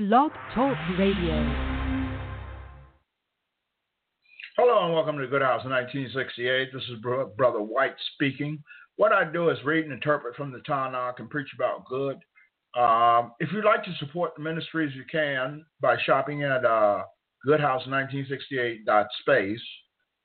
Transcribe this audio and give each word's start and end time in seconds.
Blog 0.00 0.32
Talk 0.54 0.76
Radio. 0.98 1.34
Hello 4.56 4.86
and 4.86 4.94
welcome 4.94 5.18
to 5.18 5.26
Good 5.26 5.42
House 5.42 5.62
1968. 5.66 6.72
This 6.72 6.82
is 6.84 6.98
Bro- 7.02 7.32
Brother 7.36 7.60
White 7.60 7.96
speaking. 8.14 8.64
What 8.96 9.12
I 9.12 9.30
do 9.30 9.50
is 9.50 9.58
read 9.62 9.84
and 9.84 9.92
interpret 9.92 10.36
from 10.36 10.52
the 10.52 10.60
Tanakh 10.60 11.18
and 11.18 11.28
preach 11.28 11.48
about 11.54 11.84
good. 11.84 12.16
Um, 12.80 13.32
if 13.40 13.52
you'd 13.52 13.66
like 13.66 13.84
to 13.84 13.94
support 13.98 14.30
the 14.34 14.42
ministries, 14.42 14.96
you 14.96 15.04
can 15.12 15.66
by 15.82 15.98
shopping 16.06 16.44
at 16.44 16.64
uh, 16.64 17.02
goodhouse1968.space. 17.46 19.60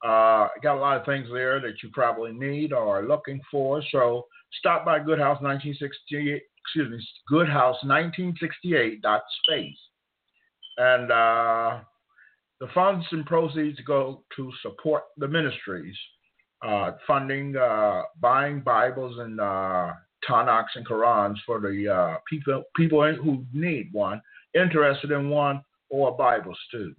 Uh, 0.05 0.47
got 0.63 0.77
a 0.77 0.79
lot 0.79 0.95
of 0.95 1.05
things 1.05 1.27
there 1.33 1.59
that 1.59 1.83
you 1.83 1.89
probably 1.91 2.31
need 2.31 2.71
or 2.71 2.99
are 2.99 3.05
looking 3.05 3.41
for. 3.51 3.83
So 3.91 4.25
stop 4.57 4.85
by 4.85 4.99
Goodhouse 4.99 5.41
1968, 5.41 6.43
excuse 6.65 6.91
me, 6.91 6.99
Goodhouse1968.space. 7.31 9.77
And 10.77 11.11
uh, 11.11 11.79
the 12.59 12.67
funds 12.73 13.05
and 13.11 13.25
proceeds 13.25 13.79
go 13.81 14.23
to 14.35 14.51
support 14.61 15.03
the 15.17 15.27
ministries, 15.27 15.95
uh, 16.65 16.93
funding, 17.07 17.55
uh, 17.55 18.01
buying 18.19 18.61
Bibles 18.61 19.19
and 19.19 19.39
uh, 19.39 19.93
Tanakhs 20.27 20.75
and 20.75 20.87
Qurans 20.87 21.35
for 21.45 21.59
the 21.59 21.87
uh, 21.87 22.17
people 22.29 22.63
people 22.75 23.15
who 23.15 23.45
need 23.53 23.89
one, 23.91 24.21
interested 24.53 25.11
in 25.11 25.29
one, 25.29 25.63
or 25.89 26.09
a 26.09 26.13
Bible 26.13 26.55
student. 26.67 26.97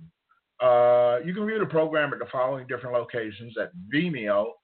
Uh, 0.62 1.18
you 1.24 1.34
can 1.34 1.46
view 1.46 1.58
the 1.58 1.66
program 1.66 2.12
at 2.12 2.18
the 2.18 2.26
following 2.32 2.66
different 2.66 2.94
locations 2.94 3.56
at 3.58 3.70
vimeo.com, 3.92 4.54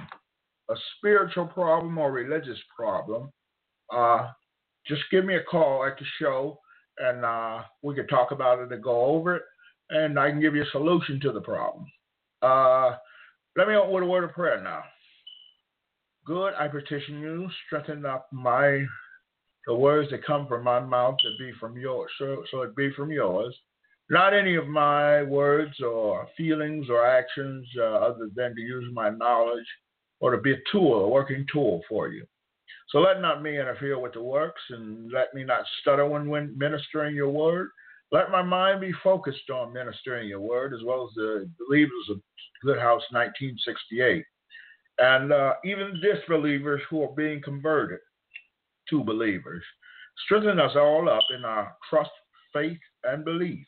a 0.70 0.74
spiritual 0.96 1.46
problem 1.46 1.96
or 1.98 2.12
religious 2.12 2.58
problem, 2.76 3.30
uh, 3.92 4.28
just 4.86 5.02
give 5.10 5.24
me 5.24 5.36
a 5.36 5.42
call 5.42 5.84
at 5.84 5.98
the 5.98 6.04
show 6.20 6.60
and 6.98 7.24
uh, 7.24 7.62
we 7.82 7.94
can 7.94 8.06
talk 8.06 8.30
about 8.30 8.60
it 8.60 8.72
and 8.72 8.82
go 8.82 9.04
over 9.04 9.36
it, 9.36 9.42
and 9.90 10.18
I 10.18 10.30
can 10.30 10.40
give 10.40 10.54
you 10.54 10.62
a 10.62 10.70
solution 10.70 11.20
to 11.20 11.32
the 11.32 11.40
problem. 11.40 11.86
Uh, 12.42 12.96
let 13.56 13.68
me 13.68 13.74
open 13.74 13.92
with 13.92 14.02
a 14.02 14.06
word 14.06 14.24
of 14.24 14.32
prayer 14.32 14.62
now. 14.62 14.82
Good, 16.26 16.54
I 16.58 16.68
petition 16.68 17.20
you, 17.20 17.48
strengthen 17.66 18.06
up 18.06 18.28
my 18.32 18.84
the 19.66 19.74
words 19.74 20.10
that 20.10 20.24
come 20.24 20.46
from 20.46 20.62
my 20.62 20.80
mouth 20.80 21.16
to 21.22 21.30
be 21.38 21.52
from 21.58 21.76
yours, 21.78 22.10
so, 22.18 22.44
so 22.50 22.62
it 22.62 22.76
be 22.76 22.92
from 22.92 23.10
yours. 23.10 23.56
Not 24.10 24.34
any 24.34 24.56
of 24.56 24.68
my 24.68 25.22
words 25.22 25.80
or 25.80 26.28
feelings 26.36 26.88
or 26.90 27.06
actions, 27.06 27.66
uh, 27.78 27.84
other 27.84 28.28
than 28.34 28.54
to 28.54 28.60
use 28.60 28.84
my 28.92 29.08
knowledge 29.08 29.66
or 30.20 30.32
to 30.32 30.42
be 30.42 30.52
a 30.52 30.58
tool, 30.70 31.04
a 31.04 31.08
working 31.08 31.46
tool 31.50 31.82
for 31.88 32.08
you. 32.08 32.26
So 32.90 32.98
let 32.98 33.20
not 33.22 33.42
me 33.42 33.58
interfere 33.58 33.98
with 33.98 34.12
the 34.12 34.22
works, 34.22 34.60
and 34.70 35.10
let 35.10 35.32
me 35.34 35.42
not 35.42 35.64
stutter 35.80 36.06
when, 36.06 36.28
when 36.28 36.56
ministering 36.56 37.14
your 37.14 37.30
word. 37.30 37.70
Let 38.12 38.30
my 38.30 38.42
mind 38.42 38.80
be 38.80 38.92
focused 39.02 39.50
on 39.50 39.72
ministering 39.72 40.28
your 40.28 40.40
word, 40.40 40.72
as 40.72 40.80
well 40.84 41.08
as 41.08 41.14
the 41.14 41.50
believers 41.66 42.08
of 42.10 42.20
Good 42.62 42.78
House 42.78 43.02
1968, 43.10 44.24
and 44.98 45.32
uh, 45.32 45.54
even 45.64 46.00
disbelievers 46.00 46.80
who 46.88 47.02
are 47.02 47.14
being 47.14 47.42
converted 47.42 47.98
to 48.90 49.02
believers. 49.02 49.62
Strengthen 50.24 50.60
us 50.60 50.76
all 50.76 51.08
up 51.08 51.24
in 51.36 51.44
our 51.44 51.74
trust, 51.90 52.10
faith, 52.52 52.78
and 53.04 53.24
belief, 53.24 53.66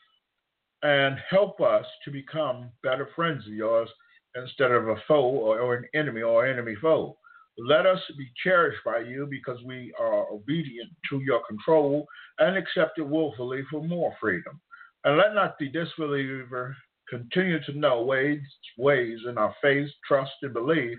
and 0.83 1.17
help 1.29 1.59
us 1.59 1.85
to 2.05 2.11
become 2.11 2.69
better 2.83 3.09
friends 3.15 3.45
of 3.45 3.53
yours 3.53 3.89
instead 4.35 4.71
of 4.71 4.87
a 4.87 4.95
foe 5.07 5.25
or, 5.25 5.59
or 5.59 5.75
an 5.75 5.85
enemy 5.93 6.21
or 6.21 6.45
enemy 6.47 6.75
foe. 6.81 7.17
Let 7.57 7.85
us 7.85 7.99
be 8.17 8.29
cherished 8.43 8.83
by 8.85 8.99
you 8.99 9.27
because 9.29 9.57
we 9.65 9.93
are 9.99 10.27
obedient 10.31 10.91
to 11.09 11.19
your 11.19 11.41
control 11.47 12.05
and 12.39 12.55
accept 12.55 12.99
it 12.99 13.07
willfully 13.07 13.63
for 13.71 13.83
more 13.83 14.13
freedom. 14.21 14.59
And 15.03 15.17
let 15.17 15.33
not 15.33 15.57
the 15.59 15.69
disbeliever 15.69 16.75
continue 17.09 17.63
to 17.63 17.77
know 17.77 18.03
ways, 18.03 18.41
ways 18.77 19.19
in 19.27 19.37
our 19.37 19.55
faith, 19.61 19.89
trust, 20.07 20.31
and 20.41 20.53
belief 20.53 20.97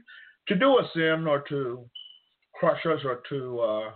to 0.49 0.55
do 0.57 0.77
us 0.79 0.89
in 0.95 1.27
or 1.27 1.45
to 1.49 1.85
crush 2.55 2.85
us 2.87 3.01
or 3.05 3.21
to 3.29 3.61
uh, 3.61 3.91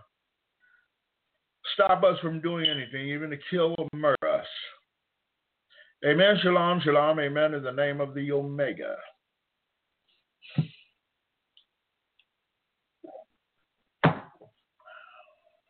stop 1.74 2.04
us 2.04 2.18
from 2.20 2.40
doing 2.40 2.66
anything, 2.68 3.08
even 3.08 3.30
to 3.30 3.38
kill 3.50 3.74
or 3.78 3.88
murder 3.94 4.28
us. 4.28 4.46
Amen. 6.04 6.36
Shalom, 6.42 6.80
shalom. 6.84 7.18
Amen. 7.20 7.54
In 7.54 7.62
the 7.62 7.72
name 7.72 8.00
of 8.00 8.14
the 8.14 8.30
Omega. 8.32 8.96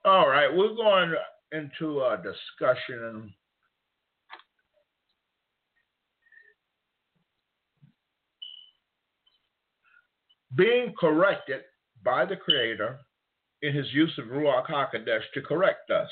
All 0.05 0.29
right, 0.29 0.49
we're 0.53 0.75
going 0.75 1.15
into 1.53 2.01
a 2.01 2.17
discussion. 2.17 3.33
Being 10.57 10.93
corrected 10.99 11.61
by 12.05 12.25
the 12.25 12.35
Creator 12.35 12.99
in 13.63 13.73
his 13.73 13.87
use 13.93 14.13
of 14.19 14.25
Ruach 14.25 14.67
HaKodesh 14.67 15.23
to 15.35 15.41
correct 15.41 15.93
us. 15.93 16.11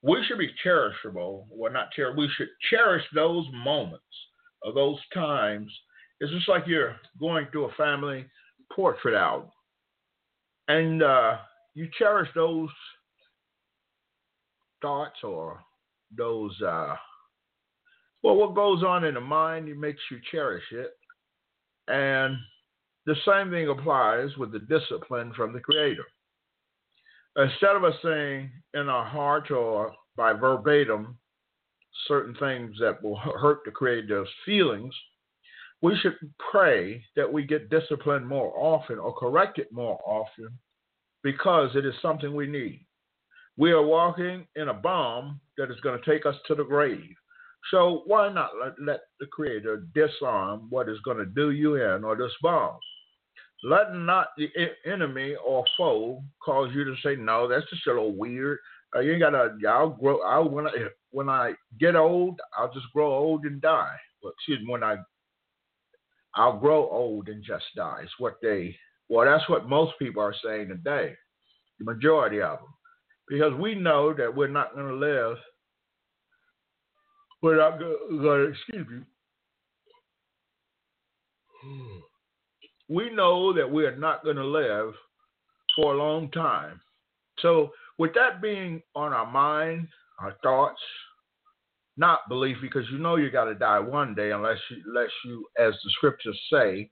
We 0.00 0.24
should 0.24 0.38
be 0.38 0.54
cherishable, 0.64 1.46
well, 1.50 1.72
not 1.72 1.90
cherish, 1.90 2.16
we 2.16 2.30
should 2.36 2.48
cherish 2.70 3.04
those 3.16 3.46
moments 3.52 4.04
or 4.62 4.72
those 4.72 5.00
times. 5.12 5.72
It's 6.20 6.32
just 6.32 6.48
like 6.48 6.68
you're 6.68 6.94
going 7.18 7.48
through 7.50 7.64
a 7.64 7.72
family 7.72 8.26
portrait 8.72 9.16
album, 9.16 9.50
and 10.68 11.02
uh, 11.02 11.38
you 11.74 11.88
cherish 11.98 12.28
those 12.36 12.68
thoughts 14.80 15.18
or 15.22 15.60
those 16.16 16.54
uh, 16.62 16.94
well 18.22 18.36
what 18.36 18.54
goes 18.54 18.82
on 18.82 19.04
in 19.04 19.14
the 19.14 19.20
mind 19.20 19.68
it 19.68 19.76
makes 19.76 20.00
you 20.10 20.18
cherish 20.30 20.64
it. 20.72 20.92
And 21.88 22.36
the 23.06 23.16
same 23.26 23.50
thing 23.50 23.68
applies 23.68 24.36
with 24.36 24.52
the 24.52 24.58
discipline 24.60 25.32
from 25.34 25.52
the 25.52 25.60
creator. 25.60 26.04
Instead 27.36 27.76
of 27.76 27.84
us 27.84 27.94
saying 28.02 28.50
in 28.74 28.88
our 28.88 29.04
heart 29.04 29.50
or 29.50 29.92
by 30.16 30.32
verbatim 30.32 31.16
certain 32.06 32.34
things 32.38 32.76
that 32.80 33.02
will 33.02 33.16
hurt 33.16 33.60
the 33.64 33.70
creator's 33.70 34.28
feelings 34.44 34.94
we 35.80 35.96
should 36.02 36.16
pray 36.50 37.02
that 37.16 37.32
we 37.32 37.44
get 37.44 37.70
disciplined 37.70 38.26
more 38.26 38.52
often 38.56 38.98
or 38.98 39.14
corrected 39.14 39.66
more 39.70 39.98
often 40.04 40.48
because 41.22 41.70
it 41.74 41.86
is 41.86 41.94
something 42.02 42.34
we 42.34 42.46
need 42.46 42.84
we 43.58 43.72
are 43.72 43.84
walking 43.84 44.46
in 44.54 44.68
a 44.68 44.74
bomb 44.74 45.40
that 45.58 45.70
is 45.70 45.80
going 45.80 46.00
to 46.00 46.10
take 46.10 46.24
us 46.24 46.36
to 46.46 46.54
the 46.54 46.64
grave. 46.64 47.14
So 47.72 48.02
why 48.06 48.32
not 48.32 48.50
let, 48.62 48.74
let 48.80 49.00
the 49.18 49.26
Creator 49.26 49.88
disarm 49.94 50.68
what 50.70 50.88
is 50.88 51.00
going 51.04 51.18
to 51.18 51.26
do 51.26 51.50
you 51.50 51.74
in 51.74 52.04
or 52.04 52.16
this 52.16 52.32
bomb? 52.40 52.78
Let 53.64 53.92
not 53.92 54.28
the 54.38 54.48
enemy 54.86 55.34
or 55.44 55.64
foe 55.76 56.22
cause 56.42 56.70
you 56.72 56.84
to 56.84 56.94
say, 57.02 57.16
"No, 57.16 57.48
that's 57.48 57.68
just 57.68 57.88
a 57.88 57.90
little 57.90 58.14
weird." 58.14 58.58
Uh, 58.94 59.00
you 59.00 59.14
ain't 59.14 59.20
gotta. 59.20 59.58
I'll 59.68 59.90
grow. 59.90 60.20
I 60.20 60.38
when 60.38 60.68
I 60.68 60.72
when 61.10 61.28
I 61.28 61.54
get 61.80 61.96
old, 61.96 62.38
I'll 62.56 62.72
just 62.72 62.86
grow 62.94 63.12
old 63.12 63.44
and 63.46 63.60
die. 63.60 63.96
Well, 64.22 64.32
excuse 64.32 64.60
me. 64.60 64.70
When 64.70 64.84
I 64.84 64.98
I'll 66.36 66.56
grow 66.56 66.88
old 66.88 67.28
and 67.28 67.42
just 67.42 67.64
die. 67.74 68.02
It's 68.04 68.12
what 68.18 68.36
they. 68.40 68.76
Well, 69.08 69.26
that's 69.26 69.48
what 69.48 69.68
most 69.68 69.94
people 69.98 70.22
are 70.22 70.34
saying 70.44 70.68
today. 70.68 71.16
The 71.80 71.84
majority 71.84 72.40
of 72.40 72.60
them 72.60 72.68
because 73.28 73.52
we 73.54 73.74
know 73.74 74.12
that 74.14 74.34
we're 74.34 74.48
not 74.48 74.74
going 74.74 74.88
to 74.88 74.94
live. 74.94 75.36
We're 77.42 77.56
not 77.56 77.80
excuse 78.50 78.86
me. 78.88 79.02
We 82.88 83.10
know 83.10 83.52
that 83.52 83.70
we 83.70 83.84
are 83.84 83.96
not 83.96 84.24
going 84.24 84.36
to 84.36 84.44
live 84.44 84.94
for 85.76 85.94
a 85.94 85.98
long 85.98 86.30
time. 86.30 86.80
So, 87.40 87.70
with 87.98 88.14
that 88.14 88.40
being 88.40 88.82
on 88.94 89.12
our 89.12 89.30
mind, 89.30 89.88
our 90.20 90.34
thoughts, 90.42 90.80
not 91.96 92.28
belief, 92.28 92.56
because 92.62 92.84
you 92.90 92.98
know 92.98 93.16
you 93.16 93.30
got 93.30 93.44
to 93.44 93.54
die 93.54 93.80
one 93.80 94.14
day, 94.14 94.30
unless 94.30 94.58
you, 94.70 94.78
unless 94.86 95.10
you, 95.24 95.46
as 95.58 95.74
the 95.84 95.90
scriptures 95.90 96.38
say, 96.50 96.90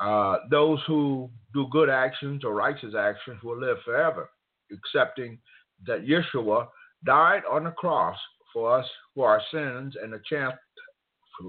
uh, 0.00 0.38
those 0.50 0.78
who 0.86 1.30
do 1.52 1.66
good 1.70 1.90
actions 1.90 2.44
or 2.44 2.54
righteous 2.54 2.94
actions 2.98 3.42
will 3.42 3.58
live 3.58 3.76
forever, 3.84 4.30
accepting 4.72 5.38
that 5.86 6.06
Yeshua 6.06 6.66
died 7.04 7.42
on 7.50 7.64
the 7.64 7.70
cross 7.70 8.16
for 8.52 8.78
us 8.78 8.86
for 9.14 9.28
our 9.28 9.42
sins 9.52 9.94
and 10.02 10.14
a 10.14 10.20
chance 10.28 10.54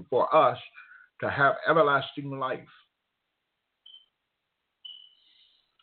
for 0.08 0.34
us 0.34 0.58
to 1.20 1.30
have 1.30 1.54
everlasting 1.68 2.38
life. 2.38 2.60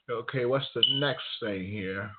Okay, 0.10 0.46
what's 0.46 0.66
the 0.74 0.84
next 1.00 1.24
thing 1.44 1.68
here? 1.68 2.10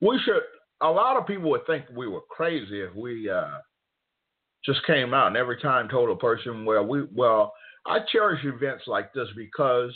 We 0.00 0.18
should. 0.24 0.40
A 0.80 0.90
lot 0.90 1.16
of 1.16 1.26
people 1.26 1.50
would 1.50 1.66
think 1.66 1.84
we 1.94 2.08
were 2.08 2.22
crazy 2.28 2.80
if 2.80 2.94
we 2.94 3.30
uh, 3.30 3.58
just 4.64 4.84
came 4.86 5.14
out 5.14 5.28
and 5.28 5.36
every 5.36 5.60
time 5.60 5.88
told 5.88 6.08
a 6.10 6.16
person, 6.16 6.64
"Well, 6.64 6.84
we 6.84 7.04
well." 7.14 7.52
I 7.84 7.98
cherish 8.12 8.44
events 8.44 8.84
like 8.86 9.12
this 9.12 9.28
because 9.36 9.92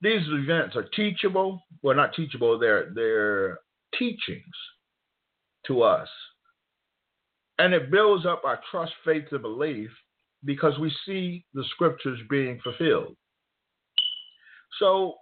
these 0.00 0.22
events 0.28 0.76
are 0.76 0.88
teachable. 0.94 1.62
Well, 1.82 1.96
not 1.96 2.14
teachable. 2.14 2.58
They're 2.58 2.90
they're 2.94 3.58
teachings 3.98 4.44
to 5.66 5.82
us, 5.82 6.08
and 7.58 7.74
it 7.74 7.90
builds 7.90 8.26
up 8.26 8.42
our 8.44 8.60
trust, 8.70 8.92
faith, 9.04 9.24
and 9.32 9.42
belief 9.42 9.90
because 10.44 10.78
we 10.78 10.92
see 11.04 11.44
the 11.54 11.64
scriptures 11.70 12.18
being 12.30 12.60
fulfilled. 12.62 13.16
So 14.78 15.14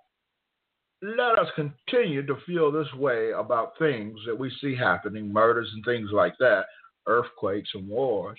let 1.03 1.39
us 1.39 1.49
continue 1.55 2.25
to 2.27 2.37
feel 2.47 2.73
this 2.73 2.93
way 2.95 3.33
about 3.33 3.79
things 3.79 4.19
that 4.27 4.39
we 4.39 4.51
see 4.61 4.75
happening, 4.75 5.33
murders 5.33 5.71
and 5.75 5.85
things 5.85 6.11
like 6.13 6.35
that, 6.39 6.65
earthquakes 7.07 7.71
and 7.75 7.89
wars. 7.89 8.39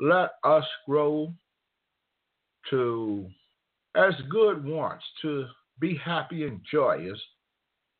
Let 0.00 0.30
us 0.44 0.64
grow 0.86 1.32
to, 2.70 3.26
as 3.96 4.14
good 4.30 4.64
wants, 4.64 5.04
to 5.22 5.46
be 5.80 5.96
happy 5.96 6.44
and 6.44 6.60
joyous 6.70 7.20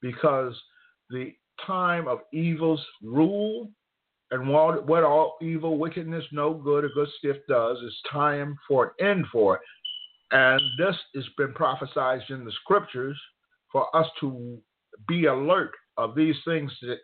because 0.00 0.54
the 1.10 1.32
time 1.66 2.06
of 2.06 2.20
evil's 2.32 2.84
rule 3.02 3.68
and 4.30 4.48
what, 4.48 4.86
what 4.86 5.04
all 5.04 5.38
evil, 5.40 5.78
wickedness, 5.78 6.24
no 6.32 6.52
good, 6.52 6.84
or 6.84 6.90
good 6.94 7.08
stiff 7.18 7.36
does 7.48 7.78
is 7.78 7.96
time 8.12 8.56
for 8.66 8.94
an 8.98 9.08
end 9.08 9.26
for 9.32 9.56
it. 9.56 9.62
And 10.30 10.60
this 10.78 10.94
has 11.14 11.24
been 11.38 11.54
prophesied 11.54 12.20
in 12.28 12.44
the 12.44 12.52
scriptures 12.62 13.18
for 13.72 13.94
us 13.96 14.06
to 14.20 14.58
be 15.06 15.26
alert 15.26 15.72
of 15.96 16.14
these 16.14 16.36
things 16.44 16.70
that, 16.82 16.98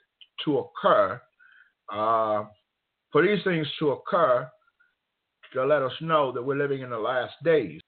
to 0.44 0.58
occur, 0.58 1.20
uh, 1.90 2.44
for 3.10 3.22
these 3.22 3.42
things 3.44 3.66
to 3.78 3.92
occur 3.92 4.48
to 5.54 5.64
let 5.64 5.82
us 5.82 5.92
know 6.00 6.32
that 6.32 6.42
we're 6.42 6.56
living 6.56 6.82
in 6.82 6.90
the 6.90 6.98
last 6.98 7.32
days. 7.44 7.80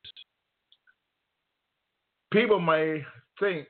People 2.37 2.61
may 2.61 3.03
think 3.41 3.67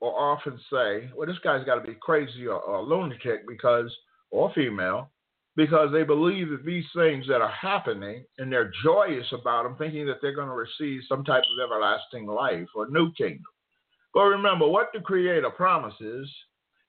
or 0.00 0.18
often 0.18 0.58
say, 0.72 1.10
well, 1.16 1.26
this 1.26 1.38
guy's 1.44 1.64
got 1.64 1.74
to 1.74 1.86
be 1.86 1.96
crazy 2.00 2.46
or, 2.46 2.60
or 2.60 2.76
a 2.76 2.82
lunatic 2.82 3.46
because– 3.46 3.94
or 4.30 4.52
female 4.54 5.10
because 5.56 5.90
they 5.92 6.04
believe 6.04 6.50
that 6.50 6.64
these 6.64 6.84
things 6.94 7.26
that 7.26 7.40
are 7.40 7.50
happening 7.50 8.24
and 8.38 8.52
they're 8.52 8.70
joyous 8.84 9.26
about 9.32 9.64
them, 9.64 9.74
thinking 9.76 10.06
that 10.06 10.16
they're 10.22 10.34
going 10.34 10.48
to 10.48 10.54
receive 10.54 11.00
some 11.08 11.24
type 11.24 11.42
of 11.42 11.64
everlasting 11.64 12.26
life 12.26 12.68
or 12.76 12.88
new 12.88 13.12
kingdom. 13.14 13.42
But 14.14 14.24
remember, 14.24 14.68
what 14.68 14.90
the 14.94 15.00
Creator 15.00 15.50
promises, 15.50 16.30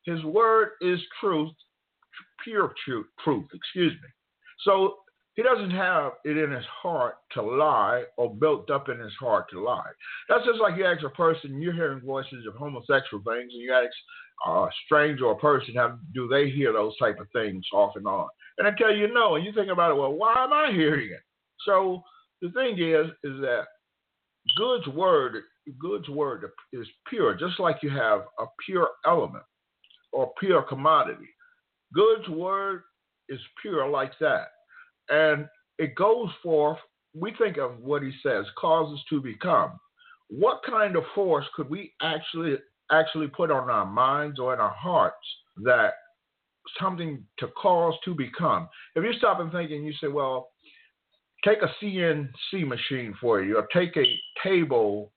His 0.06 0.24
word 0.24 0.70
is 0.82 1.00
truth, 1.20 1.52
pure 2.44 2.74
truth, 2.86 3.08
truth, 3.24 3.46
excuse 3.54 3.94
me. 3.94 4.10
So 4.64 4.98
He 5.40 5.44
doesn't 5.44 5.72
have 5.72 6.12
it 6.26 6.36
in 6.36 6.52
His 6.52 6.66
heart 6.66 7.16
to 7.32 7.42
lie 7.42 8.04
or 8.18 8.36
built 8.36 8.70
up 8.70 8.90
in 8.90 9.00
His 9.00 9.14
heart 9.22 9.50
to 9.52 9.64
lie. 9.64 9.90
That's 10.28 10.44
just 10.46 10.60
like 10.60 10.76
you 10.76 10.86
ask 10.86 11.02
a 11.06 11.10
person, 11.12 11.62
you're 11.62 11.72
hearing 11.72 12.02
voices 12.02 12.46
of 12.46 12.56
homosexual 12.56 13.24
things, 13.24 13.54
and 13.54 13.62
you 13.62 13.72
ask 13.72 13.88
uh, 14.46 14.64
a 14.64 14.70
stranger 14.86 15.28
or 15.28 15.32
a 15.32 15.38
person, 15.38 15.76
how 15.76 15.98
do 16.14 16.28
they 16.28 16.50
hear 16.50 16.74
those 16.74 16.98
type 16.98 17.22
of 17.22 17.28
things 17.32 17.66
off 17.72 17.94
and 17.96 18.06
on? 18.06 18.28
And 18.58 18.68
I 18.68 18.72
tell 18.78 18.94
you 18.94 19.14
no, 19.14 19.38
and 19.38 19.46
you 19.46 19.54
think 19.54 19.72
about 19.72 19.92
it, 19.92 19.98
well, 19.98 20.12
why 20.12 20.44
am 20.44 20.52
I 20.52 20.74
hearing 20.74 21.10
it? 21.10 21.24
So 21.66 22.04
the 22.42 22.52
thing 22.52 22.74
is, 22.74 23.08
is 23.24 23.40
that 23.40 23.64
God's 24.58 24.88
word, 24.88 25.44
God's 25.82 26.10
word 26.10 26.52
is 26.74 26.86
pure, 27.08 27.34
just 27.34 27.62
like 27.62 27.78
you 27.82 27.92
have 27.92 28.24
a 28.40 28.46
pure 28.66 28.90
element 29.06 29.46
or 30.12 30.34
pure 30.38 30.64
commodity. 30.64 31.30
God's 31.96 32.28
word 32.28 32.82
is 33.30 33.40
pure 33.62 33.88
like 33.88 34.12
that, 34.20 34.48
and 35.10 35.48
it 35.78 35.96
goes 35.96 36.30
forth. 36.44 36.78
We 37.14 37.34
think 37.38 37.58
of 37.58 37.80
what 37.80 38.04
He 38.04 38.12
says 38.24 38.46
causes 38.60 39.04
to 39.10 39.22
become. 39.22 39.80
What 40.30 40.62
kind 40.68 40.96
of 40.96 41.04
force 41.16 41.46
could 41.56 41.70
we 41.70 41.94
actually 42.02 42.58
actually 42.92 43.28
put 43.28 43.52
on 43.52 43.70
our 43.70 43.86
minds 43.86 44.40
or 44.40 44.54
in 44.54 44.60
our 44.60 44.74
hearts 44.74 45.18
that 45.64 45.94
something 46.80 47.24
to 47.40 47.48
cause 47.48 47.94
to 48.06 48.14
become. 48.14 48.70
If 48.96 49.04
you 49.04 49.14
stop 49.14 49.40
and 49.40 49.52
think 49.52 49.72
and 49.72 49.86
you 49.86 49.94
say, 50.02 50.08
well, 50.08 50.50
take 51.46 51.60
a 51.62 51.84
CNC 51.84 52.68
machine 52.68 53.16
for 53.20 53.42
you, 53.42 53.58
or 53.58 53.68
take 53.74 53.96
a 53.98 54.20
table, 54.44 55.12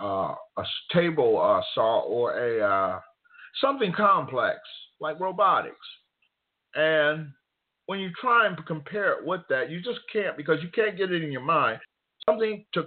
uh, 0.00 0.34
a 0.58 0.64
table 0.92 1.40
uh, 1.40 1.62
saw, 1.74 2.00
or 2.00 2.38
a 2.38 2.60
uh, 2.60 3.00
something 3.60 3.92
complex 3.92 4.58
like 5.00 5.20
robotics, 5.20 5.76
and 6.74 7.28
when 7.86 8.00
you 8.00 8.10
try 8.20 8.46
and 8.46 8.66
compare 8.66 9.12
it 9.12 9.24
with 9.24 9.42
that, 9.48 9.70
you 9.70 9.80
just 9.80 10.00
can't 10.12 10.36
because 10.36 10.58
you 10.62 10.68
can't 10.74 10.96
get 10.96 11.12
it 11.12 11.22
in 11.22 11.32
your 11.32 11.44
mind. 11.44 11.78
Something 12.28 12.64
to 12.74 12.84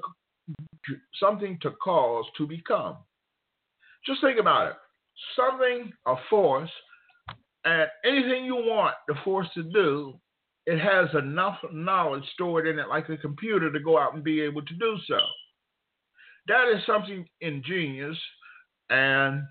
something 1.20 1.58
to 1.62 1.72
cause 1.84 2.26
to 2.38 2.48
become. 2.48 2.98
Just 4.06 4.22
think 4.22 4.40
about 4.40 4.68
it. 4.68 4.74
Something, 5.36 5.92
a 6.06 6.16
force, 6.30 6.70
and 7.66 7.88
anything 8.06 8.46
you 8.46 8.56
want 8.56 8.96
the 9.08 9.16
force 9.24 9.48
to 9.54 9.64
do, 9.64 10.20
it 10.66 10.80
has 10.80 11.08
enough 11.18 11.58
knowledge 11.72 12.24
stored 12.34 12.68
in 12.68 12.80
it, 12.80 12.88
like 12.88 13.10
a 13.10 13.18
computer, 13.18 13.72
to 13.72 13.80
go 13.80 13.98
out 13.98 14.14
and 14.14 14.24
be 14.24 14.42
able 14.42 14.62
to 14.62 14.74
do 14.76 14.98
so. 15.08 15.20
That 16.48 16.72
is 16.74 16.84
something 16.86 17.28
ingenious, 17.42 18.18
and 18.90 19.44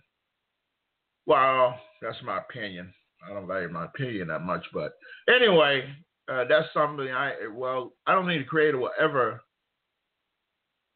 well, 1.26 1.78
that's 2.02 2.16
my 2.24 2.38
opinion. 2.38 2.92
I 3.26 3.34
don't 3.34 3.46
value 3.46 3.68
my 3.68 3.86
opinion 3.86 4.28
that 4.28 4.42
much, 4.42 4.64
but 4.72 4.92
anyway, 5.28 5.84
uh, 6.30 6.44
that's 6.48 6.68
something 6.72 7.08
I 7.08 7.32
well, 7.52 7.92
I 8.06 8.12
don't 8.12 8.26
think 8.26 8.42
the 8.42 8.48
creator 8.48 8.78
will 8.78 8.90
ever 9.00 9.40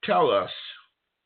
tell 0.05 0.31
us 0.31 0.50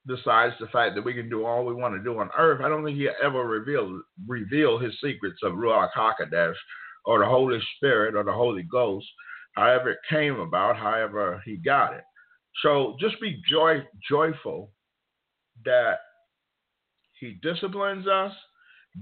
besides 0.06 0.54
the 0.60 0.68
fact 0.68 0.94
that 0.94 1.04
we 1.04 1.14
can 1.14 1.28
do 1.28 1.44
all 1.44 1.64
we 1.64 1.74
want 1.74 1.94
to 1.94 2.02
do 2.02 2.18
on 2.18 2.30
earth, 2.38 2.60
I 2.64 2.68
don't 2.68 2.84
think 2.84 2.96
He'll 2.96 3.12
ever 3.22 3.44
revealed 3.44 4.00
reveal 4.26 4.78
his 4.78 4.92
secrets 5.02 5.40
of 5.42 5.54
Ruach 5.54 5.90
Hakodesh 5.96 6.54
or 7.04 7.18
the 7.18 7.26
Holy 7.26 7.58
Spirit 7.76 8.14
or 8.14 8.24
the 8.24 8.32
Holy 8.32 8.62
Ghost, 8.62 9.06
however 9.52 9.90
it 9.90 9.98
came 10.08 10.38
about, 10.40 10.76
however 10.76 11.42
he 11.44 11.56
got 11.56 11.94
it. 11.94 12.04
So 12.62 12.96
just 13.00 13.20
be 13.20 13.42
joy 13.48 13.82
joyful 14.08 14.70
that 15.64 15.98
he 17.18 17.38
disciplines 17.42 18.06
us. 18.06 18.32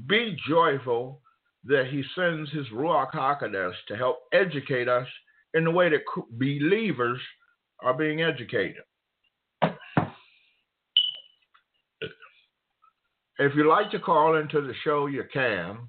Be 0.08 0.36
joyful 0.48 1.20
that 1.66 1.86
he 1.90 2.04
sends 2.14 2.50
his 2.50 2.66
Ruach 2.68 3.12
Hakodesh 3.12 3.74
to 3.88 3.96
help 3.96 4.18
educate 4.32 4.88
us 4.88 5.08
in 5.54 5.64
the 5.64 5.70
way 5.70 5.88
that 5.88 6.02
believers 6.38 7.18
are 7.82 7.94
being 7.94 8.20
educated. 8.22 8.82
If 13.38 13.54
you'd 13.56 13.66
like 13.66 13.90
to 13.90 13.98
call 13.98 14.36
into 14.36 14.60
the 14.60 14.74
show, 14.84 15.06
you 15.06 15.24
can. 15.32 15.88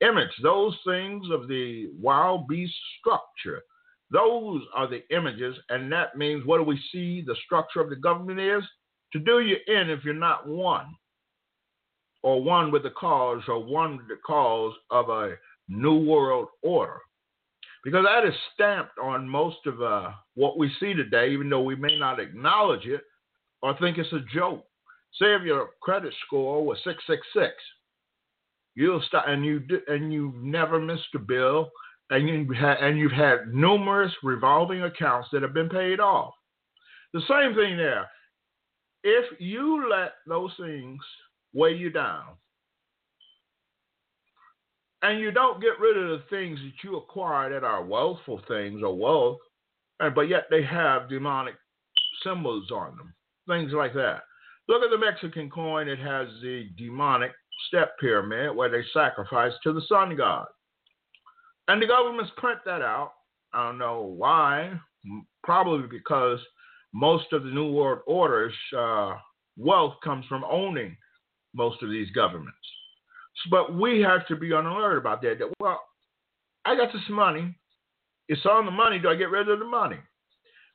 Image, 0.00 0.32
those 0.42 0.76
things 0.84 1.24
of 1.30 1.46
the 1.46 1.88
wild 2.00 2.48
beast 2.48 2.74
structure. 2.98 3.62
Those 4.10 4.60
are 4.74 4.88
the 4.88 5.02
images, 5.14 5.56
and 5.68 5.90
that 5.92 6.16
means 6.16 6.44
what 6.44 6.58
do 6.58 6.64
we 6.64 6.80
see 6.90 7.22
the 7.24 7.36
structure 7.46 7.80
of 7.80 7.88
the 7.88 7.96
government 7.96 8.40
is? 8.40 8.64
To 9.12 9.18
do 9.18 9.40
you 9.40 9.56
in 9.66 9.90
if 9.90 10.04
you're 10.04 10.14
not 10.14 10.48
one 10.48 10.94
or 12.22 12.42
one 12.42 12.70
with 12.70 12.82
the 12.82 12.90
cause 12.90 13.42
or 13.48 13.62
one 13.62 13.96
with 13.96 14.08
the 14.08 14.18
cause 14.24 14.74
of 14.90 15.08
a 15.10 15.34
new 15.68 15.98
world 15.98 16.48
order. 16.62 16.98
Because 17.84 18.04
that 18.04 18.26
is 18.26 18.34
stamped 18.54 18.98
on 19.02 19.28
most 19.28 19.58
of 19.66 19.82
uh, 19.82 20.10
what 20.34 20.56
we 20.56 20.70
see 20.78 20.94
today, 20.94 21.30
even 21.30 21.50
though 21.50 21.62
we 21.62 21.74
may 21.74 21.98
not 21.98 22.20
acknowledge 22.20 22.86
it 22.86 23.02
or 23.60 23.76
think 23.78 23.98
it's 23.98 24.12
a 24.12 24.20
joke. 24.32 24.64
Say 25.20 25.34
if 25.34 25.42
your 25.42 25.70
credit 25.82 26.14
score 26.26 26.64
was 26.64 26.78
666, 26.84 27.52
you'll 28.74 29.02
start 29.02 29.28
and 29.28 29.44
you 29.44 29.62
and 29.88 30.12
you've 30.12 30.36
never 30.36 30.80
missed 30.80 31.14
a 31.14 31.18
bill, 31.18 31.70
and 32.10 32.28
you 32.28 32.54
and 32.60 32.98
you've 32.98 33.12
had 33.12 33.52
numerous 33.52 34.12
revolving 34.22 34.82
accounts 34.82 35.28
that 35.32 35.42
have 35.42 35.52
been 35.52 35.68
paid 35.68 36.00
off. 36.00 36.32
The 37.12 37.20
same 37.28 37.54
thing 37.54 37.76
there. 37.76 38.08
If 39.04 39.40
you 39.40 39.88
let 39.90 40.14
those 40.26 40.52
things 40.58 41.00
weigh 41.52 41.74
you 41.74 41.90
down. 41.90 42.24
And 45.02 45.18
you 45.18 45.32
don't 45.32 45.60
get 45.60 45.80
rid 45.80 45.96
of 45.96 46.08
the 46.10 46.24
things 46.30 46.58
that 46.60 46.84
you 46.84 46.96
acquire 46.96 47.52
that 47.52 47.64
are 47.66 47.84
wealthful 47.84 48.40
things 48.46 48.82
or 48.84 48.96
wealth, 48.96 49.38
but 50.14 50.28
yet 50.28 50.44
they 50.48 50.62
have 50.62 51.08
demonic 51.08 51.54
symbols 52.22 52.70
on 52.70 52.96
them, 52.96 53.12
things 53.48 53.72
like 53.72 53.94
that. 53.94 54.20
Look 54.68 54.84
at 54.84 54.90
the 54.90 54.98
Mexican 54.98 55.50
coin, 55.50 55.88
it 55.88 55.98
has 55.98 56.28
the 56.40 56.68
demonic 56.78 57.32
step 57.66 57.94
pyramid 58.00 58.54
where 58.54 58.68
they 58.68 58.82
sacrifice 58.94 59.52
to 59.64 59.72
the 59.72 59.82
sun 59.88 60.16
god. 60.16 60.46
And 61.66 61.82
the 61.82 61.86
governments 61.86 62.32
print 62.36 62.60
that 62.64 62.82
out. 62.82 63.12
I 63.52 63.66
don't 63.66 63.78
know 63.78 64.02
why, 64.16 64.72
probably 65.42 65.88
because 65.88 66.38
most 66.92 67.32
of 67.32 67.44
the 67.44 67.50
New 67.50 67.72
World 67.72 68.00
Order's 68.06 68.54
uh, 68.76 69.14
wealth 69.56 69.94
comes 70.02 70.26
from 70.26 70.44
owning 70.44 70.96
most 71.54 71.82
of 71.82 71.90
these 71.90 72.10
governments. 72.10 72.58
But 73.50 73.74
we 73.74 74.00
have 74.00 74.26
to 74.28 74.36
be 74.36 74.52
on 74.52 74.66
alert 74.66 74.98
about 74.98 75.22
that. 75.22 75.38
That 75.38 75.52
well, 75.58 75.80
I 76.64 76.76
got 76.76 76.92
this 76.92 77.02
money. 77.10 77.54
It's 78.28 78.46
on 78.46 78.66
the 78.66 78.70
money. 78.70 78.98
Do 78.98 79.08
I 79.08 79.16
get 79.16 79.30
rid 79.30 79.48
of 79.48 79.58
the 79.58 79.64
money? 79.64 79.98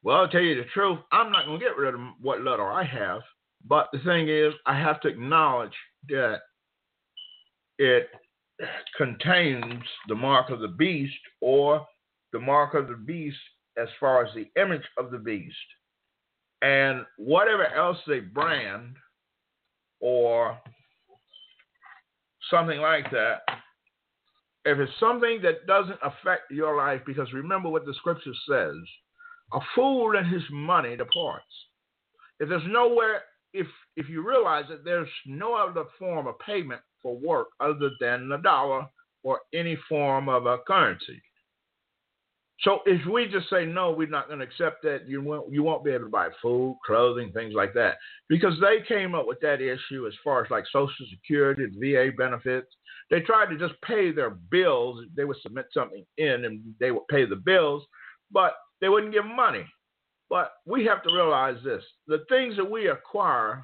Well, 0.03 0.17
I'll 0.17 0.27
tell 0.27 0.41
you 0.41 0.55
the 0.55 0.69
truth. 0.74 1.00
I'm 1.12 1.31
not 1.31 1.45
going 1.45 1.59
to 1.59 1.65
get 1.65 1.77
rid 1.77 1.93
of 1.93 2.00
what 2.21 2.41
little 2.41 2.67
I 2.67 2.83
have. 2.83 3.21
But 3.65 3.89
the 3.91 4.00
thing 4.00 4.29
is, 4.29 4.53
I 4.65 4.77
have 4.79 5.01
to 5.01 5.07
acknowledge 5.07 5.74
that 6.09 6.39
it 7.79 8.09
contains 8.97 9.83
the 10.07 10.15
mark 10.15 10.50
of 10.50 10.59
the 10.59 10.67
beast 10.67 11.13
or 11.41 11.86
the 12.33 12.39
mark 12.39 12.74
of 12.74 12.88
the 12.88 12.95
beast 12.95 13.38
as 13.77 13.88
far 14.00 14.25
as 14.25 14.33
the 14.33 14.50
image 14.62 14.86
of 14.97 15.12
the 15.12 15.19
beast. 15.19 15.55
And 16.61 17.05
whatever 17.17 17.67
else 17.67 17.97
they 18.07 18.19
brand 18.19 18.95
or 19.99 20.57
something 22.49 22.79
like 22.79 23.09
that, 23.11 23.41
if 24.65 24.79
it's 24.79 24.91
something 24.99 25.41
that 25.43 25.65
doesn't 25.67 25.99
affect 26.03 26.51
your 26.51 26.75
life, 26.75 27.01
because 27.05 27.31
remember 27.31 27.69
what 27.69 27.85
the 27.85 27.93
scripture 27.93 28.33
says 28.49 28.75
a 29.53 29.59
fool 29.75 30.17
and 30.17 30.27
his 30.27 30.43
money 30.51 30.95
departs. 30.97 31.45
If 32.39 32.49
there's 32.49 32.63
nowhere, 32.67 33.21
if 33.53 33.67
if 33.95 34.09
you 34.09 34.27
realize 34.27 34.65
that 34.69 34.83
there's 34.83 35.09
no 35.25 35.55
other 35.55 35.85
form 35.97 36.27
of 36.27 36.37
payment 36.39 36.81
for 37.01 37.17
work 37.17 37.47
other 37.59 37.91
than 37.99 38.29
the 38.29 38.37
dollar 38.37 38.85
or 39.23 39.39
any 39.53 39.77
form 39.87 40.29
of 40.29 40.45
a 40.45 40.57
currency, 40.67 41.21
so 42.61 42.79
if 42.85 43.05
we 43.05 43.27
just 43.27 43.49
say 43.49 43.65
no, 43.65 43.91
we're 43.91 44.07
not 44.07 44.27
going 44.27 44.39
to 44.39 44.45
accept 44.45 44.81
that, 44.83 45.07
you 45.07 45.21
won't 45.21 45.51
you 45.51 45.61
won't 45.61 45.85
be 45.85 45.91
able 45.91 46.05
to 46.05 46.09
buy 46.09 46.29
food, 46.41 46.77
clothing, 46.85 47.31
things 47.31 47.53
like 47.53 47.73
that, 47.75 47.97
because 48.29 48.53
they 48.59 48.79
came 48.87 49.13
up 49.13 49.27
with 49.27 49.39
that 49.41 49.61
issue 49.61 50.07
as 50.07 50.13
far 50.23 50.43
as 50.43 50.49
like 50.49 50.63
Social 50.71 51.05
Security, 51.11 51.67
VA 51.79 52.09
benefits. 52.17 52.67
They 53.11 53.21
tried 53.21 53.49
to 53.51 53.57
just 53.57 53.79
pay 53.83 54.11
their 54.11 54.31
bills. 54.31 55.05
They 55.15 55.23
would 55.23 55.37
submit 55.41 55.67
something 55.71 56.03
in, 56.17 56.45
and 56.45 56.61
they 56.79 56.91
would 56.91 57.07
pay 57.09 57.25
the 57.25 57.35
bills, 57.35 57.83
but 58.31 58.53
they 58.81 58.89
wouldn't 58.89 59.13
give 59.13 59.25
money. 59.25 59.65
But 60.29 60.53
we 60.65 60.83
have 60.85 61.03
to 61.03 61.13
realize 61.13 61.57
this: 61.63 61.83
the 62.07 62.25
things 62.27 62.55
that 62.57 62.69
we 62.69 62.87
acquire 62.87 63.63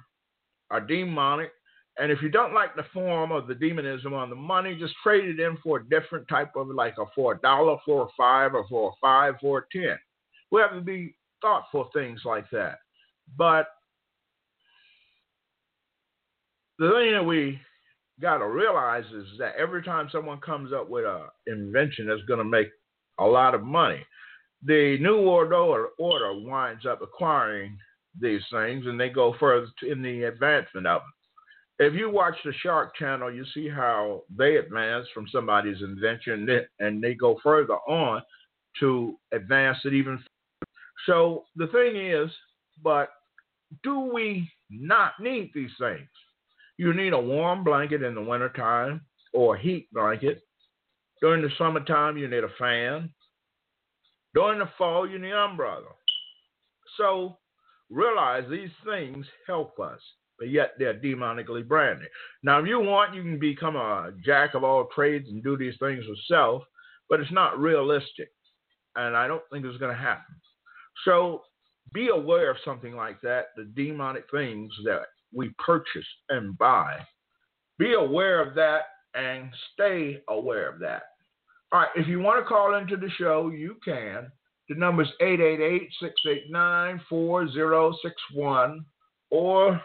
are 0.69 0.81
demonic 0.81 1.51
and 2.00 2.12
if 2.12 2.21
you 2.21 2.29
don't 2.29 2.53
like 2.53 2.75
the 2.75 2.85
form 2.91 3.31
of 3.31 3.47
the 3.47 3.53
demonism 3.53 4.13
on 4.13 4.29
the 4.29 4.35
money, 4.35 4.75
just 4.79 4.95
trade 5.03 5.25
it 5.25 5.39
in 5.39 5.57
for 5.63 5.77
a 5.77 5.89
different 5.89 6.27
type 6.27 6.51
of 6.55 6.67
like 6.69 6.95
a 6.97 7.05
for 7.15 7.33
a 7.33 7.39
dollar, 7.39 7.77
for 7.85 8.03
a 8.03 8.07
five, 8.17 8.55
or 8.55 8.65
for 8.67 8.89
a 8.89 8.93
five, 9.00 9.35
for 9.39 9.59
a 9.59 9.77
ten. 9.77 9.97
We 10.51 10.62
have 10.62 10.73
to 10.73 10.81
be 10.81 11.15
thoughtful 11.41 11.89
things 11.93 12.21
like 12.25 12.50
that. 12.51 12.79
But 13.38 13.67
the 16.79 16.89
thing 16.89 17.13
that 17.13 17.23
we 17.23 17.59
got 18.19 18.39
to 18.39 18.47
realize 18.47 19.05
is 19.13 19.27
that 19.38 19.55
every 19.59 19.83
time 19.83 20.09
someone 20.12 20.39
comes 20.39 20.73
up 20.73 20.89
with 20.89 21.05
an 21.05 21.21
invention 21.45 22.07
that's 22.07 22.23
going 22.27 22.39
to 22.39 22.43
make 22.43 22.69
a 23.19 23.25
lot 23.25 23.53
of 23.53 23.63
money, 23.63 24.03
the 24.65 24.97
New 25.00 25.21
World 25.21 25.53
Order, 25.53 25.89
order 26.00 26.33
winds 26.33 26.88
up 26.88 27.03
acquiring 27.03 27.77
these 28.19 28.41
things 28.51 28.85
and 28.88 29.00
they 29.00 29.09
go 29.09 29.35
further 29.39 29.67
in 29.88 30.01
the 30.01 30.23
advancement 30.23 30.88
of 30.88 31.01
them 31.01 31.12
if 31.83 31.93
you 31.93 32.09
watch 32.09 32.35
the 32.43 32.53
Shark 32.61 32.95
Channel, 32.95 33.33
you 33.33 33.45
see 33.53 33.67
how 33.67 34.23
they 34.35 34.57
advance 34.57 35.07
from 35.13 35.27
somebody's 35.31 35.81
invention 35.81 36.47
and 36.79 37.03
they 37.03 37.13
go 37.13 37.39
further 37.41 37.75
on 37.87 38.21
to 38.79 39.17
advance 39.31 39.77
it 39.85 39.93
even. 39.93 40.17
Further. 40.17 40.27
So 41.05 41.45
the 41.55 41.67
thing 41.67 41.95
is, 41.95 42.29
but 42.83 43.09
do 43.83 43.99
we 44.13 44.49
not 44.69 45.13
need 45.19 45.51
these 45.53 45.71
things? 45.79 46.07
You 46.77 46.93
need 46.93 47.13
a 47.13 47.19
warm 47.19 47.63
blanket 47.63 48.03
in 48.03 48.15
the 48.15 48.21
wintertime 48.21 49.01
or 49.33 49.55
a 49.55 49.59
heat 49.59 49.87
blanket. 49.91 50.41
During 51.21 51.41
the 51.41 51.49
summertime, 51.57 52.17
you 52.17 52.27
need 52.27 52.43
a 52.43 52.49
fan. 52.59 53.09
During 54.33 54.59
the 54.59 54.69
fall, 54.77 55.09
you 55.09 55.19
need 55.19 55.31
an 55.31 55.51
umbrella. 55.51 55.89
So 56.97 57.37
realize 57.89 58.43
these 58.49 58.69
things 58.85 59.25
help 59.47 59.79
us 59.79 59.99
but 60.39 60.49
yet 60.49 60.71
they're 60.77 60.99
demonically 60.99 61.67
branded. 61.67 62.07
Now, 62.43 62.59
if 62.59 62.67
you 62.67 62.79
want, 62.79 63.13
you 63.13 63.21
can 63.21 63.39
become 63.39 63.75
a 63.75 64.11
jack 64.23 64.53
of 64.53 64.63
all 64.63 64.87
trades 64.93 65.29
and 65.29 65.43
do 65.43 65.57
these 65.57 65.75
things 65.79 66.05
yourself, 66.05 66.63
but 67.09 67.19
it's 67.19 67.31
not 67.31 67.59
realistic. 67.59 68.29
And 68.95 69.15
I 69.15 69.27
don't 69.27 69.43
think 69.51 69.65
it's 69.65 69.77
going 69.77 69.95
to 69.95 70.01
happen. 70.01 70.35
So 71.05 71.41
be 71.93 72.09
aware 72.09 72.51
of 72.51 72.57
something 72.63 72.95
like 72.95 73.21
that, 73.21 73.47
the 73.55 73.65
demonic 73.75 74.25
things 74.31 74.71
that 74.85 75.03
we 75.33 75.53
purchase 75.63 76.05
and 76.29 76.57
buy. 76.57 76.97
Be 77.79 77.93
aware 77.93 78.41
of 78.41 78.55
that 78.55 78.81
and 79.15 79.49
stay 79.73 80.21
aware 80.29 80.69
of 80.69 80.79
that. 80.79 81.03
All 81.71 81.79
right, 81.81 81.89
if 81.95 82.07
you 82.07 82.19
want 82.19 82.43
to 82.43 82.47
call 82.47 82.75
into 82.75 82.97
the 82.97 83.09
show, 83.17 83.49
you 83.49 83.77
can. 83.83 84.31
The 84.69 84.75
number 84.75 85.03
is 85.03 85.09
888 85.19 85.89
689 85.99 87.01
4061 87.09 88.85
or 89.31 89.81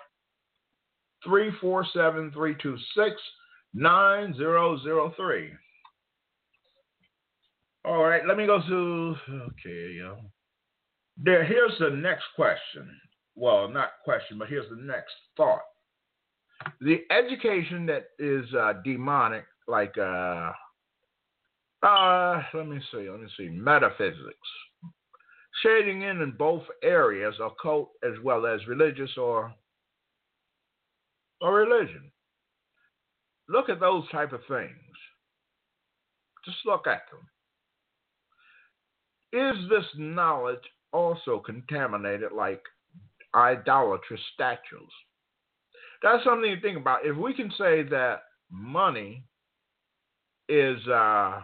347 1.28 2.32
326 2.32 3.20
9003. 3.75 5.50
All 7.85 8.02
right, 8.02 8.26
let 8.26 8.37
me 8.37 8.47
go 8.47 8.61
to, 8.66 9.16
okay, 9.30 9.92
yo. 9.99 10.16
There, 11.23 11.44
here's 11.44 11.78
the 11.78 11.90
next 11.90 12.25
question. 12.35 12.88
well, 13.35 13.68
not 13.68 13.90
question, 14.04 14.38
but 14.38 14.49
here's 14.49 14.68
the 14.70 14.82
next 14.82 15.12
thought. 15.37 15.62
The 16.80 17.00
education 17.11 17.87
that 17.87 18.06
is 18.18 18.44
uh, 18.54 18.75
demonic, 18.85 19.44
like, 19.68 19.97
uh, 19.97 20.52
uh, 21.82 22.42
let 22.54 22.66
me 22.66 22.80
see, 22.90 23.08
let 23.08 23.20
me 23.20 23.28
see, 23.37 23.49
metaphysics, 23.49 24.49
shading 25.62 26.02
in 26.02 26.20
in 26.23 26.32
both 26.32 26.64
areas, 26.82 27.35
occult 27.40 27.90
as 28.02 28.18
well 28.25 28.47
as 28.47 28.66
religious 28.66 29.11
or 29.16 29.54
or 31.40 31.54
religion. 31.54 32.11
Look 33.49 33.68
at 33.68 33.80
those 33.80 34.09
type 34.11 34.33
of 34.33 34.40
things. 34.49 34.71
Just 36.45 36.59
look 36.64 36.87
at 36.87 37.02
them. 37.11 37.21
Is 39.33 39.68
this 39.68 39.85
knowledge 39.97 40.62
also 40.92 41.38
contaminated 41.38 42.33
like 42.33 42.62
idolatrous 43.35 44.21
statues? 44.35 44.92
That's 46.02 46.25
something 46.25 46.54
to 46.54 46.61
think 46.61 46.78
about. 46.78 47.04
If 47.04 47.16
we 47.16 47.35
can 47.35 47.50
say 47.59 47.83
that 47.85 48.23
money 48.50 49.25
is, 50.49 50.87
uh, 50.87 51.40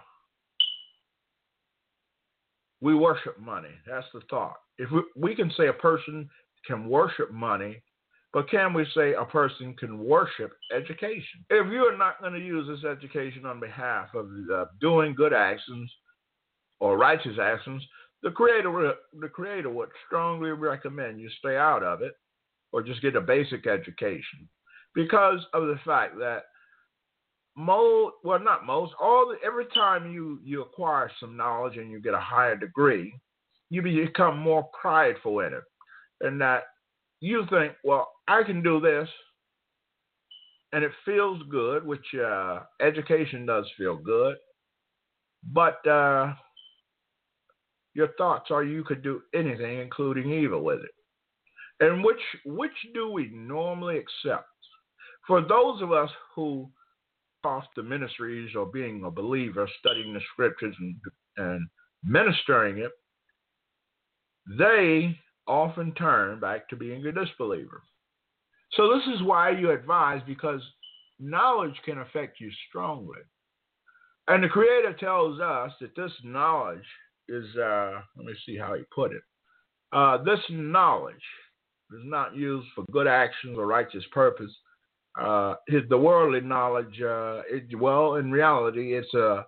we 2.80 2.94
worship 2.94 3.38
money. 3.40 3.70
That's 3.86 4.06
the 4.14 4.20
thought. 4.30 4.56
If 4.78 4.90
we, 4.90 5.02
we 5.16 5.34
can 5.34 5.50
say 5.56 5.68
a 5.68 5.72
person 5.72 6.28
can 6.66 6.88
worship 6.88 7.32
money, 7.32 7.82
but 8.34 8.50
can 8.50 8.74
we 8.74 8.84
say 8.96 9.14
a 9.14 9.24
person 9.24 9.74
can 9.78 9.96
worship 9.96 10.52
education? 10.76 11.44
If 11.50 11.72
you 11.72 11.82
are 11.82 11.96
not 11.96 12.20
going 12.20 12.32
to 12.32 12.44
use 12.44 12.66
this 12.66 12.84
education 12.84 13.46
on 13.46 13.60
behalf 13.60 14.08
of 14.12 14.28
uh, 14.52 14.64
doing 14.80 15.14
good 15.14 15.32
actions 15.32 15.90
or 16.80 16.98
righteous 16.98 17.38
actions, 17.40 17.80
the 18.24 18.32
creator 18.32 18.94
the 19.20 19.28
creator 19.28 19.70
would 19.70 19.90
strongly 20.06 20.50
recommend 20.50 21.20
you 21.20 21.30
stay 21.38 21.56
out 21.56 21.84
of 21.84 22.02
it 22.02 22.14
or 22.72 22.82
just 22.82 23.02
get 23.02 23.14
a 23.14 23.20
basic 23.20 23.68
education 23.68 24.48
because 24.94 25.40
of 25.52 25.68
the 25.68 25.78
fact 25.84 26.18
that 26.18 26.44
most 27.56 28.14
well 28.24 28.40
not 28.40 28.66
most 28.66 28.94
all 29.00 29.28
the, 29.28 29.36
every 29.46 29.66
time 29.66 30.10
you 30.10 30.40
you 30.42 30.62
acquire 30.62 31.10
some 31.20 31.36
knowledge 31.36 31.76
and 31.76 31.90
you 31.90 32.00
get 32.00 32.14
a 32.14 32.20
higher 32.20 32.56
degree 32.56 33.14
you 33.70 33.82
become 33.82 34.38
more 34.38 34.68
prideful 34.80 35.40
in 35.40 35.52
it 35.52 35.62
and 36.22 36.40
that 36.40 36.64
you 37.20 37.44
think, 37.50 37.72
well, 37.84 38.10
I 38.28 38.42
can 38.42 38.62
do 38.62 38.80
this, 38.80 39.08
and 40.72 40.84
it 40.84 40.92
feels 41.04 41.40
good, 41.50 41.86
which 41.86 42.04
uh, 42.14 42.60
education 42.80 43.46
does 43.46 43.64
feel 43.78 43.96
good, 43.96 44.36
but 45.52 45.86
uh, 45.86 46.34
your 47.94 48.08
thoughts 48.18 48.50
are 48.50 48.64
you 48.64 48.82
could 48.84 49.02
do 49.02 49.22
anything, 49.34 49.78
including 49.78 50.32
evil, 50.32 50.62
with 50.62 50.80
it. 50.80 50.90
And 51.80 52.04
which 52.04 52.20
which 52.44 52.72
do 52.94 53.10
we 53.10 53.30
normally 53.32 53.98
accept? 53.98 54.48
For 55.26 55.40
those 55.40 55.82
of 55.82 55.92
us 55.92 56.10
who 56.34 56.68
off 57.44 57.64
the 57.76 57.82
ministries 57.82 58.54
or 58.56 58.66
being 58.66 59.04
a 59.04 59.10
believer, 59.10 59.68
studying 59.78 60.14
the 60.14 60.20
scriptures 60.32 60.74
and, 60.78 60.96
and 61.36 61.68
ministering 62.02 62.78
it, 62.78 62.90
they 64.58 65.18
often 65.46 65.92
turn 65.94 66.40
back 66.40 66.68
to 66.68 66.76
being 66.76 67.04
a 67.06 67.12
disbeliever. 67.12 67.82
So, 68.72 68.92
this 68.94 69.14
is 69.14 69.22
why 69.22 69.50
you 69.50 69.70
advise 69.70 70.20
because 70.26 70.60
knowledge 71.20 71.76
can 71.84 71.98
affect 71.98 72.40
you 72.40 72.50
strongly. 72.68 73.20
And 74.28 74.42
the 74.42 74.48
Creator 74.48 74.94
tells 74.94 75.40
us 75.40 75.72
that 75.80 75.94
this 75.96 76.12
knowledge 76.24 76.86
is, 77.28 77.44
uh, 77.56 78.00
let 78.16 78.26
me 78.26 78.34
see 78.46 78.56
how 78.56 78.74
he 78.74 78.82
put 78.94 79.12
it. 79.12 79.22
Uh, 79.92 80.22
this 80.24 80.40
knowledge 80.50 81.14
is 81.92 82.00
not 82.04 82.34
used 82.34 82.66
for 82.74 82.84
good 82.90 83.06
actions 83.06 83.56
or 83.58 83.66
righteous 83.66 84.04
purpose. 84.12 84.50
Uh, 85.20 85.54
the 85.88 85.96
worldly 85.96 86.40
knowledge, 86.40 87.00
uh, 87.00 87.42
it, 87.48 87.78
well, 87.78 88.16
in 88.16 88.32
reality, 88.32 88.96
it's 88.96 89.12
a, 89.14 89.46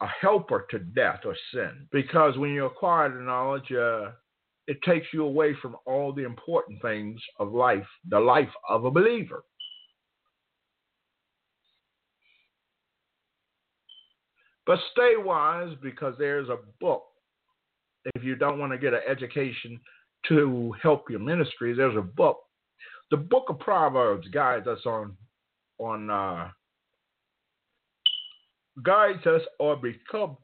a 0.00 0.06
helper 0.20 0.66
to 0.70 0.78
death 0.78 1.20
or 1.24 1.36
sin. 1.52 1.86
Because 1.92 2.36
when 2.36 2.50
you 2.50 2.64
acquire 2.64 3.08
the 3.10 3.20
knowledge, 3.20 3.70
uh, 3.70 4.10
it 4.68 4.80
takes 4.82 5.06
you 5.14 5.24
away 5.24 5.56
from 5.60 5.74
all 5.86 6.12
the 6.12 6.24
important 6.24 6.80
things 6.82 7.18
of 7.40 7.52
life, 7.52 7.86
the 8.10 8.20
life 8.20 8.50
of 8.68 8.84
a 8.84 8.90
believer. 8.90 9.42
But 14.66 14.78
stay 14.92 15.14
wise 15.16 15.74
because 15.82 16.14
there's 16.18 16.50
a 16.50 16.58
book. 16.78 17.02
If 18.14 18.22
you 18.22 18.36
don't 18.36 18.58
want 18.58 18.70
to 18.72 18.78
get 18.78 18.92
an 18.92 19.00
education 19.08 19.80
to 20.28 20.74
help 20.82 21.08
your 21.08 21.20
ministry, 21.20 21.72
there's 21.72 21.96
a 21.96 22.02
book. 22.02 22.38
The 23.10 23.16
book 23.16 23.46
of 23.48 23.58
Proverbs 23.58 24.28
guides 24.28 24.66
us 24.66 24.84
on 24.84 25.16
on 25.78 26.10
uh, 26.10 26.48
guides 28.82 29.26
us 29.26 29.40
on 29.58 29.80
become 29.80 30.36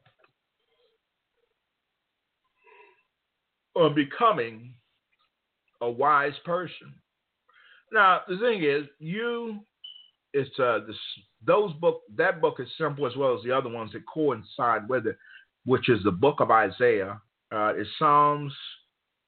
on 3.75 3.93
becoming 3.93 4.73
a 5.81 5.89
wise 5.89 6.33
person. 6.45 6.93
Now, 7.91 8.21
the 8.27 8.37
thing 8.37 8.63
is, 8.63 8.85
you, 8.99 9.59
it's 10.33 10.49
uh, 10.59 10.79
this, 10.87 10.97
those 11.45 11.73
book, 11.73 12.01
that 12.17 12.41
book 12.41 12.55
is 12.59 12.67
simple 12.77 13.05
as 13.05 13.15
well 13.15 13.37
as 13.37 13.43
the 13.43 13.55
other 13.55 13.69
ones 13.69 13.91
that 13.93 14.03
coincide 14.11 14.89
with 14.89 15.07
it, 15.07 15.17
which 15.65 15.89
is 15.89 16.03
the 16.03 16.11
book 16.11 16.39
of 16.39 16.51
Isaiah. 16.51 17.21
Uh, 17.51 17.73
it's 17.75 17.89
Psalms, 17.99 18.53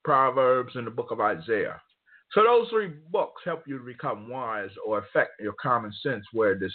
Proverbs, 0.04 0.74
and 0.74 0.86
the 0.86 0.90
book 0.90 1.10
of 1.10 1.20
Isaiah. 1.20 1.80
So 2.32 2.42
those 2.42 2.68
three 2.68 2.92
books 3.10 3.42
help 3.44 3.62
you 3.66 3.78
to 3.78 3.84
become 3.84 4.28
wise 4.28 4.70
or 4.86 4.98
affect 4.98 5.40
your 5.40 5.54
common 5.60 5.92
sense 6.02 6.24
where 6.32 6.52
it 6.52 6.62
is 6.62 6.74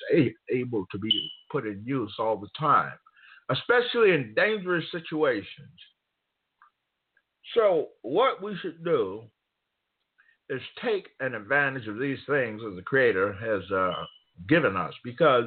able 0.51 0.86
to 0.91 0.97
be 0.97 1.12
put 1.51 1.67
in 1.67 1.83
use 1.86 2.13
all 2.17 2.38
the 2.38 2.49
time, 2.57 2.93
especially 3.49 4.12
in 4.12 4.33
dangerous 4.36 4.86
situations. 4.91 5.45
So, 7.54 7.89
what 8.02 8.42
we 8.42 8.56
should 8.62 8.84
do 8.84 9.24
is 10.50 10.62
take 10.84 11.08
an 11.20 11.36
advantage 11.36 11.88
of 11.88 12.00
these 12.00 12.20
things 12.28 12.62
that 12.62 12.74
the 12.76 12.82
Creator 12.82 13.34
has 13.34 13.72
uh, 13.72 14.06
given 14.48 14.76
us 14.76 14.94
because 15.04 15.46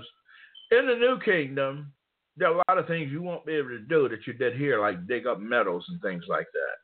in 0.71 0.87
the 0.87 0.95
new 0.95 1.19
kingdom, 1.25 1.92
there 2.37 2.49
are 2.49 2.55
a 2.55 2.62
lot 2.69 2.79
of 2.79 2.87
things 2.87 3.11
you 3.11 3.23
won't 3.23 3.47
be 3.47 3.55
able 3.55 3.71
to 3.71 3.79
do 3.79 4.09
that 4.09 4.27
you 4.27 4.33
did 4.33 4.57
here, 4.57 4.81
like 4.81 5.07
dig 5.07 5.27
up 5.27 5.40
metals 5.40 5.85
and 5.88 6.01
things 6.01 6.25
like 6.29 6.47
that. 6.53 6.77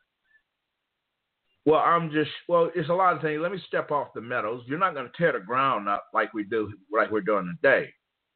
Well, 1.71 1.81
I'm 1.81 2.11
just, 2.11 2.31
well, 2.49 2.71
it's 2.75 2.89
a 2.89 2.95
lot 2.95 3.15
of 3.15 3.23
things. 3.23 3.41
Let 3.41 3.53
me 3.53 3.63
step 3.69 3.91
off 3.91 4.15
the 4.15 4.21
metals. 4.21 4.65
You're 4.67 4.79
not 4.79 4.95
going 4.95 5.07
to 5.07 5.13
tear 5.17 5.33
the 5.33 5.41
ground 5.41 5.89
up 5.89 6.07
like 6.13 6.35
we 6.35 6.45
do, 6.45 6.73
like 6.93 7.11
we're 7.11 7.21
doing 7.21 7.55
today, 7.63 7.91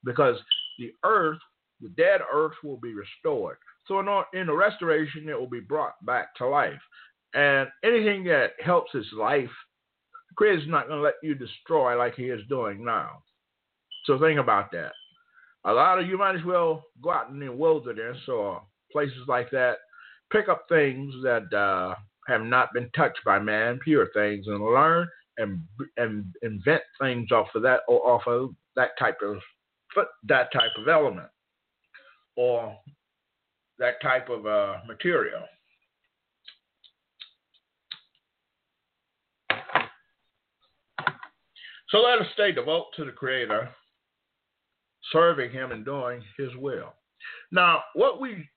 because 0.04 0.36
the 0.78 0.92
earth, 1.04 1.38
the 1.80 1.88
dead 1.90 2.20
earth 2.32 2.54
will 2.62 2.76
be 2.76 2.94
restored. 2.94 3.58
So 3.86 4.00
in, 4.00 4.08
in 4.38 4.46
the 4.46 4.54
restoration, 4.54 5.28
it 5.28 5.38
will 5.38 5.48
be 5.48 5.60
brought 5.60 5.94
back 6.04 6.34
to 6.36 6.46
life. 6.46 6.80
And 7.34 7.68
anything 7.84 8.24
that 8.24 8.52
helps 8.64 8.94
its 8.94 9.08
life, 9.12 9.50
Creator's 10.36 10.68
not 10.68 10.88
going 10.88 10.98
to 10.98 11.04
let 11.04 11.14
you 11.22 11.34
destroy 11.34 11.96
like 11.96 12.14
He 12.14 12.24
is 12.24 12.40
doing 12.48 12.84
now. 12.84 13.22
So 14.04 14.18
think 14.18 14.38
about 14.38 14.70
that. 14.72 14.92
A 15.64 15.72
lot 15.72 15.98
of 15.98 16.06
you 16.06 16.16
might 16.16 16.36
as 16.36 16.44
well 16.44 16.84
go 17.02 17.10
out 17.10 17.30
in 17.30 17.40
the 17.40 17.50
wilderness 17.50 18.18
or 18.28 18.62
places 18.92 19.18
like 19.26 19.50
that, 19.50 19.78
pick 20.32 20.48
up 20.48 20.64
things 20.68 21.12
that 21.22 21.52
uh, 21.52 21.94
have 22.28 22.42
not 22.42 22.72
been 22.72 22.88
touched 22.94 23.18
by 23.24 23.38
man, 23.38 23.80
pure 23.82 24.08
things, 24.14 24.46
and 24.46 24.64
learn 24.64 25.08
and 25.38 25.60
and 25.96 26.24
invent 26.42 26.82
things 27.00 27.30
off 27.30 27.48
of 27.54 27.62
that 27.62 27.80
or 27.88 28.06
off 28.08 28.22
of 28.26 28.50
that 28.74 28.90
type 28.98 29.18
of 29.22 29.38
that 30.28 30.52
type 30.52 30.70
of 30.78 30.88
element, 30.88 31.28
or 32.36 32.76
that 33.78 34.00
type 34.02 34.28
of 34.28 34.46
uh, 34.46 34.76
material. 34.86 35.42
So 41.90 41.98
let 41.98 42.20
us 42.20 42.26
stay 42.34 42.52
devoted 42.52 42.86
to 42.96 43.04
the 43.04 43.12
Creator, 43.12 43.70
serving 45.12 45.52
Him 45.52 45.70
and 45.70 45.84
doing 45.84 46.20
His 46.36 46.50
will. 46.56 46.92
Now, 47.52 47.82
what 47.94 48.20
we 48.20 48.48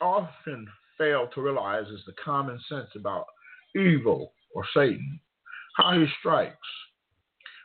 often 0.00 0.66
fail 0.96 1.28
to 1.34 1.42
realize 1.42 1.86
is 1.88 2.02
the 2.06 2.14
common 2.24 2.58
sense 2.68 2.88
about 2.96 3.26
evil 3.76 4.32
or 4.54 4.64
Satan, 4.74 5.20
how 5.76 5.92
he 5.92 6.06
strikes. 6.18 6.56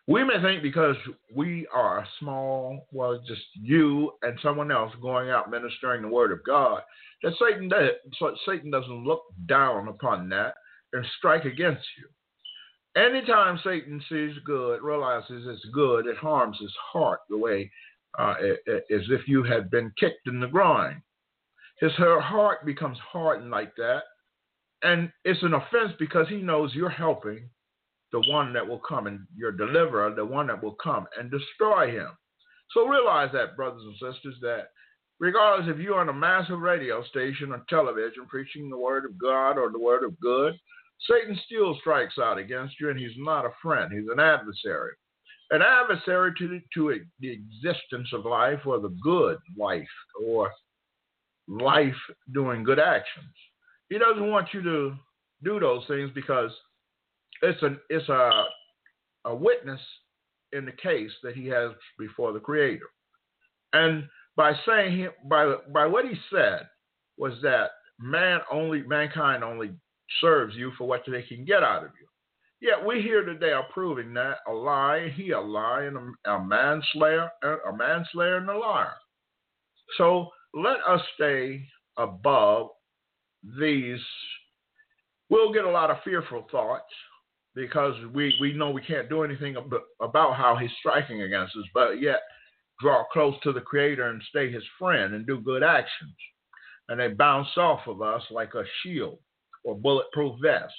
We 0.06 0.24
may 0.24 0.42
think 0.42 0.62
because 0.62 0.98
we 1.34 1.66
are 1.74 2.06
small, 2.20 2.88
well, 2.92 3.22
just 3.26 3.42
you 3.54 4.12
and 4.22 4.38
someone 4.44 4.70
else 4.70 4.92
going 5.02 5.30
out 5.30 5.50
ministering 5.50 6.02
the 6.02 6.10
word 6.10 6.34
of 6.34 6.44
God, 6.46 6.82
that 7.22 7.34
Satan 7.40 7.70
does, 7.70 7.92
so 8.20 8.36
Satan 8.46 8.70
doesn't 8.70 9.06
look 9.06 9.24
down 9.48 9.88
upon 9.88 10.28
that 10.30 10.56
and 10.92 11.06
strike 11.18 11.46
against 11.46 11.86
you. 11.98 13.02
Anytime 13.02 13.60
Satan 13.64 14.04
sees 14.10 14.36
good, 14.46 14.82
realizes 14.82 15.48
it's 15.48 15.66
good, 15.74 16.06
it 16.06 16.18
harms 16.18 16.58
his 16.60 16.74
heart 16.92 17.22
the 17.30 17.38
way 17.38 17.72
uh, 18.20 18.36
as 18.68 19.02
if 19.10 19.22
you 19.26 19.42
had 19.44 19.72
been 19.72 19.92
kicked 19.98 20.28
in 20.28 20.42
the 20.42 20.48
groin. 20.48 21.02
His 21.80 21.94
her 21.94 22.20
heart 22.20 22.66
becomes 22.66 22.98
hardened 23.00 23.50
like 23.50 23.74
that, 23.78 24.04
and 24.84 25.12
it's 25.24 25.42
an 25.44 25.54
offense 25.54 25.94
because 25.98 26.28
he 26.28 26.38
knows 26.38 26.76
you're 26.76 26.90
helping 26.90 27.50
the 28.14 28.22
one 28.32 28.54
that 28.54 28.66
will 28.66 28.80
come 28.80 29.08
and 29.08 29.20
your 29.36 29.52
deliverer, 29.52 30.14
the 30.16 30.24
one 30.24 30.48
that 30.48 30.64
will 30.64 30.76
come 30.82 31.06
and 31.20 31.32
destroy 31.32 31.92
him. 31.92 32.10
So 32.72 32.88
realize 32.88 33.32
that, 33.34 33.58
brothers 33.58 33.82
and 33.84 34.14
sisters, 34.14 34.36
that 34.42 34.70
regardless 35.20 35.68
if 35.70 35.82
you're 35.82 36.00
on 36.00 36.10
a 36.10 36.14
massive 36.14 36.60
radio 36.60 37.04
station 37.06 37.52
or 37.52 37.66
television 37.70 38.26
preaching 38.30 38.70
the 38.70 38.78
word 38.78 39.06
of 39.06 39.18
God 39.20 39.58
or 39.58 39.72
the 39.72 39.80
word 39.80 40.04
of 40.04 40.18
good, 40.20 40.54
Satan 41.10 41.38
still 41.46 41.76
strikes 41.80 42.18
out 42.20 42.38
against 42.38 42.76
you, 42.80 42.90
and 42.90 43.00
he's 43.00 43.18
not 43.18 43.46
a 43.46 43.52
friend. 43.62 43.92
He's 43.92 44.10
an 44.12 44.20
adversary. 44.20 44.92
An 45.52 45.62
adversary 45.62 46.34
to 46.38 46.48
the, 46.48 46.62
to 46.76 47.00
the 47.20 47.32
existence 47.32 48.10
of 48.14 48.26
life 48.26 48.60
or 48.66 48.80
the 48.80 48.96
good 49.04 49.38
life 49.58 49.84
or 50.24 50.52
life 51.48 51.94
doing 52.32 52.64
good 52.64 52.80
actions. 52.80 53.34
He 53.90 53.98
doesn't 53.98 54.30
want 54.30 54.48
you 54.54 54.62
to 54.64 54.94
do 55.44 55.60
those 55.60 55.84
things 55.88 56.10
because 56.16 56.52
it's 57.44 57.62
a 57.62 57.76
it's 57.90 58.10
a 58.10 58.44
a 59.26 59.36
witness 59.36 59.82
in 60.54 60.66
the 60.66 60.72
case 60.72 61.12
that 61.24 61.36
he 61.36 61.48
has 61.48 61.72
before 62.00 62.34
the 62.34 62.40
Creator. 62.40 62.86
And 63.74 64.06
by 64.36 64.54
saying 64.66 64.98
him, 64.98 65.12
by 65.30 65.56
by 65.74 65.86
what 65.86 66.06
he 66.06 66.16
said 66.32 66.68
was 67.18 67.34
that 67.44 67.72
man 68.00 68.40
only 68.52 68.82
mankind 68.84 69.44
only 69.44 69.72
serves 70.22 70.56
you 70.56 70.72
for 70.78 70.88
what 70.88 71.04
they 71.08 71.24
can 71.24 71.46
get 71.46 71.64
out 71.64 71.84
of 71.84 71.92
you. 72.00 72.08
Yet 72.62 72.86
we 72.86 73.02
here 73.02 73.26
today 73.26 73.52
are 73.52 73.68
proving 73.74 74.14
that 74.14 74.38
a 74.48 74.54
lie, 74.54 75.12
he 75.16 75.32
a 75.32 75.40
lie, 75.40 75.84
and 75.84 75.98
a, 76.26 76.32
a 76.32 76.44
manslayer, 76.44 77.30
a 77.44 77.76
manslayer 77.76 78.38
and 78.38 78.50
a 78.50 78.58
liar. 78.58 78.94
So 79.98 80.30
let 80.54 80.78
us 80.88 81.02
stay 81.16 81.66
above 81.98 82.70
these. 83.60 84.00
We'll 85.30 85.52
get 85.52 85.66
a 85.66 85.70
lot 85.70 85.92
of 85.92 85.98
fearful 86.06 86.48
thoughts 86.50 86.94
because 87.56 87.94
we, 88.14 88.36
we 88.42 88.54
know 88.54 88.72
we 88.72 88.82
can't 88.82 89.10
do 89.10 89.24
anything 89.24 89.56
about 90.02 90.36
how 90.36 90.58
he's 90.60 90.72
striking 90.80 91.22
against 91.22 91.56
us, 91.56 91.66
but 91.74 92.02
yet 92.02 92.22
draw 92.82 93.04
close 93.12 93.36
to 93.44 93.54
the 93.54 93.62
Creator 93.62 94.10
and 94.10 94.22
stay 94.30 94.52
his 94.52 94.64
friend 94.80 95.14
and 95.14 95.28
do 95.28 95.40
good 95.40 95.64
actions. 95.64 96.16
And 96.90 97.00
they 97.00 97.10
bounce 97.10 97.56
off 97.58 97.82
of 97.88 98.02
us 98.02 98.24
like 98.32 98.56
a 98.56 98.64
shield 98.82 99.20
or 99.64 99.76
bulletproof 99.76 100.40
vest. 100.42 100.74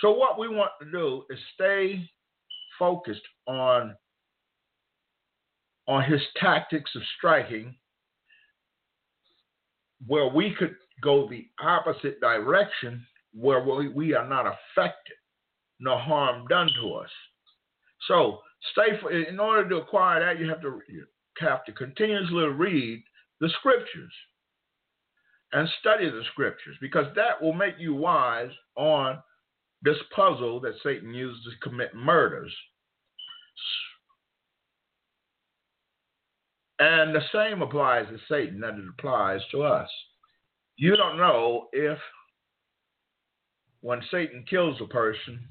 So, 0.00 0.10
what 0.10 0.38
we 0.38 0.48
want 0.48 0.72
to 0.82 0.90
do 0.90 1.22
is 1.30 1.38
stay 1.54 2.04
focused 2.78 3.22
on, 3.46 3.94
on 5.86 6.04
his 6.10 6.20
tactics 6.36 6.90
of 6.96 7.02
striking, 7.16 7.74
where 10.06 10.28
we 10.28 10.54
could 10.58 10.74
go 11.00 11.28
the 11.28 11.46
opposite 11.62 12.20
direction, 12.20 13.06
where 13.32 13.64
we, 13.64 13.88
we 13.88 14.14
are 14.14 14.28
not 14.28 14.46
affected 14.46 15.14
no 15.84 15.98
harm 15.98 16.46
done 16.48 16.68
to 16.80 16.94
us. 16.94 17.10
So 18.08 18.40
stay 18.72 18.98
for, 19.00 19.12
in 19.12 19.38
order 19.38 19.68
to 19.68 19.76
acquire 19.76 20.20
that, 20.20 20.40
you 20.40 20.48
have 20.48 20.60
to 20.62 20.80
you 20.88 21.04
have 21.40 21.64
to 21.64 21.72
continuously 21.72 22.44
read 22.44 23.02
the 23.40 23.48
scriptures 23.58 24.12
and 25.52 25.68
study 25.80 26.08
the 26.10 26.22
scriptures 26.32 26.76
because 26.80 27.06
that 27.14 27.40
will 27.40 27.52
make 27.52 27.74
you 27.78 27.94
wise 27.94 28.50
on 28.76 29.18
this 29.82 29.96
puzzle 30.14 30.60
that 30.60 30.74
Satan 30.82 31.12
uses 31.12 31.44
to 31.44 31.68
commit 31.68 31.94
murders. 31.94 32.52
And 36.78 37.14
the 37.14 37.22
same 37.32 37.62
applies 37.62 38.06
to 38.08 38.18
Satan 38.28 38.60
that 38.60 38.74
it 38.74 38.84
applies 38.98 39.40
to 39.52 39.62
us. 39.62 39.88
You 40.76 40.96
don't 40.96 41.18
know 41.18 41.68
if 41.72 41.98
when 43.80 44.00
Satan 44.10 44.44
kills 44.48 44.80
a 44.80 44.86
person, 44.86 45.46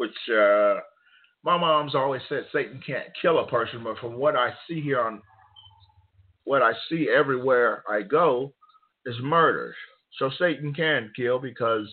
which 0.00 0.16
uh, 0.30 0.76
my 1.44 1.58
mom's 1.58 1.94
always 1.94 2.22
said 2.26 2.46
Satan 2.54 2.80
can't 2.86 3.08
kill 3.20 3.38
a 3.38 3.46
person, 3.46 3.84
but 3.84 3.98
from 3.98 4.14
what 4.14 4.34
I 4.34 4.48
see 4.66 4.80
here 4.80 4.98
on 4.98 5.20
what 6.44 6.62
I 6.62 6.72
see 6.88 7.10
everywhere 7.14 7.84
I 7.86 8.00
go 8.00 8.54
is 9.04 9.14
murders. 9.22 9.74
So 10.18 10.30
Satan 10.38 10.72
can 10.72 11.12
kill 11.14 11.38
because 11.38 11.86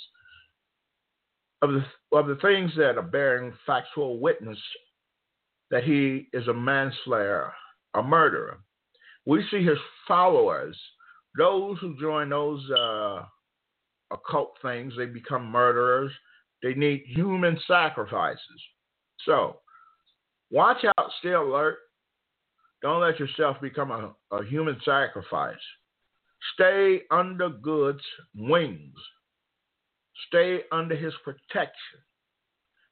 of 1.62 1.72
the 1.72 1.84
of 2.18 2.28
the 2.28 2.38
things 2.38 2.72
that 2.78 2.98
are 2.98 3.02
bearing 3.02 3.52
factual 3.66 4.22
witness 4.22 4.58
that 5.70 5.84
he 5.84 6.30
is 6.32 6.48
a 6.48 6.54
manslayer, 6.54 7.52
a 7.94 8.02
murderer. 8.02 8.60
We 9.26 9.44
see 9.52 9.66
his 9.66 9.80
followers, 10.08 10.78
those 11.38 11.78
who 11.82 12.00
join 12.00 12.30
those 12.30 12.64
uh, 12.72 13.24
occult 14.12 14.54
things, 14.62 14.94
they 14.98 15.08
become 15.08 15.46
murderers. 15.46 16.14
They 16.64 16.74
need 16.74 17.04
human 17.08 17.60
sacrifices. 17.68 18.62
So, 19.26 19.60
watch 20.50 20.84
out, 20.98 21.12
stay 21.20 21.34
alert. 21.34 21.78
Don't 22.82 23.02
let 23.02 23.20
yourself 23.20 23.58
become 23.62 23.92
a, 23.92 24.14
a 24.32 24.46
human 24.46 24.78
sacrifice. 24.86 25.56
Stay 26.54 27.02
under 27.12 27.50
God's 27.50 28.04
wings. 28.36 28.96
Stay 30.28 30.62
under 30.72 30.96
his 30.96 31.14
protection. 31.24 32.00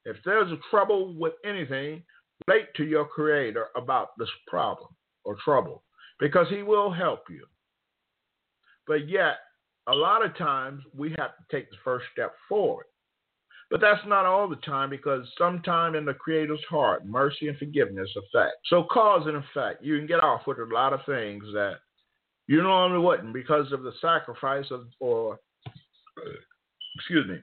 If 0.04 0.16
there's 0.24 0.50
a 0.52 0.58
trouble 0.70 1.14
with 1.18 1.34
anything, 1.44 2.02
relate 2.46 2.68
to 2.76 2.84
your 2.84 3.06
creator 3.06 3.66
about 3.76 4.10
this 4.18 4.28
problem 4.46 4.88
or 5.24 5.36
trouble 5.44 5.82
because 6.20 6.46
he 6.48 6.62
will 6.62 6.92
help 6.92 7.24
you. 7.28 7.44
But 8.86 9.08
yet, 9.08 9.38
a 9.88 9.94
lot 9.94 10.24
of 10.24 10.36
times 10.36 10.82
we 10.96 11.10
have 11.18 11.32
to 11.36 11.44
take 11.50 11.70
the 11.70 11.76
first 11.84 12.06
step 12.12 12.34
forward. 12.48 12.86
But 13.70 13.80
that's 13.80 14.06
not 14.06 14.26
all 14.26 14.48
the 14.48 14.56
time 14.56 14.90
because 14.90 15.26
sometime 15.36 15.96
in 15.96 16.04
the 16.04 16.14
Creator's 16.14 16.62
heart, 16.70 17.04
mercy 17.04 17.48
and 17.48 17.58
forgiveness 17.58 18.08
affect. 18.16 18.56
So 18.66 18.84
cause 18.84 19.26
and 19.26 19.36
effect. 19.36 19.82
You 19.82 19.98
can 19.98 20.06
get 20.06 20.22
off 20.22 20.46
with 20.46 20.58
a 20.58 20.72
lot 20.72 20.92
of 20.92 21.00
things 21.04 21.42
that 21.52 21.78
you 22.46 22.62
normally 22.62 23.04
wouldn't 23.04 23.34
because 23.34 23.72
of 23.72 23.82
the 23.82 23.92
sacrifice 24.00 24.66
of, 24.70 24.86
or 25.00 25.40
excuse 26.96 27.26
me, 27.26 27.38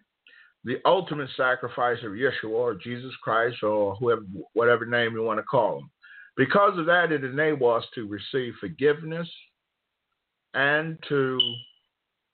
the 0.63 0.77
ultimate 0.85 1.29
sacrifice 1.35 1.97
of 2.03 2.11
Yeshua 2.13 2.51
or 2.51 2.75
Jesus 2.75 3.11
Christ 3.21 3.61
or 3.63 3.95
whoever, 3.95 4.23
whatever 4.53 4.85
name 4.85 5.13
you 5.13 5.23
want 5.23 5.39
to 5.39 5.43
call 5.43 5.79
him. 5.79 5.89
Because 6.37 6.79
of 6.79 6.85
that, 6.85 7.11
it 7.11 7.25
enables 7.25 7.83
us 7.83 7.89
to 7.95 8.07
receive 8.07 8.53
forgiveness 8.61 9.29
and 10.53 10.97
to 11.09 11.37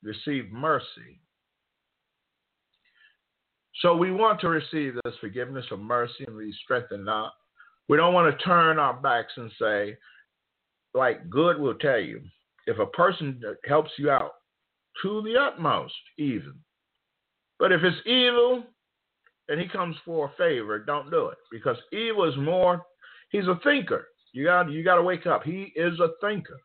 receive 0.03 0.51
mercy. 0.51 1.19
So 3.81 3.95
we 3.95 4.11
want 4.11 4.41
to 4.41 4.49
receive 4.49 4.95
this 5.03 5.15
forgiveness 5.21 5.65
of 5.71 5.79
mercy 5.79 6.25
and 6.27 6.37
be 6.37 6.53
strengthened 6.63 7.09
up. 7.09 7.33
We 7.87 7.97
don't 7.97 8.13
want 8.13 8.37
to 8.37 8.43
turn 8.43 8.77
our 8.77 8.93
backs 8.93 9.31
and 9.37 9.51
say, 9.59 9.97
like 10.93 11.29
good 11.29 11.59
will 11.59 11.75
tell 11.75 11.99
you, 11.99 12.21
if 12.67 12.77
a 12.77 12.85
person 12.87 13.41
helps 13.65 13.91
you 13.97 14.11
out 14.11 14.31
to 15.01 15.21
the 15.23 15.39
utmost, 15.39 15.93
even. 16.17 16.55
But 17.57 17.71
if 17.71 17.81
it's 17.83 18.05
evil 18.05 18.63
and 19.47 19.59
he 19.59 19.67
comes 19.67 19.95
for 20.05 20.27
a 20.27 20.37
favor, 20.37 20.79
don't 20.79 21.09
do 21.09 21.27
it 21.27 21.37
because 21.51 21.77
evil 21.91 22.29
is 22.29 22.37
more. 22.37 22.85
He's 23.31 23.47
a 23.47 23.59
thinker. 23.63 24.07
You 24.33 24.45
got 24.45 24.69
you 24.69 24.83
got 24.83 24.95
to 24.95 25.01
wake 25.01 25.25
up. 25.25 25.43
He 25.43 25.73
is 25.75 25.99
a 25.99 26.09
thinker. 26.21 26.59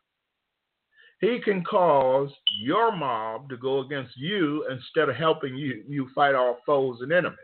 He 1.21 1.39
can 1.43 1.63
cause 1.63 2.29
your 2.61 2.95
mob 2.95 3.49
to 3.49 3.57
go 3.57 3.79
against 3.79 4.17
you 4.17 4.65
instead 4.69 5.09
of 5.09 5.15
helping 5.15 5.55
you, 5.55 5.83
you 5.87 6.09
fight 6.13 6.35
off 6.35 6.57
foes 6.65 6.99
and 7.01 7.11
enemies. 7.11 7.37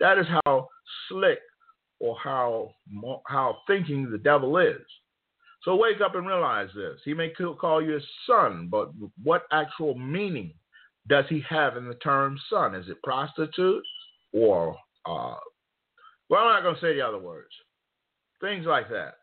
That 0.00 0.18
is 0.18 0.26
how 0.44 0.68
slick 1.08 1.40
or 1.98 2.16
how 2.22 2.72
how 3.26 3.58
thinking 3.66 4.10
the 4.10 4.18
devil 4.18 4.56
is. 4.56 4.80
So 5.62 5.76
wake 5.76 6.00
up 6.00 6.14
and 6.14 6.26
realize 6.26 6.70
this. 6.74 6.98
He 7.04 7.12
may 7.12 7.30
call 7.30 7.82
you 7.82 7.92
his 7.92 8.06
son, 8.26 8.68
but 8.70 8.90
what 9.22 9.42
actual 9.52 9.94
meaning 9.94 10.54
does 11.06 11.26
he 11.28 11.44
have 11.48 11.76
in 11.76 11.86
the 11.86 11.94
term 11.96 12.38
son? 12.48 12.74
Is 12.74 12.88
it 12.88 13.02
prostitute 13.02 13.84
or 14.32 14.74
uh, 15.06 15.34
well, 16.30 16.42
I'm 16.42 16.54
not 16.54 16.62
going 16.62 16.76
to 16.76 16.80
say 16.80 16.94
the 16.94 17.06
other 17.06 17.18
words. 17.18 17.50
Things 18.40 18.64
like 18.64 18.88
that. 18.88 19.14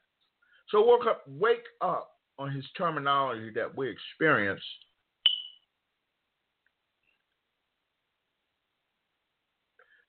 So 0.69 0.85
wake 0.85 1.07
up, 1.07 1.23
wake 1.25 1.63
up 1.81 2.09
on 2.39 2.51
his 2.51 2.65
terminology 2.77 3.51
that 3.55 3.75
we 3.75 3.89
experience 3.89 4.63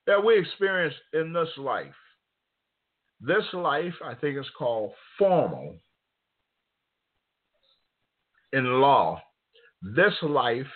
that 0.08 0.24
we 0.24 0.38
experience 0.38 0.94
in 1.12 1.34
this 1.34 1.50
life. 1.58 1.94
This 3.20 3.44
life, 3.52 3.94
I 4.02 4.14
think, 4.14 4.38
is 4.38 4.46
called 4.56 4.92
formal 5.18 5.76
in 8.54 8.80
law. 8.80 9.20
This 9.82 10.14
life, 10.22 10.66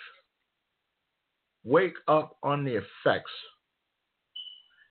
wake 1.63 1.95
up 2.07 2.37
on 2.43 2.63
the 2.63 2.75
effects 2.75 3.31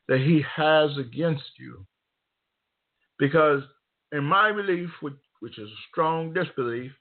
that 0.09 0.19
he 0.19 0.45
has 0.57 0.91
against 0.99 1.59
you. 1.59 1.87
Because 3.19 3.63
in 4.11 4.25
my 4.25 4.51
belief, 4.51 4.91
which 5.01 5.15
which 5.43 5.59
is 5.59 5.69
a 5.69 5.83
strong 5.91 6.33
disbelief. 6.33 6.93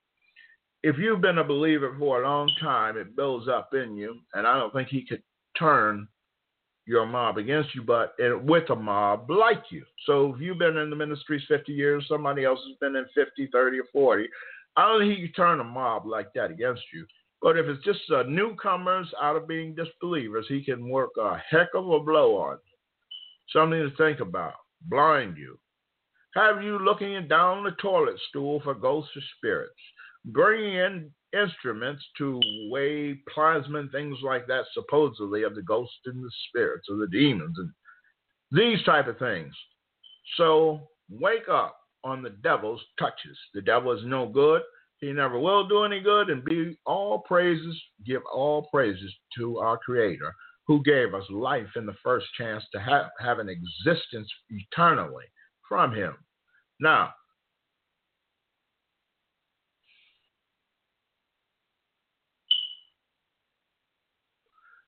If 0.82 0.98
you've 0.98 1.22
been 1.22 1.38
a 1.38 1.44
believer 1.44 1.96
for 2.00 2.24
a 2.24 2.28
long 2.28 2.50
time, 2.60 2.98
it 2.98 3.16
builds 3.16 3.48
up 3.48 3.76
in 3.76 3.96
you, 3.96 4.18
and 4.34 4.48
I 4.48 4.58
don't 4.58 4.74
think 4.74 4.88
he 4.88 5.06
could 5.06 5.22
turn 5.58 6.08
your 6.88 7.06
mob 7.06 7.38
against 7.38 7.76
you, 7.76 7.84
but 7.84 8.16
with 8.44 8.68
a 8.72 8.76
mob 8.76 9.30
like 9.30 9.66
you. 9.70 9.86
So 10.08 10.34
if 10.34 10.42
you've 10.42 10.58
been 10.58 10.78
in 10.78 10.90
the 10.90 10.96
ministries 10.96 11.44
50 11.48 11.72
years, 11.72 12.04
somebody 12.10 12.44
else 12.44 12.60
has 12.68 12.76
been 12.82 12.96
in 12.96 13.06
50, 13.14 13.48
30, 13.52 13.80
or 13.80 13.84
40, 13.94 14.28
I 14.76 14.88
don't 14.88 15.02
think 15.02 15.20
you 15.20 15.28
turn 15.30 15.60
a 15.60 15.64
mob 15.64 16.08
like 16.08 16.34
that 16.34 16.50
against 16.50 16.82
you. 16.92 17.06
But 17.44 17.60
if 17.60 17.68
it's 17.68 17.86
just 17.86 18.00
uh, 18.12 18.24
newcomers 18.24 19.08
out 19.22 19.36
of 19.36 19.48
being 19.48 19.76
disbelievers, 19.76 20.48
he 20.50 20.64
can 20.64 20.90
work 20.90 21.12
a 21.20 21.38
heck 21.48 21.70
of 21.76 21.88
a 21.88 22.00
blow 22.00 22.38
on 22.38 22.54
you. 22.54 23.60
Something 23.60 23.88
to 23.88 23.96
think 23.98 24.20
about. 24.20 24.56
Blind 24.90 25.38
you. 25.38 25.60
Have 26.36 26.64
you 26.64 26.80
looking 26.80 27.28
down 27.28 27.64
the 27.64 27.72
toilet 27.72 28.16
stool 28.30 28.62
for 28.64 28.74
ghosts 28.74 29.12
or 29.18 29.22
spirits? 29.38 29.74
Bringing 30.26 30.76
in 30.76 31.12
instruments 31.34 32.04
to 32.20 32.40
weigh 32.70 33.16
plasma 33.34 33.80
and 33.80 33.92
things 33.92 34.18
like 34.24 34.48
that, 34.48 34.64
supposedly 34.74 35.44
of 35.44 35.56
the 35.56 35.62
ghosts 35.62 36.00
and 36.06 36.24
the 36.24 36.32
spirits 36.48 36.88
or 36.90 36.98
the 36.98 37.08
demons 37.08 37.58
and 37.58 37.70
these 38.52 38.82
type 38.86 39.08
of 39.08 39.18
things. 39.18 39.54
So 40.38 40.88
wake 41.10 41.50
up 41.50 41.78
on 42.04 42.24
the 42.24 42.30
devil's 42.30 42.82
touches. 42.98 43.38
The 43.54 43.62
devil 43.62 43.92
is 43.92 44.06
no 44.06 44.26
good. 44.28 44.62
He 45.00 45.12
never 45.12 45.38
will 45.38 45.68
do 45.68 45.84
any 45.84 46.00
good. 46.00 46.30
And 46.30 46.46
be 46.46 46.78
all 46.86 47.20
praises, 47.20 47.82
give 48.06 48.22
all 48.32 48.70
praises 48.72 49.14
to 49.38 49.58
our 49.58 49.78
Creator 49.78 50.34
who 50.68 50.82
gave 50.84 51.14
us 51.14 51.26
life 51.30 51.68
in 51.76 51.86
the 51.86 51.96
first 52.04 52.28
chance 52.38 52.64
to 52.72 52.80
have, 52.80 53.08
have 53.20 53.40
an 53.40 53.50
existence 53.50 54.32
eternally 54.50 55.26
from 55.72 55.96
Him. 55.96 56.14
Now, 56.82 57.14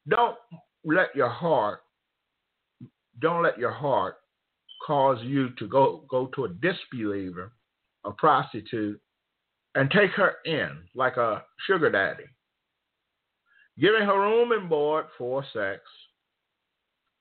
don't 0.10 0.36
let 0.84 1.16
your 1.16 1.30
heart 1.30 1.80
don't 3.22 3.44
let 3.44 3.58
your 3.58 3.72
heart 3.72 4.16
cause 4.86 5.20
you 5.22 5.52
to 5.52 5.70
go 5.70 6.04
go 6.10 6.26
to 6.36 6.44
a 6.44 6.50
disbeliever, 6.50 7.54
a 8.04 8.12
prostitute, 8.12 9.00
and 9.76 9.90
take 9.90 10.12
her 10.12 10.34
in 10.44 10.80
like 10.96 11.16
a 11.16 11.46
sugar 11.66 11.90
daddy, 11.90 12.26
giving 13.80 14.02
her 14.02 14.20
room 14.20 14.52
and 14.52 14.68
board 14.68 15.06
for 15.18 15.46
sex, 15.54 15.80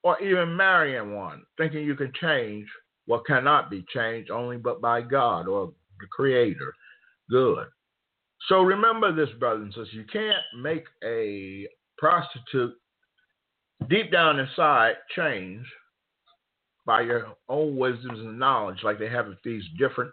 or 0.03 0.21
even 0.21 0.57
marrying 0.57 1.15
one, 1.15 1.45
thinking 1.57 1.85
you 1.85 1.95
can 1.95 2.13
change 2.21 2.67
what 3.07 3.27
cannot 3.27 3.71
be 3.71 3.85
changed 3.95 4.31
only 4.31 4.57
but 4.57 4.81
by 4.81 5.01
God 5.01 5.49
or 5.49 5.73
the 6.01 6.07
Creator. 6.11 6.73
Good. 7.31 7.67
So 8.49 8.63
remember 8.63 9.15
this, 9.15 9.33
brothers 9.39 9.65
and 9.65 9.73
sisters. 9.73 9.95
You 9.95 10.05
can't 10.13 10.63
make 10.63 10.85
a 11.05 11.69
prostitute 11.99 12.75
deep 13.89 14.11
down 14.11 14.39
inside 14.39 14.95
change 15.15 15.65
by 16.85 17.03
your 17.03 17.37
own 17.49 17.77
wisdoms 17.77 18.19
and 18.19 18.39
knowledge, 18.39 18.79
like 18.83 18.99
they 18.99 19.09
have 19.09 19.29
at 19.29 19.37
these 19.45 19.63
different 19.79 20.11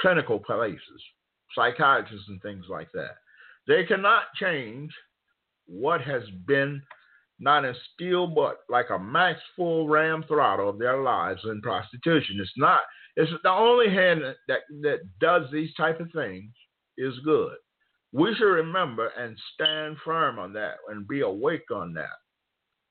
clinical 0.00 0.38
places, 0.38 0.80
psychiatrists 1.54 2.28
and 2.28 2.42
things 2.42 2.64
like 2.68 2.88
that. 2.92 3.16
They 3.66 3.84
cannot 3.84 4.24
change 4.40 4.90
what 5.66 6.00
has 6.00 6.22
been 6.46 6.82
not 7.40 7.64
instilled, 7.64 8.34
but 8.34 8.58
like 8.68 8.90
a 8.90 8.98
max 8.98 9.40
full 9.56 9.88
ram 9.88 10.24
throttle 10.26 10.68
of 10.68 10.78
their 10.78 11.02
lives 11.02 11.40
in 11.44 11.62
prostitution. 11.62 12.38
It's 12.40 12.50
not. 12.56 12.80
It's 13.16 13.30
the 13.42 13.50
only 13.50 13.88
hand 13.88 14.22
that 14.48 14.60
that 14.82 14.98
does 15.20 15.50
these 15.52 15.74
type 15.74 16.00
of 16.00 16.10
things 16.12 16.52
is 16.96 17.14
good. 17.24 17.56
We 18.12 18.34
should 18.34 18.44
remember 18.44 19.08
and 19.18 19.36
stand 19.54 19.96
firm 20.04 20.38
on 20.38 20.52
that 20.54 20.76
and 20.88 21.06
be 21.06 21.20
awake 21.20 21.70
on 21.70 21.92
that. 21.94 22.16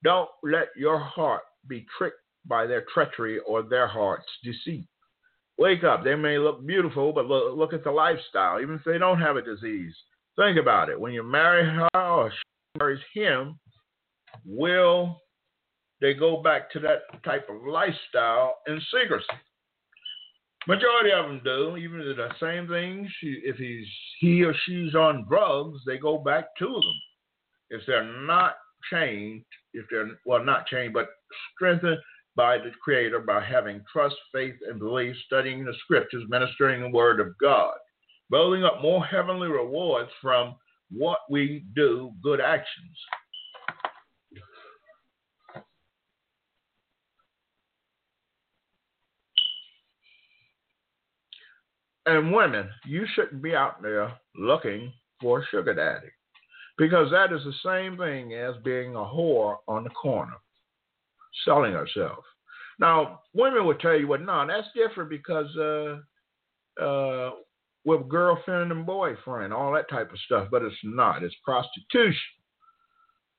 Don't 0.04 0.30
let 0.44 0.68
your 0.76 1.00
heart 1.00 1.44
be 1.68 1.86
tricked 1.98 2.22
by 2.46 2.66
their 2.66 2.86
treachery 2.94 3.40
or 3.40 3.64
their 3.64 3.88
heart's 3.88 4.28
deceit. 4.44 4.88
Wake 5.58 5.84
up. 5.84 6.04
They 6.04 6.16
may 6.16 6.38
look 6.38 6.66
beautiful, 6.66 7.12
but 7.12 7.26
look, 7.26 7.58
look 7.58 7.74
at 7.74 7.84
the 7.84 7.92
lifestyle, 7.92 8.62
even 8.62 8.76
if 8.76 8.84
they 8.86 9.00
don't 9.00 9.20
have 9.20 9.38
a 9.38 9.42
disease. 9.42 9.94
Think 10.36 10.60
about 10.60 10.90
it. 10.90 11.00
When 11.00 11.14
you 11.14 11.24
marry 11.24 11.66
her 11.66 11.90
or 11.96 12.32
she 12.32 12.80
marries 12.80 13.02
him, 13.14 13.60
will 14.46 15.22
they 16.02 16.14
go 16.14 16.42
back 16.42 16.72
to 16.72 16.80
that 16.80 17.24
type 17.24 17.48
of 17.50 17.66
lifestyle 17.68 18.58
in 18.68 18.82
secrecy? 18.94 19.26
Majority 20.68 21.12
of 21.12 21.26
them 21.26 21.42
do. 21.44 21.78
Even 21.78 22.00
the 22.00 22.30
same 22.42 22.68
thing. 22.68 23.10
If 23.22 23.56
he's 23.56 23.88
he 24.20 24.44
or 24.44 24.54
she's 24.66 24.96
on 24.96 25.26
drugs, 25.30 25.80
they 25.86 25.98
go 25.98 26.18
back 26.18 26.56
to 26.60 26.66
them. 26.66 27.02
If 27.70 27.82
they're 27.88 28.26
not 28.26 28.56
changed, 28.92 29.46
if 29.74 29.86
they're 29.90 30.10
well 30.26 30.44
not 30.44 30.68
changed, 30.68 30.94
but 30.94 31.08
strengthened 31.56 32.00
by 32.36 32.58
the 32.58 32.72
Creator 32.84 33.22
by 33.22 33.44
having 33.44 33.82
trust, 33.92 34.16
faith, 34.34 34.56
and 34.70 34.78
belief, 34.78 35.16
studying 35.26 35.64
the 35.64 35.74
Scriptures, 35.84 36.24
ministering 36.28 36.82
the 36.82 36.90
Word 36.90 37.20
of 37.20 37.38
God, 37.42 37.74
building 38.30 38.64
up 38.64 38.82
more 38.82 39.04
heavenly 39.06 39.48
rewards 39.48 40.12
from 40.22 40.56
what 40.92 41.20
we 41.30 41.66
do, 41.76 42.12
good 42.22 42.40
actions. 42.40 42.98
And 52.08 52.32
women, 52.32 52.70
you 52.86 53.06
shouldn't 53.14 53.42
be 53.44 53.54
out 53.54 53.82
there 53.82 54.14
looking 54.34 54.94
for 55.22 55.42
a 55.42 55.46
sugar 55.48 55.74
daddy 55.74 56.08
because 56.78 57.12
that 57.12 57.34
is 57.34 57.42
the 57.44 57.54
same 57.66 57.98
thing 57.98 58.34
as 58.34 58.56
being 58.64 58.96
a 58.96 59.00
whore 59.00 59.58
on 59.68 59.84
the 59.84 59.90
corner, 59.90 60.36
selling 61.44 61.74
herself. 61.74 62.24
Now, 62.80 63.22
women 63.34 63.66
would 63.66 63.82
tell 63.82 64.00
you, 64.00 64.08
well, 64.08 64.22
no, 64.22 64.48
that's 64.48 64.68
different 64.74 65.10
because 65.10 65.54
uh, 65.58 66.82
uh, 66.82 67.32
with 67.84 68.08
girlfriend 68.08 68.72
and 68.72 68.86
boyfriend, 68.86 69.52
all 69.52 69.74
that 69.74 69.90
type 69.90 70.10
of 70.14 70.20
stuff, 70.20 70.48
but 70.50 70.62
it's 70.62 70.76
not. 70.86 71.24
It's 71.24 71.36
prostitution. 71.44 72.16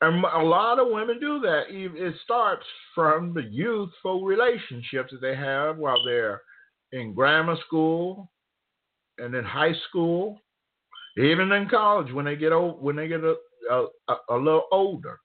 And 0.03 0.23
a 0.25 0.43
lot 0.43 0.79
of 0.79 0.89
women 0.91 1.19
do 1.19 1.41
that. 1.41 1.65
It 1.71 2.15
starts 2.23 2.65
from 2.95 3.33
the 3.33 3.45
youthful 3.45 4.25
relationships 4.25 5.11
that 5.13 5.23
they 5.23 5.35
have 5.35 5.79
while 5.79 6.05
they're 6.05 6.43
in 6.93 7.15
grammar 7.15 7.57
school 7.67 8.31
and 9.19 9.35
in 9.35 9.45
high 9.45 9.75
school, 9.89 10.41
even 11.17 11.51
in 11.53 11.69
college 11.69 12.13
when 12.13 12.25
they 12.25 12.37
get 12.37 12.53
old, 12.53 12.83
when 12.83 12.97
they 12.97 13.09
get 13.09 13.21
a, 13.21 13.35
a, 13.71 13.87
a 14.31 14.37
little 14.37 14.67
older. 14.73 15.19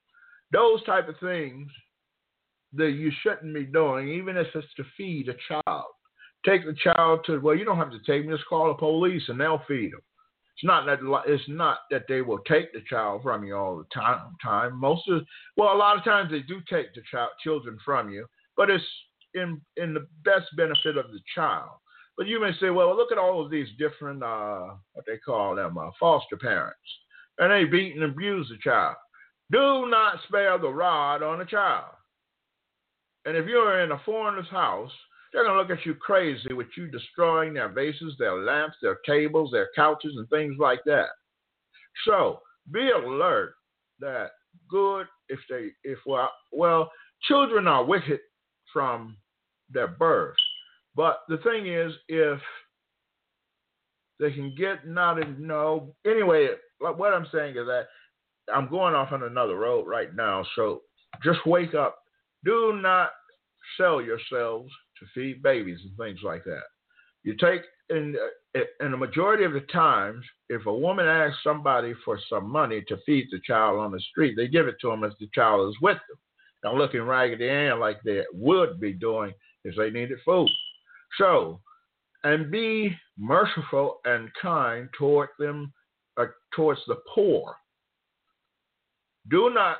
Those 0.51 0.83
type 0.83 1.09
of 1.09 1.15
things 1.19 1.69
that 2.73 2.91
you 2.91 3.11
shouldn't 3.21 3.53
be 3.53 3.65
doing, 3.65 4.09
even 4.09 4.37
if 4.37 4.47
it's 4.53 4.67
to 4.77 4.83
feed 4.97 5.29
a 5.29 5.35
child. 5.47 5.85
Take 6.45 6.65
the 6.65 6.75
child 6.83 7.21
to 7.25 7.39
well, 7.39 7.55
you 7.55 7.65
don't 7.65 7.77
have 7.77 7.91
to 7.91 7.99
take 7.99 8.25
them. 8.25 8.35
Just 8.35 8.47
call 8.49 8.67
the 8.67 8.73
police 8.73 9.23
and 9.27 9.39
they'll 9.39 9.63
feed 9.67 9.93
them. 9.93 10.01
It's 10.55 10.65
not 10.65 10.85
that 10.85 10.99
it's 11.25 11.43
not 11.47 11.79
that 11.89 12.03
they 12.07 12.21
will 12.21 12.39
take 12.39 12.73
the 12.73 12.81
child 12.87 13.23
from 13.23 13.43
you 13.43 13.55
all 13.55 13.77
the 13.77 13.85
time. 13.93 14.35
Time 14.43 14.77
most 14.79 15.07
of 15.09 15.23
well, 15.57 15.73
a 15.73 15.77
lot 15.77 15.97
of 15.97 16.03
times 16.03 16.31
they 16.31 16.41
do 16.41 16.59
take 16.69 16.93
the 16.93 17.01
child 17.09 17.29
children 17.43 17.77
from 17.83 18.11
you, 18.11 18.25
but 18.57 18.69
it's 18.69 18.83
in 19.33 19.61
in 19.77 19.93
the 19.93 20.07
best 20.23 20.47
benefit 20.57 20.97
of 20.97 21.11
the 21.11 21.19
child. 21.33 21.71
But 22.17 22.27
you 22.27 22.39
may 22.39 22.51
say, 22.59 22.69
well, 22.69 22.95
look 22.95 23.11
at 23.11 23.17
all 23.17 23.43
of 23.43 23.49
these 23.49 23.67
different 23.77 24.21
uh, 24.23 24.75
what 24.93 25.05
they 25.07 25.17
call 25.17 25.55
them 25.55 25.77
uh, 25.77 25.89
foster 25.99 26.37
parents, 26.37 26.77
and 27.39 27.51
they 27.51 27.69
beat 27.69 27.95
and 27.95 28.03
abuse 28.03 28.47
the 28.49 28.57
child. 28.63 28.95
Do 29.51 29.87
not 29.89 30.19
spare 30.27 30.57
the 30.57 30.69
rod 30.69 31.23
on 31.23 31.41
a 31.41 31.45
child. 31.45 31.91
And 33.25 33.37
if 33.37 33.47
you're 33.47 33.81
in 33.81 33.91
a 33.91 34.01
foreigner's 34.05 34.49
house, 34.49 34.91
they're 35.31 35.43
going 35.43 35.55
to 35.55 35.61
look 35.61 35.77
at 35.77 35.85
you 35.85 35.95
crazy 35.95 36.53
with 36.53 36.67
you 36.77 36.87
destroying 36.87 37.53
their 37.53 37.69
vases, 37.69 38.15
their 38.19 38.37
lamps, 38.43 38.77
their 38.81 38.99
tables, 39.05 39.51
their 39.51 39.69
couches, 39.75 40.13
and 40.17 40.29
things 40.29 40.57
like 40.59 40.81
that. 40.85 41.07
So 42.05 42.39
be 42.71 42.89
alert 42.89 43.55
that 43.99 44.31
good 44.69 45.07
if 45.29 45.39
they 45.49 45.69
if 45.83 45.99
well 46.05 46.31
well 46.51 46.91
children 47.23 47.67
are 47.67 47.83
wicked 47.83 48.19
from 48.71 49.17
their 49.69 49.87
birth, 49.87 50.35
but 50.95 51.19
the 51.27 51.37
thing 51.37 51.67
is 51.67 51.93
if 52.07 52.39
they 54.19 54.31
can 54.31 54.53
get 54.57 54.87
not 54.87 55.21
in 55.21 55.45
no 55.45 55.93
anyway 56.05 56.49
what 56.79 57.13
I'm 57.13 57.27
saying 57.31 57.55
is 57.57 57.65
that 57.65 57.87
I'm 58.53 58.69
going 58.69 58.93
off 58.93 59.13
on 59.13 59.23
another 59.23 59.55
road 59.55 59.87
right 59.87 60.13
now, 60.13 60.45
so 60.55 60.81
just 61.23 61.45
wake 61.45 61.73
up 61.73 61.97
do 62.43 62.79
not 62.81 63.11
sell 63.77 64.01
yourselves 64.01 64.71
to 64.99 65.05
feed 65.13 65.41
babies 65.41 65.79
and 65.83 65.95
things 65.97 66.19
like 66.23 66.43
that. 66.43 66.63
You 67.23 67.35
take 67.37 67.61
in 67.89 68.15
uh, 68.55 68.59
in 68.81 68.91
the 68.91 68.97
majority 68.97 69.45
of 69.45 69.53
the 69.53 69.61
times, 69.61 70.23
if 70.49 70.65
a 70.65 70.73
woman 70.73 71.07
asks 71.07 71.39
somebody 71.43 71.93
for 72.05 72.19
some 72.29 72.49
money 72.49 72.83
to 72.87 72.97
feed 73.05 73.27
the 73.31 73.39
child 73.45 73.79
on 73.79 73.91
the 73.91 74.01
street, 74.11 74.35
they 74.35 74.47
give 74.47 74.67
it 74.67 74.75
to 74.81 74.89
them 74.89 75.03
as 75.03 75.13
the 75.19 75.29
child 75.33 75.69
is 75.69 75.75
with 75.81 75.97
them. 76.09 76.17
Now 76.63 76.77
looking 76.77 77.01
raggedy 77.01 77.49
and 77.49 77.79
like 77.79 78.01
they 78.03 78.23
would 78.33 78.79
be 78.79 78.93
doing 78.93 79.33
if 79.63 79.75
they 79.75 79.89
needed 79.89 80.19
food. 80.25 80.49
So, 81.17 81.61
and 82.23 82.49
be 82.51 82.95
merciful 83.17 83.99
and 84.05 84.29
kind 84.41 84.89
toward 84.97 85.29
them, 85.37 85.73
uh, 86.17 86.25
towards 86.55 86.81
the 86.87 86.97
poor. 87.13 87.55
Do 89.29 89.51
not 89.53 89.77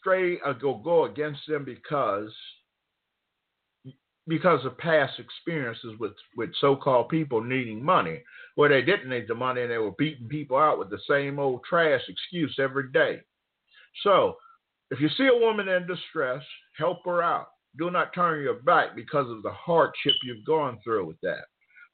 stray 0.00 0.38
or 0.44 0.54
go 0.54 0.74
go 0.74 1.04
against 1.04 1.40
them 1.48 1.64
because 1.64 2.32
because 4.26 4.64
of 4.66 4.76
past 4.78 5.18
experiences 5.18 5.98
with 5.98 6.12
with 6.36 6.50
so-called 6.60 7.08
people 7.08 7.42
needing 7.42 7.82
money, 7.82 8.22
where 8.56 8.68
they 8.68 8.82
didn't 8.82 9.08
need 9.08 9.26
the 9.26 9.34
money 9.34 9.62
and 9.62 9.70
they 9.70 9.78
were 9.78 9.92
beating 9.92 10.28
people 10.28 10.56
out 10.56 10.78
with 10.78 10.90
the 10.90 11.00
same 11.08 11.38
old 11.38 11.62
trash 11.68 12.02
excuse 12.08 12.56
every 12.60 12.90
day. 12.92 13.20
So, 14.02 14.36
if 14.90 15.00
you 15.00 15.08
see 15.16 15.28
a 15.28 15.38
woman 15.38 15.68
in 15.68 15.86
distress, 15.86 16.42
help 16.76 16.98
her 17.04 17.22
out. 17.22 17.48
Do 17.76 17.90
not 17.90 18.14
turn 18.14 18.42
your 18.42 18.54
back 18.54 18.96
because 18.96 19.30
of 19.30 19.42
the 19.42 19.52
hardship 19.52 20.14
you've 20.22 20.44
gone 20.44 20.78
through 20.82 21.06
with 21.06 21.20
that. 21.22 21.44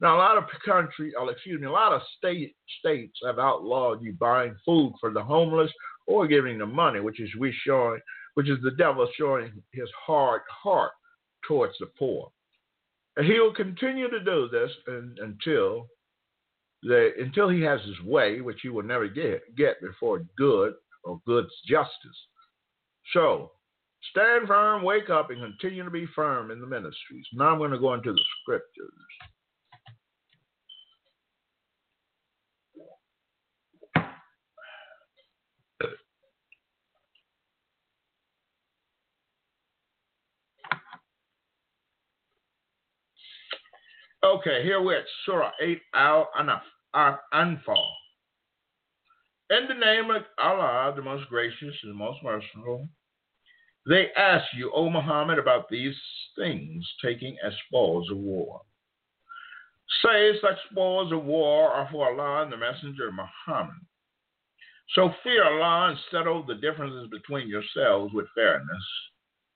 Now, 0.01 0.15
a 0.15 0.19
lot 0.19 0.37
of 0.37 0.43
country, 0.65 1.13
or 1.15 1.31
excuse 1.31 1.59
me, 1.59 1.67
a 1.67 1.71
lot 1.71 1.93
of 1.93 2.01
state 2.17 2.55
states 2.79 3.17
have 3.25 3.39
outlawed 3.39 4.01
you 4.01 4.13
buying 4.13 4.55
food 4.65 4.93
for 4.99 5.11
the 5.11 5.23
homeless 5.23 5.71
or 6.07 6.27
giving 6.27 6.57
them 6.57 6.73
money, 6.73 6.99
which 6.99 7.19
is 7.19 7.29
we 7.39 7.53
showing, 7.63 7.99
which 8.33 8.49
is 8.49 8.57
the 8.61 8.71
devil 8.71 9.07
showing 9.17 9.51
his 9.71 9.89
hard 10.05 10.41
heart 10.49 10.91
towards 11.47 11.73
the 11.79 11.87
poor. 11.97 12.29
And 13.15 13.25
he 13.25 13.39
will 13.39 13.53
continue 13.53 14.09
to 14.09 14.23
do 14.23 14.49
this 14.49 14.71
and, 14.87 15.17
until 15.19 15.87
the, 16.83 17.11
until 17.17 17.47
he 17.47 17.61
has 17.61 17.79
his 17.81 17.99
way, 18.01 18.41
which 18.41 18.59
he 18.61 18.69
will 18.69 18.83
never 18.83 19.07
get 19.07 19.55
get 19.55 19.81
before 19.81 20.25
good 20.37 20.73
or 21.05 21.21
God's 21.25 21.53
justice. 21.65 22.19
So 23.13 23.51
stand 24.11 24.47
firm, 24.47 24.83
wake 24.83 25.09
up, 25.09 25.29
and 25.29 25.41
continue 25.41 25.83
to 25.83 25.89
be 25.89 26.05
firm 26.15 26.51
in 26.51 26.59
the 26.59 26.67
ministries. 26.67 27.25
Now 27.33 27.51
I'm 27.51 27.57
going 27.57 27.71
to 27.71 27.79
go 27.79 27.93
into 27.93 28.11
the 28.11 28.23
scriptures. 28.41 28.91
Okay, 44.23 44.63
here 44.63 44.81
we're 44.81 44.97
at 44.97 45.05
Surah 45.25 45.51
8 45.61 45.81
Al 45.93 46.29
Anfal. 47.33 47.85
In 49.51 49.67
the 49.67 49.75
name 49.75 50.09
of 50.09 50.23
Allah, 50.39 50.93
the 50.95 51.03
most 51.03 51.29
gracious 51.29 51.75
and 51.83 51.91
the 51.91 51.95
most 51.95 52.23
merciful, 52.23 52.89
they 53.87 54.07
ask 54.17 54.45
you, 54.55 54.71
O 54.73 54.89
Muhammad, 54.89 55.37
about 55.37 55.69
these 55.69 55.95
things 56.37 56.85
taking 57.03 57.37
as 57.45 57.53
spoils 57.67 58.09
of 58.09 58.17
war. 58.17 58.61
Say 60.03 60.33
such 60.41 60.57
spoils 60.71 61.11
of 61.11 61.23
war 61.23 61.69
are 61.69 61.87
for 61.91 62.09
Allah 62.09 62.43
and 62.43 62.51
the 62.51 62.57
Messenger 62.57 63.11
Muhammad. 63.11 63.75
So 64.93 65.13
fear 65.23 65.43
Allah 65.43 65.89
and 65.89 65.99
settle 66.11 66.43
the 66.43 66.55
differences 66.55 67.09
between 67.11 67.47
yourselves 67.47 68.13
with 68.13 68.27
fairness. 68.35 68.83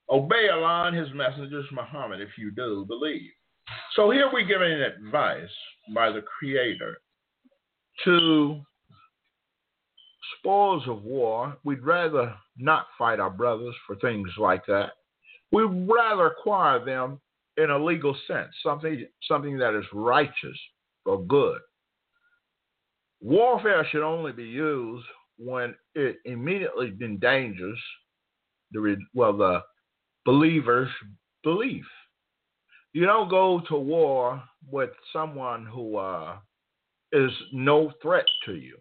Obey 0.08 0.48
Allah 0.48 0.88
and 0.88 0.96
His 0.96 1.12
messengers 1.14 1.66
Muhammad 1.72 2.20
if 2.20 2.30
you 2.36 2.50
do 2.50 2.84
believe. 2.86 3.30
So 3.94 4.10
here 4.10 4.28
we're 4.32 4.46
giving 4.46 4.72
advice 4.72 5.50
by 5.94 6.10
the 6.10 6.22
Creator 6.22 7.00
to 8.04 8.60
spoils 10.38 10.82
of 10.86 11.02
war. 11.02 11.56
We'd 11.64 11.82
rather 11.82 12.34
not 12.56 12.86
fight 12.98 13.20
our 13.20 13.30
brothers 13.30 13.74
for 13.86 13.96
things 13.96 14.28
like 14.38 14.64
that. 14.66 14.92
We'd 15.52 15.88
rather 15.88 16.26
acquire 16.26 16.84
them 16.84 17.20
in 17.56 17.70
a 17.70 17.78
legal 17.78 18.16
sense, 18.26 18.50
something 18.62 19.06
something 19.26 19.58
that 19.58 19.78
is 19.78 19.84
righteous 19.92 20.58
or 21.04 21.22
good. 21.22 21.60
Warfare 23.20 23.86
should 23.90 24.04
only 24.06 24.32
be 24.32 24.44
used 24.44 25.06
when 25.36 25.74
it 25.94 26.16
immediately 26.24 26.94
endangers 27.02 27.78
the 28.72 28.96
well 29.14 29.36
the 29.36 29.62
believer's 30.24 30.90
belief 31.42 31.84
you 32.92 33.06
don't 33.06 33.28
go 33.28 33.62
to 33.68 33.76
war 33.76 34.42
with 34.68 34.90
someone 35.12 35.64
who 35.64 35.96
uh, 35.96 36.36
is 37.12 37.30
no 37.52 37.92
threat 38.02 38.24
to 38.46 38.56
you. 38.56 38.76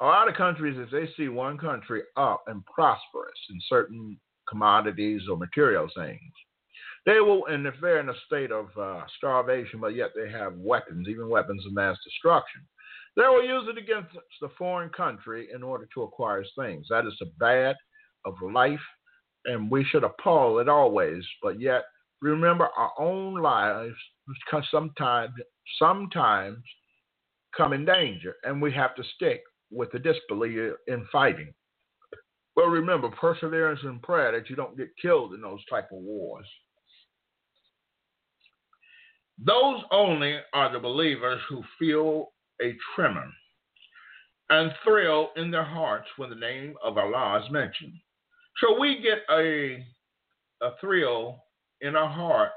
A 0.00 0.04
lot 0.04 0.28
of 0.28 0.34
countries, 0.34 0.76
if 0.78 0.90
they 0.90 1.10
see 1.16 1.28
one 1.28 1.56
country 1.56 2.02
up 2.16 2.44
and 2.46 2.64
prosperous 2.66 3.38
in 3.50 3.58
certain 3.68 4.18
commodities 4.48 5.22
or 5.30 5.36
material 5.36 5.88
things, 5.96 6.32
they 7.06 7.20
will, 7.20 7.46
and 7.46 7.66
if 7.66 7.74
they're 7.80 8.00
in 8.00 8.08
a 8.08 8.20
state 8.26 8.50
of 8.50 8.66
uh, 8.78 9.02
starvation, 9.16 9.80
but 9.80 9.94
yet 9.94 10.10
they 10.14 10.30
have 10.30 10.54
weapons, 10.56 11.06
even 11.08 11.28
weapons 11.28 11.64
of 11.64 11.72
mass 11.72 11.96
destruction, 12.04 12.62
they 13.16 13.22
will 13.22 13.44
use 13.44 13.64
it 13.68 13.78
against 13.78 14.10
the 14.40 14.48
foreign 14.58 14.90
country 14.90 15.48
in 15.54 15.62
order 15.62 15.88
to 15.94 16.02
acquire 16.02 16.44
things. 16.58 16.86
That 16.90 17.06
is 17.06 17.16
the 17.18 17.32
bad 17.38 17.76
of 18.26 18.34
life, 18.52 18.78
and 19.46 19.70
we 19.70 19.84
should 19.84 20.04
appall 20.04 20.58
it 20.58 20.68
always. 20.68 21.24
But 21.42 21.60
yet, 21.60 21.84
remember 22.20 22.68
our 22.76 22.92
own 22.98 23.40
lives 23.40 23.94
sometimes 24.70 25.32
sometimes 25.78 26.58
come 27.56 27.72
in 27.72 27.84
danger 27.84 28.34
and 28.44 28.60
we 28.60 28.72
have 28.72 28.94
to 28.94 29.02
stick 29.14 29.40
with 29.70 29.90
the 29.92 29.98
disbeliever 29.98 30.80
in 30.86 31.06
fighting. 31.10 31.52
Well, 32.54 32.68
remember 32.68 33.10
perseverance 33.10 33.80
and 33.82 34.02
prayer 34.02 34.32
that 34.32 34.48
you 34.48 34.56
don't 34.56 34.76
get 34.76 34.88
killed 35.00 35.34
in 35.34 35.42
those 35.42 35.64
type 35.66 35.88
of 35.92 35.98
wars. 35.98 36.46
Those 39.38 39.82
only 39.90 40.38
are 40.54 40.72
the 40.72 40.78
believers 40.78 41.40
who 41.48 41.62
feel 41.78 42.32
a 42.62 42.74
tremor 42.94 43.26
and 44.48 44.72
thrill 44.82 45.30
in 45.36 45.50
their 45.50 45.64
hearts 45.64 46.08
when 46.16 46.30
the 46.30 46.36
name 46.36 46.74
of 46.82 46.96
Allah 46.96 47.42
is 47.44 47.52
mentioned. 47.52 47.92
So 48.62 48.78
we 48.78 49.02
get 49.02 49.18
a 49.30 49.84
a 50.62 50.70
thrill 50.80 51.44
in 51.82 51.96
our 51.96 52.08
heart. 52.08 52.50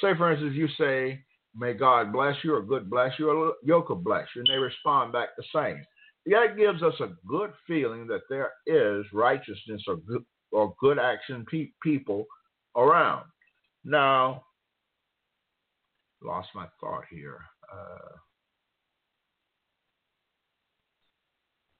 Say, 0.00 0.16
for 0.16 0.30
instance, 0.30 0.54
you 0.54 0.68
say, 0.78 1.24
May 1.56 1.74
God 1.74 2.12
bless 2.12 2.36
you, 2.44 2.54
or 2.54 2.62
good 2.62 2.88
bless 2.88 3.18
you, 3.18 3.28
or 3.28 3.54
yoke 3.64 3.88
bless 4.04 4.28
you, 4.36 4.42
and 4.42 4.48
they 4.48 4.58
respond 4.58 5.12
back 5.12 5.30
the 5.36 5.42
same. 5.52 5.84
That 6.26 6.56
gives 6.56 6.82
us 6.82 6.94
a 7.00 7.08
good 7.26 7.52
feeling 7.66 8.06
that 8.08 8.22
there 8.28 8.52
is 8.66 9.04
righteousness 9.12 9.82
or 9.88 9.96
good, 9.96 10.24
or 10.52 10.74
good 10.80 10.98
action 10.98 11.44
pe- 11.50 11.72
people 11.82 12.26
around. 12.76 13.24
Now, 13.84 14.44
lost 16.22 16.48
my 16.54 16.66
thought 16.80 17.04
here. 17.10 17.38
Uh, 17.72 18.16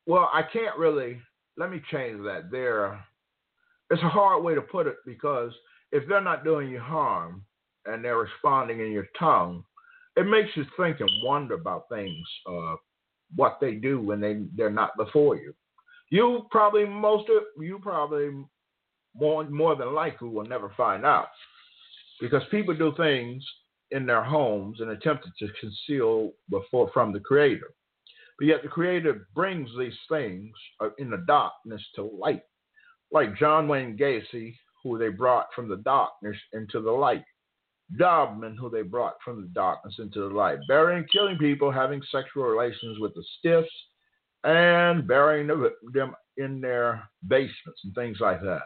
well, 0.07 0.31
I 0.33 0.42
can't 0.42 0.79
really. 0.79 1.20
Let 1.57 1.70
me 1.70 1.83
change 1.90 2.22
that. 2.24 2.50
There, 2.50 3.05
it's 3.90 4.03
a 4.03 4.09
hard 4.09 4.42
way 4.42 4.55
to 4.55 4.62
put 4.62 4.87
it 4.87 4.96
because 5.05 5.53
if 5.92 6.09
they're 6.09 6.20
not 6.20 6.44
doing 6.44 6.70
you 6.70 6.81
harm 6.81 7.44
and 7.87 8.05
they're 8.05 8.18
responding 8.18 8.81
in 8.81 8.92
your 8.92 9.09
tongue, 9.18 9.64
it 10.16 10.26
makes 10.26 10.50
you 10.57 10.64
think 10.79 11.00
and 11.00 11.11
wonder 11.22 11.55
about 11.55 11.85
things, 11.90 12.26
uh, 12.48 12.76
what 13.37 13.59
they 13.61 13.75
do 13.75 14.01
when 14.01 14.21
they 14.21 14.43
they're 14.57 14.71
not 14.71 14.97
before 14.97 15.37
you. 15.37 15.55
You 16.11 16.47
probably 16.51 16.85
most 16.85 17.29
of 17.29 17.43
you 17.62 17.79
probably 17.79 18.31
more 19.14 19.45
more 19.45 19.77
than 19.77 19.95
likely 19.95 20.29
will 20.29 20.45
never 20.45 20.73
find 20.77 21.05
out 21.05 21.29
because 22.21 22.43
people 22.51 22.75
do 22.75 22.93
things 22.97 23.45
in 23.90 24.07
their 24.07 24.23
homes 24.23 24.81
and 24.81 24.90
attempt 24.90 25.27
to 25.38 25.49
conceal 25.61 26.33
before 26.49 26.90
from 26.93 27.12
the 27.12 27.21
Creator. 27.21 27.73
But 28.38 28.47
yet 28.47 28.62
the 28.62 28.69
Creator 28.69 29.29
brings 29.35 29.69
these 29.79 29.99
things 30.09 30.53
uh, 30.81 30.90
in 30.99 31.11
the 31.11 31.25
darkness 31.27 31.83
to 31.97 32.05
light, 32.05 32.43
like 33.11 33.37
John 33.37 33.66
Wayne 33.69 33.97
Gacy 33.97 34.55
who 34.83 34.99
they 34.99 35.09
brought 35.09 35.47
from 35.55 35.69
the 35.69 35.77
darkness 35.79 36.37
into 36.53 36.81
the 36.81 36.90
light. 36.90 37.25
Doberman, 37.98 38.57
who 38.57 38.70
they 38.70 38.83
brought 38.83 39.14
from 39.24 39.40
the 39.40 39.48
darkness 39.48 39.96
into 39.98 40.20
the 40.20 40.35
light. 40.35 40.59
Burying, 40.68 41.07
killing 41.12 41.38
people, 41.38 41.70
having 41.70 42.03
sexual 42.11 42.44
relations 42.44 42.98
with 43.00 43.14
the 43.14 43.24
stiffs, 43.38 43.70
and 44.44 45.07
burying 45.07 45.48
them 45.92 46.14
in 46.37 46.61
their 46.61 47.03
basements 47.29 47.81
and 47.85 47.94
things 47.94 48.18
like 48.20 48.40
that. 48.42 48.62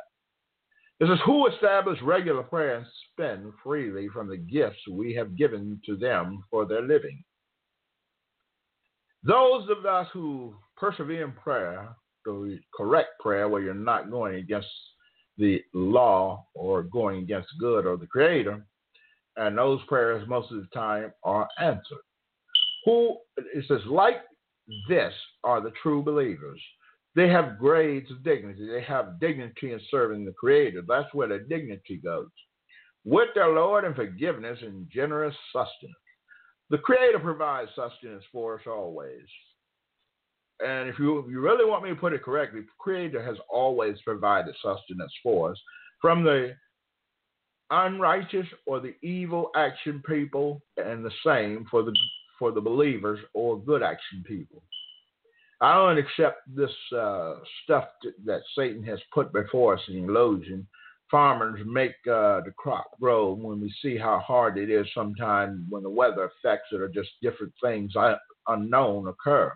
This 1.00 1.08
is 1.08 1.18
who 1.26 1.48
established 1.48 2.02
regular 2.02 2.44
prayer 2.44 2.76
and 2.76 2.86
spend 3.12 3.52
freely 3.62 4.08
from 4.08 4.28
the 4.28 4.36
gifts 4.36 4.78
we 4.90 5.12
have 5.14 5.36
given 5.36 5.80
to 5.86 5.96
them 5.96 6.44
for 6.50 6.64
their 6.66 6.82
living. 6.82 7.22
Those 9.24 9.68
of 9.70 9.84
us 9.86 10.06
who 10.12 10.54
persevere 10.76 11.24
in 11.24 11.32
prayer, 11.32 11.88
the 12.24 12.60
correct 12.74 13.10
prayer 13.20 13.48
where 13.48 13.62
you're 13.62 13.74
not 13.74 14.10
going 14.10 14.36
against 14.36 14.68
the 15.36 15.60
law 15.72 16.46
or 16.54 16.84
going 16.84 17.22
against 17.22 17.48
good 17.58 17.86
or 17.86 17.96
the 17.96 18.06
creator. 18.06 18.64
And 19.36 19.58
those 19.58 19.80
prayers 19.88 20.26
most 20.28 20.52
of 20.52 20.58
the 20.58 20.68
time 20.74 21.12
are 21.22 21.48
answered. 21.60 22.04
Who 22.84 23.16
it 23.36 23.64
says, 23.66 23.80
like 23.86 24.22
this 24.88 25.12
are 25.42 25.60
the 25.60 25.72
true 25.82 26.02
believers. 26.02 26.60
They 27.16 27.28
have 27.28 27.58
grades 27.58 28.10
of 28.10 28.24
dignity. 28.24 28.68
They 28.68 28.82
have 28.82 29.20
dignity 29.20 29.72
in 29.72 29.80
serving 29.90 30.24
the 30.24 30.32
Creator. 30.32 30.82
That's 30.86 31.12
where 31.14 31.28
their 31.28 31.44
dignity 31.44 32.00
goes. 32.02 32.28
With 33.04 33.28
their 33.34 33.48
Lord 33.48 33.84
and 33.84 33.94
forgiveness 33.94 34.58
and 34.62 34.88
generous 34.90 35.34
sustenance. 35.52 35.94
The 36.70 36.78
Creator 36.78 37.20
provides 37.20 37.70
sustenance 37.76 38.24
for 38.32 38.54
us 38.54 38.66
always. 38.66 39.26
and 40.64 40.88
if 40.88 40.98
you, 40.98 41.18
if 41.18 41.26
you 41.30 41.40
really 41.40 41.68
want 41.68 41.82
me 41.82 41.90
to 41.90 41.96
put 41.96 42.12
it 42.12 42.22
correctly, 42.22 42.62
Creator 42.78 43.22
has 43.24 43.36
always 43.50 43.96
provided 44.04 44.54
sustenance 44.62 45.12
for 45.22 45.52
us 45.52 45.60
from 46.00 46.22
the 46.22 46.54
unrighteous 47.70 48.46
or 48.66 48.80
the 48.80 48.94
evil 49.02 49.50
action 49.56 50.02
people, 50.06 50.62
and 50.76 51.04
the 51.04 51.10
same 51.24 51.66
for 51.70 51.82
the 51.82 51.92
for 52.38 52.50
the 52.50 52.60
believers 52.60 53.20
or 53.32 53.60
good 53.60 53.82
action 53.82 54.24
people. 54.26 54.62
I 55.60 55.74
don't 55.74 55.98
accept 55.98 56.42
this 56.54 56.70
uh, 56.94 57.36
stuff 57.62 57.84
that 58.24 58.42
Satan 58.56 58.82
has 58.84 58.98
put 59.12 59.32
before 59.32 59.74
us 59.74 59.80
in 59.88 60.04
illusion. 60.04 60.66
Farmers 61.10 61.60
make 61.64 61.92
uh, 62.06 62.40
the 62.40 62.52
crop 62.56 62.86
grow 63.00 63.34
when 63.34 63.60
we 63.60 63.72
see 63.80 63.96
how 63.96 64.18
hard 64.18 64.58
it 64.58 64.68
is 64.68 64.86
sometimes 64.94 65.60
when 65.68 65.82
the 65.82 65.90
weather 65.90 66.24
affects 66.24 66.68
it 66.72 66.80
or 66.80 66.88
just 66.88 67.10
different 67.22 67.52
things 67.62 67.92
unknown 68.48 69.06
occur. 69.06 69.52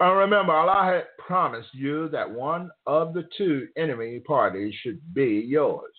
And 0.00 0.18
remember, 0.18 0.52
Allah 0.52 0.92
had 0.92 1.04
promised 1.24 1.72
you 1.72 2.08
that 2.08 2.30
one 2.30 2.70
of 2.86 3.14
the 3.14 3.28
two 3.38 3.68
enemy 3.76 4.20
parties 4.20 4.74
should 4.82 5.00
be 5.14 5.44
yours. 5.46 5.92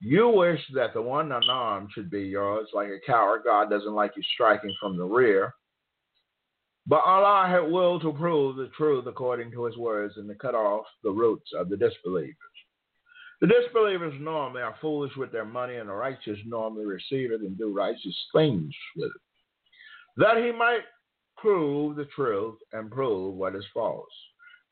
You 0.00 0.28
wish 0.28 0.60
that 0.74 0.94
the 0.94 1.00
one 1.00 1.32
unarmed 1.32 1.90
should 1.94 2.10
be 2.10 2.22
yours, 2.22 2.68
like 2.74 2.88
a 2.88 2.98
coward. 3.06 3.42
God 3.44 3.70
doesn't 3.70 3.94
like 3.94 4.12
you 4.16 4.22
striking 4.34 4.74
from 4.80 4.96
the 4.96 5.04
rear. 5.04 5.54
But 6.86 7.04
Allah 7.06 7.46
had 7.48 7.70
will 7.70 8.00
to 8.00 8.12
prove 8.12 8.56
the 8.56 8.68
truth 8.76 9.06
according 9.06 9.52
to 9.52 9.64
his 9.64 9.76
words 9.76 10.14
and 10.16 10.28
to 10.28 10.34
cut 10.34 10.54
off 10.54 10.84
the 11.04 11.10
roots 11.10 11.50
of 11.56 11.68
the 11.68 11.76
disbelievers. 11.76 12.34
The 13.40 13.46
disbelievers 13.46 14.14
normally 14.20 14.62
are 14.62 14.76
foolish 14.80 15.12
with 15.16 15.32
their 15.32 15.44
money, 15.44 15.76
and 15.76 15.88
the 15.88 15.94
righteous 15.94 16.38
normally 16.44 16.84
receive 16.84 17.32
it 17.32 17.40
and 17.40 17.56
do 17.56 17.72
righteous 17.72 18.16
things 18.34 18.74
with 18.96 19.10
it. 19.10 19.22
That 20.16 20.38
he 20.38 20.52
might 20.52 20.82
prove 21.42 21.96
the 21.96 22.06
truth 22.06 22.56
and 22.72 22.90
prove 22.90 23.34
what 23.34 23.56
is 23.56 23.64
false. 23.74 24.06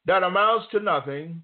That 0.06 0.22
amounts 0.22 0.68
to 0.70 0.80
nothing, 0.80 1.42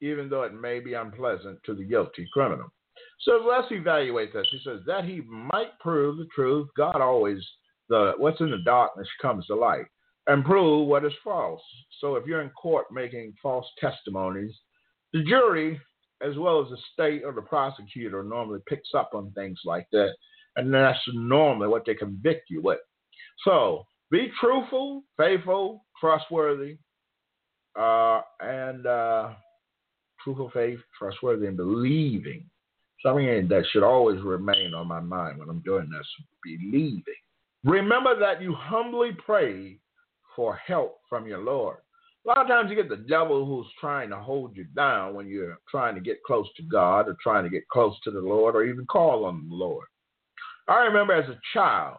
even 0.00 0.30
though 0.30 0.44
it 0.44 0.54
may 0.54 0.80
be 0.80 0.94
unpleasant 0.94 1.58
to 1.66 1.74
the 1.74 1.84
guilty 1.84 2.26
criminal. 2.32 2.72
So 3.20 3.44
let's 3.46 3.70
evaluate 3.70 4.32
this. 4.32 4.46
He 4.50 4.60
says 4.64 4.80
that 4.86 5.04
he 5.04 5.20
might 5.28 5.78
prove 5.80 6.16
the 6.16 6.28
truth. 6.34 6.68
God 6.76 7.00
always 7.00 7.44
the 7.88 8.12
what's 8.18 8.40
in 8.40 8.50
the 8.50 8.58
darkness 8.64 9.08
comes 9.20 9.46
to 9.46 9.54
light 9.54 9.84
and 10.26 10.44
prove 10.44 10.88
what 10.88 11.04
is 11.04 11.12
false. 11.22 11.62
So 12.00 12.16
if 12.16 12.26
you're 12.26 12.42
in 12.42 12.50
court 12.50 12.86
making 12.92 13.34
false 13.42 13.66
testimonies, 13.80 14.52
the 15.12 15.22
jury, 15.24 15.80
as 16.22 16.36
well 16.36 16.62
as 16.62 16.70
the 16.70 16.78
state 16.92 17.22
or 17.24 17.32
the 17.32 17.42
prosecutor, 17.42 18.22
normally 18.22 18.60
picks 18.68 18.90
up 18.94 19.10
on 19.14 19.32
things 19.32 19.60
like 19.64 19.86
that, 19.92 20.10
and 20.56 20.72
that's 20.72 20.98
normally 21.12 21.68
what 21.68 21.84
they 21.86 21.94
convict 21.94 22.50
you 22.50 22.60
with. 22.62 22.80
So 23.44 23.84
be 24.10 24.30
truthful, 24.40 25.02
faithful, 25.16 25.84
trustworthy, 26.00 26.78
uh, 27.78 28.20
and 28.40 28.86
uh, 28.86 29.30
truthful, 30.22 30.50
faith, 30.52 30.78
trustworthy, 30.98 31.46
and 31.46 31.56
believing 31.56 32.48
Something 33.02 33.46
that 33.48 33.64
should 33.70 33.82
always 33.82 34.20
remain 34.22 34.74
on 34.74 34.88
my 34.88 35.00
mind 35.00 35.38
when 35.38 35.48
I'm 35.48 35.60
doing 35.60 35.88
this 35.90 36.06
believing. 36.42 37.02
Remember 37.64 38.18
that 38.18 38.40
you 38.40 38.54
humbly 38.54 39.10
pray 39.24 39.78
for 40.34 40.56
help 40.56 40.98
from 41.08 41.26
your 41.26 41.42
Lord. 41.42 41.78
A 42.24 42.28
lot 42.28 42.38
of 42.38 42.48
times 42.48 42.70
you 42.70 42.76
get 42.76 42.88
the 42.88 42.96
devil 43.08 43.46
who's 43.46 43.66
trying 43.80 44.10
to 44.10 44.16
hold 44.16 44.56
you 44.56 44.64
down 44.74 45.14
when 45.14 45.28
you're 45.28 45.58
trying 45.70 45.94
to 45.94 46.00
get 46.00 46.22
close 46.24 46.48
to 46.56 46.62
God 46.64 47.06
or 47.06 47.16
trying 47.22 47.44
to 47.44 47.50
get 47.50 47.68
close 47.68 47.94
to 48.02 48.10
the 48.10 48.20
Lord 48.20 48.56
or 48.56 48.64
even 48.64 48.86
call 48.86 49.24
on 49.24 49.48
the 49.48 49.54
Lord. 49.54 49.86
I 50.66 50.78
remember 50.86 51.12
as 51.12 51.28
a 51.28 51.38
child, 51.52 51.98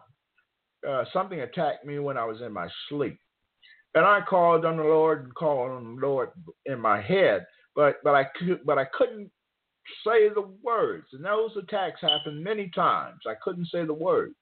uh, 0.86 1.04
something 1.12 1.40
attacked 1.40 1.84
me 1.84 1.98
when 1.98 2.16
I 2.16 2.24
was 2.24 2.40
in 2.40 2.52
my 2.52 2.68
sleep. 2.88 3.18
And 3.94 4.04
I 4.04 4.20
called 4.20 4.64
on 4.64 4.76
the 4.76 4.82
Lord 4.82 5.24
and 5.24 5.34
called 5.34 5.70
on 5.70 5.96
the 5.96 6.06
Lord 6.06 6.30
in 6.66 6.78
my 6.78 7.00
head, 7.00 7.46
but 7.74 7.96
but 8.04 8.14
I 8.14 8.24
could 8.24 8.60
but 8.64 8.78
I 8.78 8.84
couldn't 8.96 9.30
say 10.06 10.28
the 10.28 10.48
words. 10.62 11.06
And 11.12 11.24
those 11.24 11.56
attacks 11.56 12.00
happened 12.02 12.42
many 12.42 12.70
times. 12.74 13.20
I 13.26 13.34
couldn't 13.42 13.68
say 13.72 13.86
the 13.86 13.94
words. 13.94 14.36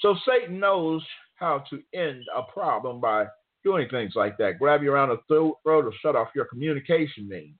So 0.00 0.16
Satan 0.26 0.58
knows 0.58 1.02
how 1.36 1.64
to 1.70 1.80
end 1.94 2.24
a 2.36 2.42
problem 2.52 3.00
by 3.00 3.26
doing 3.64 3.88
things 3.88 4.12
like 4.16 4.36
that. 4.38 4.58
Grab 4.58 4.82
you 4.82 4.92
around 4.92 5.10
the 5.10 5.18
throat 5.28 5.56
or 5.64 5.92
shut 6.02 6.16
off 6.16 6.28
your 6.34 6.46
communication 6.46 7.28
means. 7.28 7.54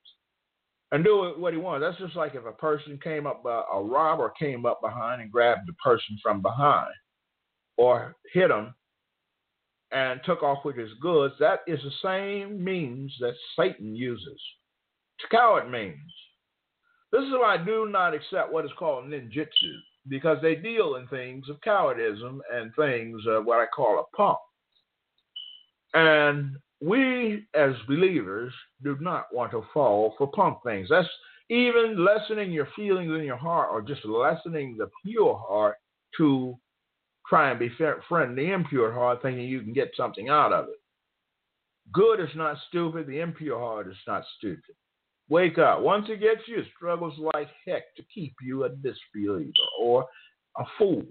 And 0.90 1.04
do 1.04 1.34
what 1.36 1.52
he 1.52 1.58
wants. 1.58 1.84
That's 1.84 1.98
just 1.98 2.16
like 2.16 2.34
if 2.34 2.46
a 2.46 2.52
person 2.52 2.98
came 3.02 3.26
up, 3.26 3.42
uh, 3.44 3.62
a 3.72 3.82
robber 3.82 4.32
came 4.38 4.64
up 4.64 4.80
behind 4.80 5.20
and 5.20 5.30
grabbed 5.30 5.68
the 5.68 5.74
person 5.74 6.18
from 6.22 6.40
behind 6.40 6.94
or 7.78 8.14
hit 8.32 8.50
him 8.50 8.74
and 9.92 10.20
took 10.24 10.42
off 10.42 10.64
with 10.64 10.76
his 10.76 10.90
goods. 11.00 11.34
That 11.40 11.60
is 11.66 11.80
the 11.82 11.90
same 12.02 12.62
means 12.62 13.14
that 13.20 13.34
Satan 13.58 13.94
uses. 13.94 14.40
To 15.20 15.28
coward 15.36 15.70
means 15.70 16.12
this 17.10 17.22
is 17.22 17.30
why 17.30 17.54
I 17.54 17.64
do 17.64 17.88
not 17.88 18.14
accept 18.14 18.52
what 18.52 18.66
is 18.66 18.70
called 18.78 19.06
ninjutsu, 19.06 19.72
because 20.08 20.38
they 20.42 20.54
deal 20.54 20.96
in 20.96 21.06
things 21.08 21.48
of 21.48 21.60
cowardism 21.66 22.40
and 22.52 22.74
things 22.74 23.22
of 23.26 23.46
what 23.46 23.60
I 23.60 23.66
call 23.66 23.98
a 23.98 24.16
pump. 24.16 24.38
And 25.94 26.56
we 26.80 27.46
as 27.54 27.72
believers 27.88 28.52
do 28.84 28.96
not 29.00 29.26
want 29.32 29.52
to 29.52 29.64
fall 29.72 30.14
for 30.18 30.30
pump 30.30 30.58
things. 30.64 30.88
That's 30.90 31.08
even 31.48 32.04
lessening 32.04 32.52
your 32.52 32.68
feelings 32.76 33.10
in 33.10 33.24
your 33.24 33.36
heart 33.36 33.70
or 33.72 33.80
just 33.80 34.04
lessening 34.04 34.76
the 34.76 34.90
pure 35.04 35.42
heart 35.48 35.76
to 36.18 36.58
try 37.28 37.50
and 37.50 37.58
be 37.58 37.70
friend 38.08 38.36
the 38.36 38.50
impure 38.50 38.92
heart 38.92 39.22
thinking 39.22 39.44
you 39.44 39.60
can 39.60 39.72
get 39.72 39.92
something 39.96 40.28
out 40.28 40.52
of 40.52 40.66
it. 40.68 40.80
Good 41.92 42.20
is 42.20 42.34
not 42.34 42.56
stupid. 42.68 43.06
The 43.06 43.20
impure 43.20 43.58
heart 43.58 43.88
is 43.88 43.96
not 44.06 44.24
stupid. 44.36 44.74
Wake 45.28 45.58
up. 45.58 45.80
Once 45.80 46.06
it 46.08 46.20
gets 46.20 46.46
you, 46.46 46.60
it 46.60 46.66
struggles 46.76 47.18
like 47.34 47.48
heck 47.66 47.94
to 47.96 48.02
keep 48.14 48.34
you 48.42 48.64
a 48.64 48.70
disbeliever 48.70 49.52
or 49.80 50.06
a 50.56 50.64
fool. 50.78 51.04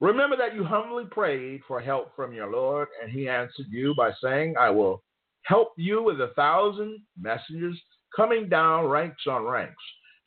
Remember 0.00 0.36
that 0.36 0.54
you 0.54 0.62
humbly 0.64 1.04
prayed 1.10 1.62
for 1.66 1.80
help 1.80 2.14
from 2.14 2.34
your 2.34 2.50
Lord, 2.50 2.88
and 3.02 3.10
he 3.10 3.28
answered 3.28 3.66
you 3.70 3.94
by 3.96 4.10
saying, 4.22 4.54
I 4.58 4.70
will 4.70 5.02
help 5.42 5.72
you 5.76 6.02
with 6.02 6.20
a 6.20 6.32
thousand 6.36 7.00
messengers 7.18 7.80
coming 8.14 8.48
down 8.48 8.86
ranks 8.86 9.22
on 9.26 9.44
ranks. 9.44 9.82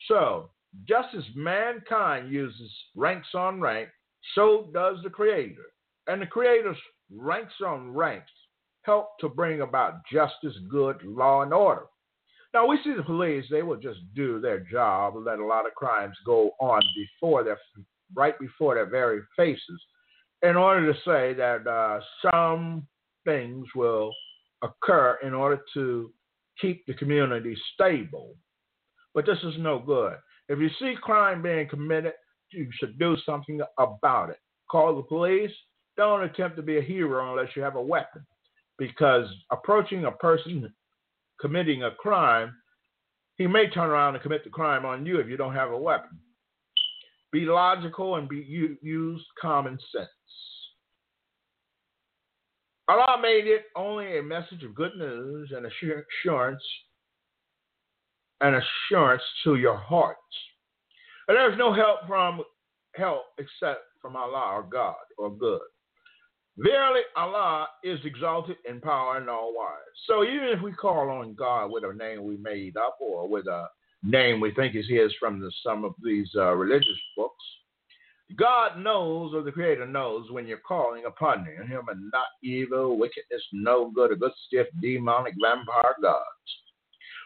So, 0.08 0.50
just 0.88 1.14
as 1.16 1.24
mankind 1.36 2.32
uses 2.32 2.72
ranks 2.96 3.28
on 3.34 3.60
rank, 3.60 3.90
so 4.34 4.68
does 4.72 4.98
the 5.02 5.10
Creator. 5.10 5.66
And 6.06 6.22
the 6.22 6.26
Creator's 6.26 6.76
ranks 7.14 7.54
on 7.64 7.92
ranks 7.92 8.30
help 8.82 9.18
to 9.20 9.28
bring 9.28 9.60
about 9.60 10.00
justice, 10.12 10.56
good, 10.70 11.02
law, 11.04 11.42
and 11.42 11.52
order. 11.52 11.86
Now 12.52 12.66
we 12.66 12.78
see 12.82 12.94
the 12.96 13.02
police; 13.02 13.44
they 13.50 13.62
will 13.62 13.76
just 13.76 14.00
do 14.14 14.40
their 14.40 14.60
job, 14.60 15.14
let 15.16 15.38
a 15.38 15.44
lot 15.44 15.66
of 15.66 15.74
crimes 15.74 16.16
go 16.24 16.50
on 16.60 16.82
before 16.96 17.44
their, 17.44 17.58
right 18.14 18.38
before 18.40 18.74
their 18.74 18.86
very 18.86 19.20
faces, 19.36 19.80
in 20.42 20.56
order 20.56 20.92
to 20.92 20.98
say 21.00 21.34
that 21.34 21.66
uh, 21.66 22.00
some 22.30 22.86
things 23.24 23.66
will 23.76 24.12
occur 24.62 25.18
in 25.22 25.34
order 25.34 25.60
to 25.74 26.12
keep 26.60 26.84
the 26.86 26.94
community 26.94 27.56
stable. 27.74 28.34
But 29.14 29.26
this 29.26 29.38
is 29.44 29.54
no 29.58 29.78
good. 29.78 30.16
If 30.48 30.58
you 30.58 30.70
see 30.80 30.94
crime 31.00 31.42
being 31.42 31.68
committed, 31.68 32.14
you 32.52 32.68
should 32.78 32.98
do 32.98 33.16
something 33.24 33.60
about 33.78 34.30
it. 34.30 34.38
Call 34.70 34.96
the 34.96 35.02
police. 35.02 35.52
Don't 35.96 36.22
attempt 36.22 36.56
to 36.56 36.62
be 36.62 36.78
a 36.78 36.82
hero 36.82 37.30
unless 37.30 37.54
you 37.56 37.62
have 37.62 37.76
a 37.76 37.82
weapon, 37.82 38.24
because 38.78 39.26
approaching 39.50 40.04
a 40.04 40.12
person 40.12 40.72
committing 41.40 41.82
a 41.82 41.90
crime, 41.92 42.54
he 43.36 43.46
may 43.46 43.68
turn 43.68 43.90
around 43.90 44.14
and 44.14 44.22
commit 44.22 44.44
the 44.44 44.50
crime 44.50 44.84
on 44.84 45.04
you 45.06 45.18
if 45.18 45.28
you 45.28 45.36
don't 45.36 45.54
have 45.54 45.70
a 45.70 45.78
weapon. 45.78 46.18
Be 47.32 47.40
logical 47.40 48.16
and 48.16 48.28
be 48.28 48.38
use 48.82 49.24
common 49.40 49.78
sense. 49.94 50.08
Allah 52.88 53.18
made 53.22 53.46
it 53.46 53.66
only 53.76 54.18
a 54.18 54.22
message 54.22 54.64
of 54.64 54.74
good 54.74 54.96
news 54.96 55.52
and 55.54 55.64
assurance 55.64 56.62
and 58.40 58.56
assurance 58.56 59.22
to 59.44 59.56
your 59.56 59.76
hearts. 59.76 60.18
And 61.30 61.36
there's 61.36 61.56
no 61.56 61.72
help 61.72 62.08
from 62.08 62.42
help 62.96 63.22
except 63.38 63.82
from 64.02 64.16
Allah 64.16 64.50
or 64.52 64.64
God 64.64 64.96
or 65.16 65.30
good. 65.30 65.60
Verily, 66.58 67.02
Allah 67.16 67.68
is 67.84 68.00
exalted 68.04 68.56
in 68.68 68.80
power 68.80 69.16
and 69.16 69.30
all 69.30 69.54
wise. 69.56 69.78
So 70.08 70.24
even 70.24 70.48
if 70.48 70.60
we 70.60 70.72
call 70.72 71.08
on 71.08 71.34
God 71.34 71.70
with 71.70 71.84
a 71.84 71.94
name 71.94 72.24
we 72.24 72.36
made 72.36 72.76
up 72.76 72.96
or 73.00 73.28
with 73.28 73.46
a 73.46 73.68
name 74.02 74.40
we 74.40 74.52
think 74.54 74.74
is 74.74 74.88
his 74.88 75.14
from 75.20 75.38
the, 75.38 75.52
some 75.64 75.84
of 75.84 75.94
these 76.02 76.28
uh, 76.34 76.52
religious 76.54 76.98
books, 77.16 77.44
God 78.36 78.80
knows, 78.80 79.32
or 79.32 79.42
the 79.42 79.52
Creator 79.52 79.86
knows, 79.86 80.32
when 80.32 80.48
you're 80.48 80.58
calling 80.58 81.04
upon 81.04 81.44
Him 81.44 81.82
and 81.88 82.10
not 82.12 82.26
evil, 82.42 82.98
wickedness, 82.98 83.42
no 83.52 83.92
good, 83.94 84.10
or 84.10 84.16
good, 84.16 84.32
stiff, 84.48 84.66
demonic, 84.82 85.34
vampire 85.40 85.94
gods. 86.02 86.24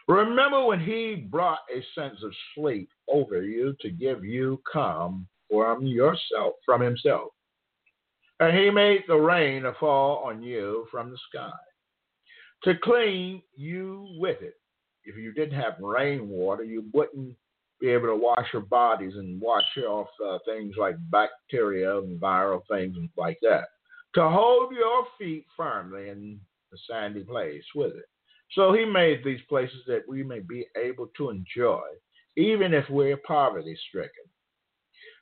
Remember 0.07 0.65
when 0.65 0.79
He 0.79 1.15
brought 1.15 1.59
a 1.73 1.83
sense 1.99 2.21
of 2.23 2.31
sleep 2.53 2.89
over 3.07 3.41
you 3.41 3.75
to 3.81 3.89
give 3.89 4.23
you 4.23 4.61
calm 4.71 5.27
from 5.49 5.85
yourself, 5.85 6.55
from 6.65 6.81
Himself. 6.81 7.31
And 8.39 8.57
he 8.57 8.69
made 8.69 9.03
the 9.07 9.15
rain 9.15 9.63
to 9.63 9.73
fall 9.79 10.23
on 10.25 10.43
you 10.43 10.87
from 10.91 11.09
the 11.09 11.17
sky 11.29 11.51
to 12.63 12.73
clean 12.83 13.41
you 13.55 14.07
with 14.17 14.41
it. 14.41 14.55
If 15.03 15.15
you 15.15 15.31
didn't 15.31 15.59
have 15.59 15.75
rainwater, 15.79 16.63
you 16.63 16.85
wouldn't 16.93 17.35
be 17.79 17.89
able 17.89 18.07
to 18.07 18.15
wash 18.15 18.47
your 18.51 18.63
bodies 18.63 19.13
and 19.15 19.39
wash 19.39 19.63
off 19.87 20.07
uh, 20.25 20.39
things 20.45 20.75
like 20.77 20.95
bacteria 21.11 21.97
and 21.99 22.19
viral 22.19 22.61
things 22.69 22.97
like 23.15 23.37
that. 23.41 23.65
To 24.15 24.29
hold 24.29 24.73
your 24.73 25.05
feet 25.17 25.45
firmly 25.55 26.09
in 26.09 26.39
the 26.71 26.77
sandy 26.89 27.23
place 27.23 27.63
with 27.75 27.95
it. 27.95 28.09
So 28.51 28.73
he 28.73 28.85
made 28.85 29.23
these 29.23 29.41
places 29.49 29.79
that 29.87 30.03
we 30.07 30.23
may 30.23 30.39
be 30.39 30.67
able 30.77 31.07
to 31.17 31.29
enjoy, 31.29 31.81
even 32.37 32.73
if 32.73 32.89
we're 32.89 33.17
poverty 33.17 33.77
stricken. 33.89 34.23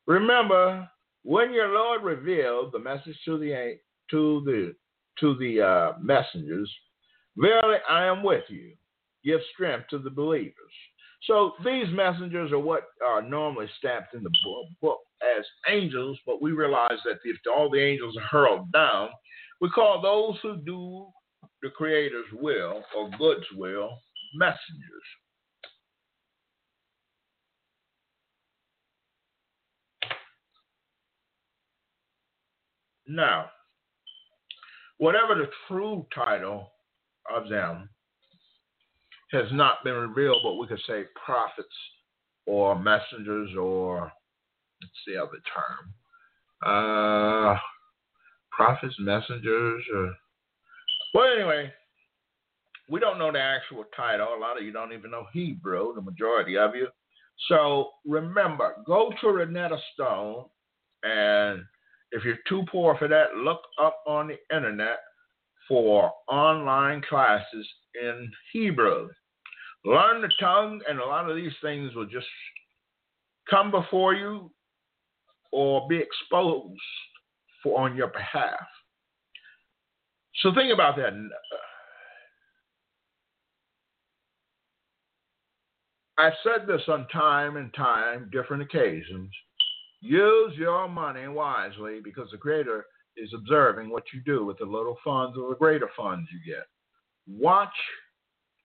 Remember, 0.05 0.87
when 1.23 1.53
your 1.53 1.69
Lord 1.69 2.03
revealed 2.03 2.71
the 2.71 2.79
message 2.79 3.17
to 3.25 3.37
the 3.37 3.77
to 4.11 4.41
the 4.45 4.75
to 5.19 5.35
the 5.37 5.61
uh, 5.61 5.93
messengers, 6.01 6.71
verily 7.37 7.77
I 7.89 8.05
am 8.05 8.23
with 8.23 8.43
you. 8.49 8.73
Give 9.23 9.39
strength 9.53 9.87
to 9.89 9.99
the 9.99 10.09
believers. 10.09 10.53
So 11.23 11.53
these 11.63 11.87
messengers 11.91 12.51
are 12.51 12.59
what 12.59 12.83
are 13.05 13.21
normally 13.21 13.67
stamped 13.77 14.13
in 14.13 14.23
the 14.23 14.31
book 14.81 14.99
as 15.37 15.45
angels, 15.69 16.19
but 16.25 16.41
we 16.41 16.51
realize 16.51 16.99
that 17.05 17.19
if 17.23 17.37
all 17.49 17.69
the 17.69 17.79
angels 17.79 18.17
are 18.17 18.23
hurled 18.23 18.71
down, 18.73 19.09
we 19.61 19.69
call 19.69 20.01
those 20.01 20.37
who 20.41 20.57
do 20.57 21.07
the 21.63 21.69
Creator's 21.69 22.25
will 22.33 22.83
or 22.95 23.09
God's 23.17 23.45
will 23.55 23.97
messengers. 24.35 24.59
Now, 33.07 33.49
whatever 34.97 35.35
the 35.35 35.49
true 35.67 36.05
title 36.13 36.71
of 37.33 37.49
them 37.49 37.89
has 39.31 39.45
not 39.51 39.83
been 39.83 39.95
revealed, 39.95 40.41
but 40.43 40.55
we 40.55 40.67
could 40.67 40.81
say 40.87 41.03
prophets 41.25 41.67
or 42.45 42.77
messengers 42.77 43.49
or 43.57 44.11
let's 44.81 44.93
see 45.07 45.17
other 45.17 45.39
term. 45.53 45.93
Uh, 46.65 47.57
prophets, 48.51 48.95
messengers, 48.99 49.83
or 49.93 50.13
well 51.13 51.31
anyway, 51.33 51.71
we 52.89 52.99
don't 52.99 53.19
know 53.19 53.31
the 53.31 53.39
actual 53.39 53.85
title. 53.95 54.35
A 54.35 54.39
lot 54.39 54.57
of 54.57 54.63
you 54.63 54.71
don't 54.71 54.93
even 54.93 55.11
know 55.11 55.25
Hebrew, 55.33 55.93
the 55.95 56.01
majority 56.01 56.57
of 56.57 56.75
you. 56.75 56.87
So 57.47 57.89
remember, 58.05 58.75
go 58.85 59.11
to 59.21 59.27
Rosetta 59.27 59.77
Stone 59.93 60.45
and 61.03 61.63
if 62.11 62.23
you're 62.23 62.37
too 62.47 62.63
poor 62.71 62.95
for 62.97 63.07
that, 63.07 63.35
look 63.35 63.61
up 63.81 64.01
on 64.07 64.27
the 64.27 64.55
internet 64.55 64.99
for 65.67 66.11
online 66.29 67.01
classes 67.07 67.67
in 68.01 68.31
Hebrew. 68.51 69.09
Learn 69.83 70.21
the 70.21 70.31
tongue, 70.39 70.79
and 70.87 70.99
a 70.99 71.05
lot 71.05 71.29
of 71.29 71.35
these 71.35 71.51
things 71.61 71.93
will 71.95 72.05
just 72.05 72.27
come 73.49 73.71
before 73.71 74.13
you 74.13 74.51
or 75.51 75.87
be 75.87 75.97
exposed 75.97 76.79
for 77.61 77.81
on 77.81 77.95
your 77.95 78.07
behalf. 78.07 78.65
So 80.41 80.53
think 80.53 80.73
about 80.73 80.95
that. 80.97 81.13
I've 86.17 86.33
said 86.43 86.67
this 86.67 86.81
on 86.87 87.07
time 87.07 87.57
and 87.57 87.73
time, 87.73 88.29
different 88.31 88.63
occasions. 88.63 89.29
Use 90.01 90.53
your 90.57 90.87
money 90.87 91.27
wisely 91.27 91.99
because 92.03 92.29
the 92.31 92.37
Creator 92.37 92.85
is 93.17 93.31
observing 93.33 93.89
what 93.89 94.03
you 94.13 94.21
do 94.25 94.45
with 94.45 94.57
the 94.57 94.65
little 94.65 94.97
funds 95.03 95.37
or 95.37 95.49
the 95.49 95.55
greater 95.55 95.89
funds 95.95 96.27
you 96.31 96.53
get. 96.53 96.65
Watch 97.27 97.73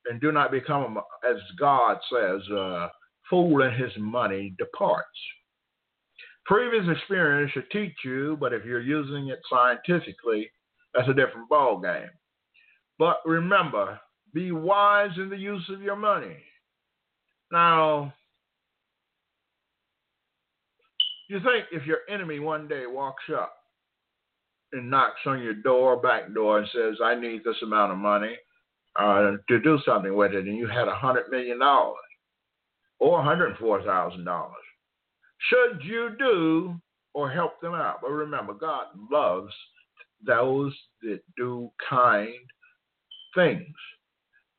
and 0.06 0.20
do 0.20 0.32
not 0.32 0.50
become, 0.50 0.98
as 1.28 1.36
God 1.58 1.98
says, 2.12 2.40
a 2.50 2.90
fool 3.28 3.62
in 3.62 3.72
his 3.72 3.92
money 3.98 4.54
departs. 4.58 5.06
Previous 6.44 6.84
experience 6.88 7.52
should 7.52 7.70
teach 7.70 7.94
you, 8.04 8.36
but 8.40 8.52
if 8.52 8.64
you're 8.64 8.80
using 8.80 9.28
it 9.28 9.38
scientifically, 9.50 10.50
that's 10.94 11.08
a 11.08 11.14
different 11.14 11.48
ball 11.48 11.80
game. 11.80 12.10
But 12.98 13.18
remember, 13.24 14.00
be 14.34 14.52
wise 14.52 15.10
in 15.16 15.30
the 15.30 15.36
use 15.36 15.64
of 15.72 15.82
your 15.82 15.96
money. 15.96 16.36
Now, 17.52 18.12
you 21.28 21.38
think 21.40 21.66
if 21.72 21.86
your 21.86 21.98
enemy 22.08 22.38
one 22.38 22.68
day 22.68 22.84
walks 22.86 23.24
up 23.34 23.54
and 24.72 24.90
knocks 24.90 25.20
on 25.26 25.42
your 25.42 25.54
door, 25.54 26.00
back 26.00 26.34
door, 26.34 26.58
and 26.58 26.68
says, 26.74 26.96
I 27.02 27.14
need 27.14 27.42
this 27.44 27.56
amount 27.62 27.92
of 27.92 27.98
money 27.98 28.36
uh, 28.98 29.32
to 29.48 29.60
do 29.60 29.78
something 29.86 30.14
with 30.14 30.32
it, 30.32 30.46
and 30.46 30.56
you 30.56 30.66
had 30.66 30.88
a 30.88 30.92
$100 30.92 31.30
million 31.30 31.60
or 31.62 33.22
$104,000, 33.22 34.48
should 35.48 35.84
you 35.84 36.10
do 36.18 36.74
or 37.14 37.30
help 37.30 37.60
them 37.60 37.74
out? 37.74 37.98
But 38.02 38.10
remember, 38.10 38.52
God 38.54 38.86
loves 39.10 39.52
those 40.26 40.74
that 41.02 41.20
do 41.36 41.70
kind 41.88 42.34
things. 43.34 43.74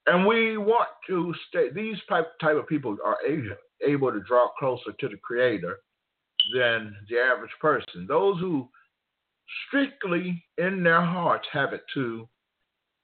And 0.07 0.25
we 0.25 0.57
want 0.57 0.89
to 1.07 1.33
stay, 1.49 1.69
these 1.71 1.97
type, 2.07 2.27
type 2.41 2.57
of 2.57 2.67
people 2.67 2.97
are 3.05 3.17
able, 3.27 3.55
able 3.85 4.11
to 4.11 4.21
draw 4.21 4.47
closer 4.57 4.91
to 4.99 5.07
the 5.07 5.17
Creator 5.17 5.77
than 6.55 6.95
the 7.09 7.19
average 7.19 7.51
person. 7.61 8.07
Those 8.07 8.39
who 8.39 8.67
strictly 9.67 10.43
in 10.57 10.83
their 10.83 11.01
hearts 11.01 11.47
have 11.51 11.73
it 11.73 11.83
to 11.93 12.27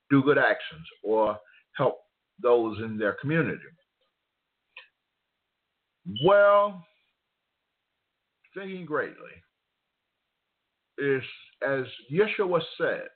do 0.10 0.24
good 0.24 0.38
actions 0.38 0.86
or 1.04 1.38
help 1.76 2.00
those 2.42 2.80
in 2.80 2.98
their 2.98 3.14
community. 3.14 3.60
Well, 6.24 6.84
thinking 8.56 8.86
greatly 8.86 9.32
is, 10.98 11.24
as 11.68 11.86
Yeshua 12.12 12.62
said, 12.78 13.08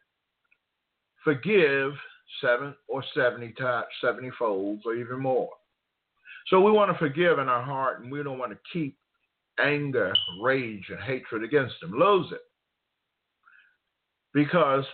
forgive 1.24 1.94
seven 2.42 2.74
or 2.88 3.04
70 3.16 3.54
times, 3.54 3.88
70 4.02 4.32
folds, 4.38 4.84
or 4.86 4.96
even 4.96 5.20
more. 5.20 5.50
So 6.48 6.60
we 6.60 6.72
want 6.72 6.92
to 6.92 6.98
forgive 6.98 7.40
in 7.40 7.50
our 7.50 7.62
heart, 7.62 8.02
and 8.02 8.12
we 8.12 8.24
don't 8.24 8.40
want 8.40 8.52
to 8.52 8.58
keep 8.74 8.98
anger, 9.60 10.14
rage, 10.42 10.86
and 10.90 11.00
hatred 11.00 11.44
against 11.44 11.76
them. 11.82 11.92
Lose 11.92 12.32
it. 12.32 12.42
Because 14.34 14.86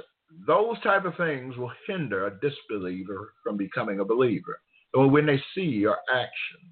those 0.48 0.80
type 0.82 1.06
of 1.06 1.16
things 1.18 1.56
will 1.58 1.72
hinder 1.88 2.28
a 2.28 2.40
disbeliever 2.40 3.34
from 3.44 3.58
becoming 3.58 4.00
a 4.00 4.06
believer. 4.06 4.60
Or 4.94 5.10
when 5.10 5.26
they 5.26 5.42
see 5.54 5.62
your 5.62 5.98
actions. 6.10 6.66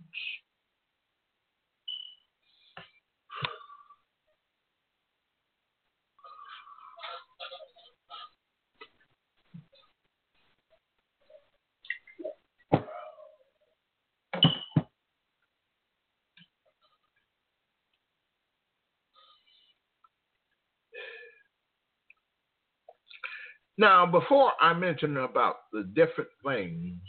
Now, 23.78 24.06
before 24.06 24.52
I 24.62 24.74
mention 24.74 25.18
about 25.18 25.56
the 25.72 25.84
different 25.96 26.30
things 26.46 27.02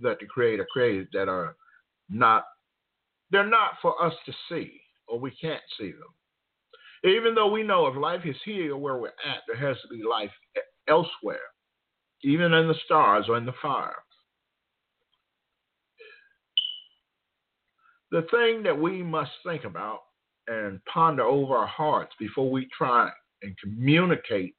that 0.00 0.18
the 0.18 0.26
Creator 0.26 0.66
created 0.72 1.08
that 1.12 1.28
are 1.28 1.56
not, 2.08 2.44
they're 3.30 3.48
not 3.48 3.72
for 3.82 4.02
us 4.02 4.14
to 4.24 4.32
see, 4.48 4.80
or 5.08 5.18
we 5.18 5.30
can't 5.32 5.62
see 5.78 5.92
them. 5.92 6.14
Even 7.04 7.34
though 7.34 7.50
we 7.50 7.62
know 7.62 7.86
if 7.86 7.96
life 7.96 8.22
is 8.24 8.36
here 8.44 8.76
where 8.76 8.96
we're 8.96 9.08
at, 9.08 9.42
there 9.46 9.56
has 9.56 9.76
to 9.82 9.88
be 9.88 10.02
life 10.02 10.30
elsewhere, 10.88 11.38
even 12.22 12.52
in 12.54 12.68
the 12.68 12.74
stars 12.84 13.26
or 13.28 13.36
in 13.36 13.44
the 13.44 13.52
fire. 13.60 13.96
The 18.10 18.22
thing 18.30 18.62
that 18.62 18.78
we 18.78 19.02
must 19.02 19.32
think 19.44 19.64
about 19.64 20.00
and 20.48 20.80
ponder 20.86 21.24
over 21.24 21.56
our 21.56 21.66
hearts 21.66 22.12
before 22.18 22.50
we 22.50 22.68
try 22.76 23.10
and 23.42 23.56
communicate 23.58 24.54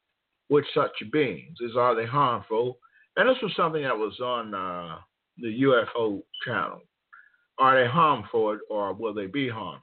with 0.50 0.66
such 0.74 0.91
beings? 1.12 1.58
Is 1.62 1.76
are 1.78 1.95
they 1.95 2.06
harmful? 2.06 2.80
And 3.16 3.28
this 3.28 3.41
was 3.41 3.54
something 3.56 3.84
that 3.84 3.98
was 3.98 4.20
on 4.20 4.54
uh, 4.54 4.98
the 5.38 5.62
UFO 5.64 6.22
channel. 6.45 6.82
Are 7.60 7.82
they 7.82 7.89
harmful 7.89 8.58
or 8.70 8.93
will 8.93 9.14
they 9.14 9.26
be 9.26 9.50
harmful? 9.50 9.82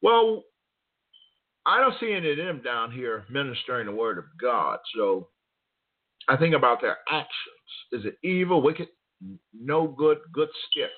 Well, 0.00 0.42
I 1.66 1.80
don't 1.80 1.94
see 2.00 2.12
any 2.12 2.30
of 2.32 2.36
them 2.36 2.60
down 2.64 2.90
here 2.90 3.24
ministering 3.30 3.86
the 3.86 3.92
word 3.92 4.18
of 4.18 4.24
God. 4.40 4.78
So 4.96 5.28
I 6.28 6.36
think 6.36 6.54
about 6.54 6.80
their 6.80 6.98
actions. 7.10 7.28
Is 7.92 8.04
it 8.04 8.18
evil, 8.26 8.62
wicked, 8.62 8.88
no 9.54 9.86
good, 9.86 10.18
good 10.32 10.48
skip? 10.66 10.90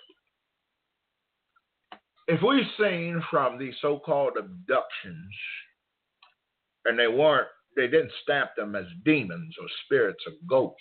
If 2.26 2.40
we've 2.40 2.64
seen 2.78 3.22
from 3.30 3.58
these 3.58 3.74
so 3.82 3.98
called 3.98 4.38
abductions, 4.38 5.34
and 6.86 6.98
they 6.98 7.08
weren't 7.08 7.48
they 7.76 7.86
didn't 7.86 8.12
stamp 8.22 8.50
them 8.56 8.74
as 8.74 8.84
demons 9.04 9.54
or 9.60 9.66
spirits 9.84 10.22
or 10.26 10.32
ghosts. 10.48 10.78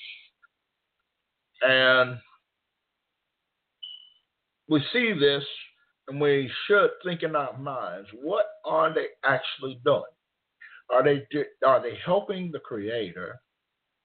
And 1.61 2.17
we 4.67 4.83
see 4.91 5.13
this 5.13 5.43
and 6.07 6.19
we 6.19 6.51
should 6.67 6.89
think 7.03 7.23
in 7.23 7.35
our 7.35 7.57
minds, 7.57 8.09
what 8.21 8.45
are 8.65 8.93
they 8.93 9.07
actually 9.23 9.79
doing? 9.85 10.03
Are 10.91 11.03
they 11.03 11.25
are 11.65 11.81
they 11.81 11.97
helping 12.05 12.51
the 12.51 12.59
creator? 12.59 13.39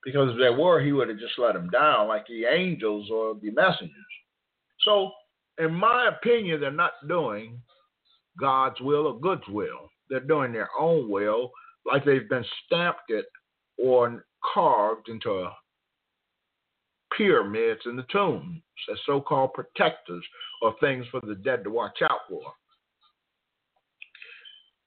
Because 0.04 0.30
if 0.30 0.38
they 0.38 0.50
were, 0.50 0.80
he 0.80 0.92
would 0.92 1.08
have 1.08 1.18
just 1.18 1.38
let 1.38 1.54
them 1.54 1.70
down 1.70 2.06
like 2.08 2.26
the 2.28 2.44
angels 2.44 3.10
or 3.12 3.34
the 3.42 3.50
messengers. 3.50 3.92
So, 4.82 5.10
in 5.58 5.74
my 5.74 6.08
opinion, 6.08 6.60
they're 6.60 6.70
not 6.70 6.92
doing 7.08 7.60
God's 8.40 8.80
will 8.80 9.08
or 9.08 9.18
God's 9.18 9.48
will. 9.48 9.90
They're 10.08 10.20
doing 10.20 10.52
their 10.52 10.70
own 10.78 11.10
will, 11.10 11.50
like 11.90 12.04
they've 12.04 12.28
been 12.28 12.44
stamped 12.66 13.10
it 13.10 13.26
or 13.78 14.24
carved 14.54 15.08
into 15.08 15.48
pyramids 17.16 17.80
in 17.86 17.96
the 17.96 18.04
tombs 18.04 18.62
as 18.90 18.98
so 19.06 19.20
called 19.20 19.52
protectors 19.54 20.24
or 20.62 20.74
things 20.80 21.06
for 21.10 21.20
the 21.20 21.34
dead 21.34 21.64
to 21.64 21.70
watch 21.70 21.98
out 22.02 22.20
for. 22.28 22.42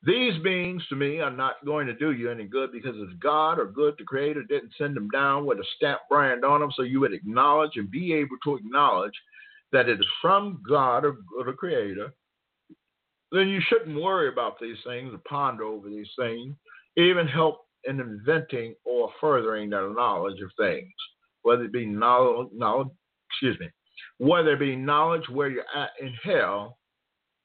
These 0.03 0.41
beings 0.41 0.81
to 0.89 0.95
me 0.95 1.19
are 1.19 1.29
not 1.29 1.63
going 1.63 1.85
to 1.85 1.93
do 1.93 2.11
you 2.11 2.31
any 2.31 2.45
good 2.45 2.71
because 2.71 2.95
if 2.97 3.19
God 3.19 3.59
or 3.59 3.67
good, 3.67 3.93
the 3.99 4.03
Creator, 4.03 4.43
didn't 4.43 4.73
send 4.77 4.95
them 4.95 5.09
down 5.09 5.45
with 5.45 5.59
a 5.59 5.65
stamp 5.75 6.01
brand 6.09 6.43
on 6.43 6.59
them 6.59 6.71
so 6.75 6.81
you 6.81 6.99
would 6.99 7.13
acknowledge 7.13 7.73
and 7.75 7.91
be 7.91 8.13
able 8.13 8.37
to 8.43 8.55
acknowledge 8.55 9.13
that 9.71 9.87
it 9.87 9.99
is 9.99 10.05
from 10.19 10.61
God 10.67 11.05
or, 11.05 11.17
or 11.37 11.45
the 11.45 11.53
Creator, 11.53 12.13
then 13.31 13.47
you 13.47 13.61
shouldn't 13.67 14.01
worry 14.01 14.27
about 14.27 14.59
these 14.59 14.77
things 14.85 15.13
or 15.13 15.19
ponder 15.29 15.63
over 15.65 15.87
these 15.87 16.09
things, 16.17 16.55
even 16.97 17.27
help 17.27 17.61
in 17.85 17.99
inventing 17.99 18.75
or 18.85 19.09
furthering 19.19 19.69
their 19.69 19.93
knowledge 19.93 20.41
of 20.41 20.51
things 20.57 20.93
whether 21.43 21.63
it 21.63 21.73
be 21.73 21.85
knowledge, 21.85 22.49
knowledge 22.53 22.89
excuse 23.29 23.59
me, 23.59 23.67
whether 24.17 24.53
it 24.53 24.59
be 24.59 24.75
knowledge 24.75 25.27
where 25.29 25.49
you're 25.49 25.63
at 25.75 25.91
in 25.99 26.13
hell 26.23 26.77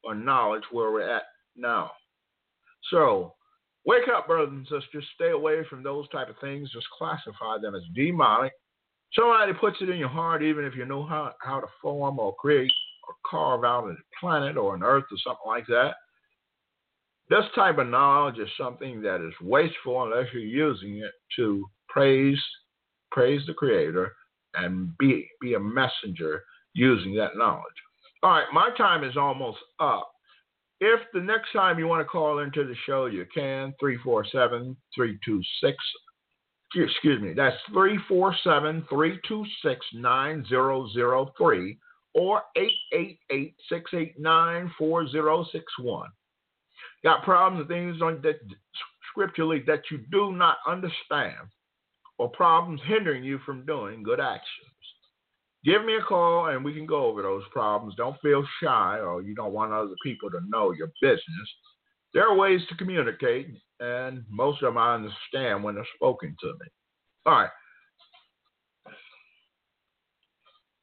or 0.05 0.15
knowledge 0.15 0.65
where 0.71 0.91
we're 0.91 1.09
at 1.09 1.23
now. 1.57 1.91
So, 2.91 3.35
wake 3.85 4.09
up, 4.15 4.27
brothers 4.27 4.53
and 4.53 4.65
sisters. 4.65 5.05
Stay 5.15 5.31
away 5.31 5.63
from 5.69 5.83
those 5.83 6.09
type 6.11 6.29
of 6.29 6.37
things. 6.41 6.71
Just 6.73 6.87
classify 6.97 7.59
them 7.61 7.75
as 7.75 7.83
demonic. 7.95 8.53
Somebody 9.13 9.53
puts 9.55 9.79
it 9.81 9.89
in 9.89 9.99
your 9.99 10.09
heart, 10.09 10.43
even 10.43 10.65
if 10.65 10.75
you 10.75 10.85
know 10.85 11.05
how, 11.05 11.33
how 11.41 11.61
to 11.61 11.67
form 11.81 12.19
or 12.19 12.35
create 12.35 12.71
or 13.09 13.15
carve 13.29 13.65
out 13.65 13.89
a 13.89 13.95
planet 14.21 14.57
or 14.57 14.75
an 14.75 14.83
earth 14.83 15.05
or 15.11 15.19
something 15.25 15.47
like 15.47 15.67
that. 15.69 15.95
This 17.29 17.45
type 17.55 17.79
of 17.79 17.89
knowledge 17.89 18.39
is 18.39 18.49
something 18.59 19.03
that 19.03 19.27
is 19.27 19.35
wasteful 19.41 20.05
unless 20.05 20.27
you're 20.33 20.43
using 20.43 20.99
it 20.99 21.13
to 21.37 21.67
praise 21.89 22.41
praise 23.11 23.41
the 23.47 23.55
Creator, 23.55 24.13
and 24.55 24.97
be 24.99 25.29
be 25.41 25.55
a 25.55 25.61
messenger 25.61 26.43
using 26.75 27.15
that 27.15 27.37
knowledge. 27.37 27.65
All 28.23 28.31
right, 28.31 28.47
my 28.53 28.71
time 28.77 29.05
is 29.05 29.17
almost 29.17 29.59
up. 29.81 30.11
If 30.81 31.01
the 31.15 31.21
next 31.21 31.53
time 31.53 31.79
you 31.79 31.87
want 31.87 32.01
to 32.01 32.05
call 32.05 32.41
into 32.41 32.65
the 32.65 32.75
show, 32.85 33.07
you 33.07 33.25
can 33.35 33.73
347 33.81 34.77
326. 34.95 35.77
Excuse 36.75 37.23
me, 37.23 37.33
that's 37.33 37.57
347 37.73 38.85
326 38.91 39.87
9003 39.95 41.79
or 42.15 42.43
888 42.57 43.55
689 43.69 44.73
4061. 44.77 46.09
Got 47.07 47.23
problems 47.23 47.61
and 47.61 47.69
things 47.69 48.03
on 48.03 48.21
that 48.25 48.41
scripturally 49.13 49.63
that 49.69 49.83
you 49.93 49.99
do 50.11 50.33
not 50.33 50.57
understand 50.67 51.37
or 52.19 52.29
problems 52.31 52.81
hindering 52.85 53.23
you 53.23 53.39
from 53.47 53.65
doing 53.65 54.03
good 54.03 54.19
actions. 54.19 54.43
Give 55.65 55.85
me 55.85 55.95
a 55.95 56.03
call 56.03 56.49
and 56.49 56.65
we 56.65 56.75
can 56.75 56.85
go 56.85 57.07
over 57.07 57.23
those 57.23 57.45
problems. 57.53 57.95
Don't 57.97 58.21
feel 58.21 58.45
shy 58.61 58.99
or 58.99 59.23
you 59.23 59.37
don't 59.37 59.53
want 59.53 59.73
other 59.73 59.95
people 60.03 60.33
to 60.33 60.41
know 60.49 60.73
your 60.73 60.91
business. 61.01 61.23
There 62.13 62.29
are 62.29 62.37
ways 62.37 62.63
to 62.71 62.77
communicate, 62.77 63.55
and 63.79 64.25
most 64.29 64.61
of 64.65 64.67
them 64.67 64.79
I 64.79 64.97
understand 64.97 65.63
when 65.63 65.77
they're 65.77 65.87
spoken 65.95 66.35
to 66.41 66.47
me. 66.47 66.67
All 67.27 67.33
right. 67.35 67.51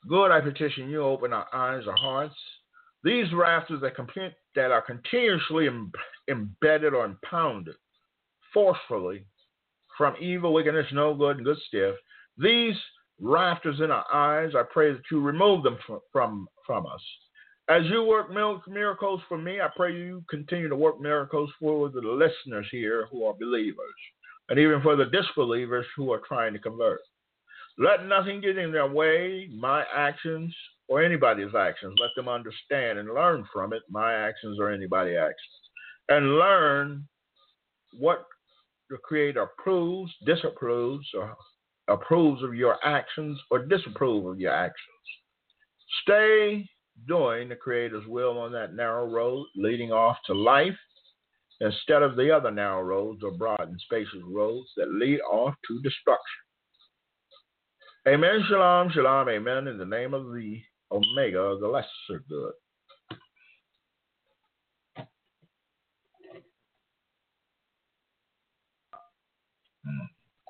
Good, 0.07 0.32
I 0.32 0.39
petition 0.39 0.89
you, 0.89 1.03
open 1.03 1.34
our 1.34 1.47
eyes, 1.53 1.84
our 1.86 1.97
hearts. 1.97 2.36
These 3.03 3.34
rafters 3.34 3.82
that, 3.82 3.93
that 4.55 4.71
are 4.71 4.82
continuously 4.82 5.67
embedded 6.30 6.93
or 6.93 7.05
impounded 7.05 7.76
forcefully 8.53 9.26
from 9.97 10.15
evil, 10.19 10.53
wickedness, 10.53 10.88
no 10.91 11.13
good, 11.13 11.38
and 11.38 11.45
good 11.45 11.57
stuff. 11.67 11.95
These 12.38 12.76
rafters 13.19 13.80
in 13.80 13.91
our 13.91 14.05
eyes, 14.13 14.53
I 14.55 14.63
pray 14.71 14.91
that 14.91 15.01
you 15.11 15.21
remove 15.21 15.63
them 15.63 15.78
from, 15.86 15.99
from, 16.11 16.47
from 16.65 16.86
us. 16.86 17.01
As 17.69 17.84
you 17.86 18.03
work 18.03 18.30
miracles 18.32 19.21
for 19.30 19.38
me, 19.38 19.61
I 19.61 19.69
pray 19.74 19.95
you 19.95 20.24
continue 20.30 20.67
to 20.67 20.76
work 20.76 20.99
miracles 20.99 21.49
for 21.59 21.89
the 21.89 22.01
listeners 22.01 22.67
here 22.71 23.07
who 23.09 23.24
are 23.26 23.34
believers, 23.34 23.78
and 24.49 24.59
even 24.59 24.82
for 24.82 24.95
the 24.95 25.05
disbelievers 25.05 25.86
who 25.95 26.11
are 26.11 26.21
trying 26.28 26.53
to 26.53 26.59
convert. 26.59 26.99
Let 27.78 28.05
nothing 28.05 28.41
get 28.41 28.57
in 28.57 28.71
their 28.71 28.88
way, 28.88 29.49
my 29.51 29.86
actions 29.95 30.53
or 30.88 31.01
anybody's 31.01 31.55
actions. 31.55 31.95
Let 31.99 32.11
them 32.15 32.28
understand 32.28 32.99
and 32.99 33.13
learn 33.13 33.47
from 33.51 33.74
it, 33.74 33.84
my 33.89 34.13
actions 34.13 34.59
or 34.59 34.69
anybody's 34.69 35.17
actions, 35.17 35.62
and 36.10 36.38
learn 36.38 37.08
what 37.97 38.26
the 38.89 38.97
Creator 38.97 39.41
approves, 39.41 40.12
disapproves, 40.26 41.08
or 41.16 41.36
approves 41.88 42.43
of 42.43 42.54
your 42.56 42.78
actions 42.86 43.39
or 43.51 43.66
disapproves 43.66 44.28
of 44.28 44.39
your 44.39 44.54
actions. 44.54 44.78
Stay 46.04 46.68
doing 47.08 47.49
the 47.49 47.56
Creator's 47.56 48.06
will 48.08 48.38
on 48.38 48.51
that 48.51 48.74
narrow 48.74 49.10
road 49.10 49.45
leading 49.56 49.91
off 49.91 50.18
to 50.28 50.34
life 50.34 50.78
instead 51.62 52.01
of 52.04 52.16
the 52.16 52.32
other 52.32 52.51
narrow 52.51 52.82
roads 52.82 53.24
or 53.24 53.32
broad 53.32 53.68
and 53.68 53.80
spacious 53.82 54.22
roads 54.28 54.68
that 54.78 54.93
lead 54.93 55.20
off 55.22 55.54
to 55.68 55.82
destruction. 55.82 56.20
Amen. 58.08 58.43
Shalom. 58.49 58.91
Shalom. 58.91 59.30
Amen. 59.30 59.68
In 59.68 59.78
the 59.78 59.86
name 59.86 60.14
of 60.14 60.26
the 60.26 60.62
Omega, 60.91 61.58
the 61.60 61.68
lesser 61.68 62.24
good. 62.30 62.54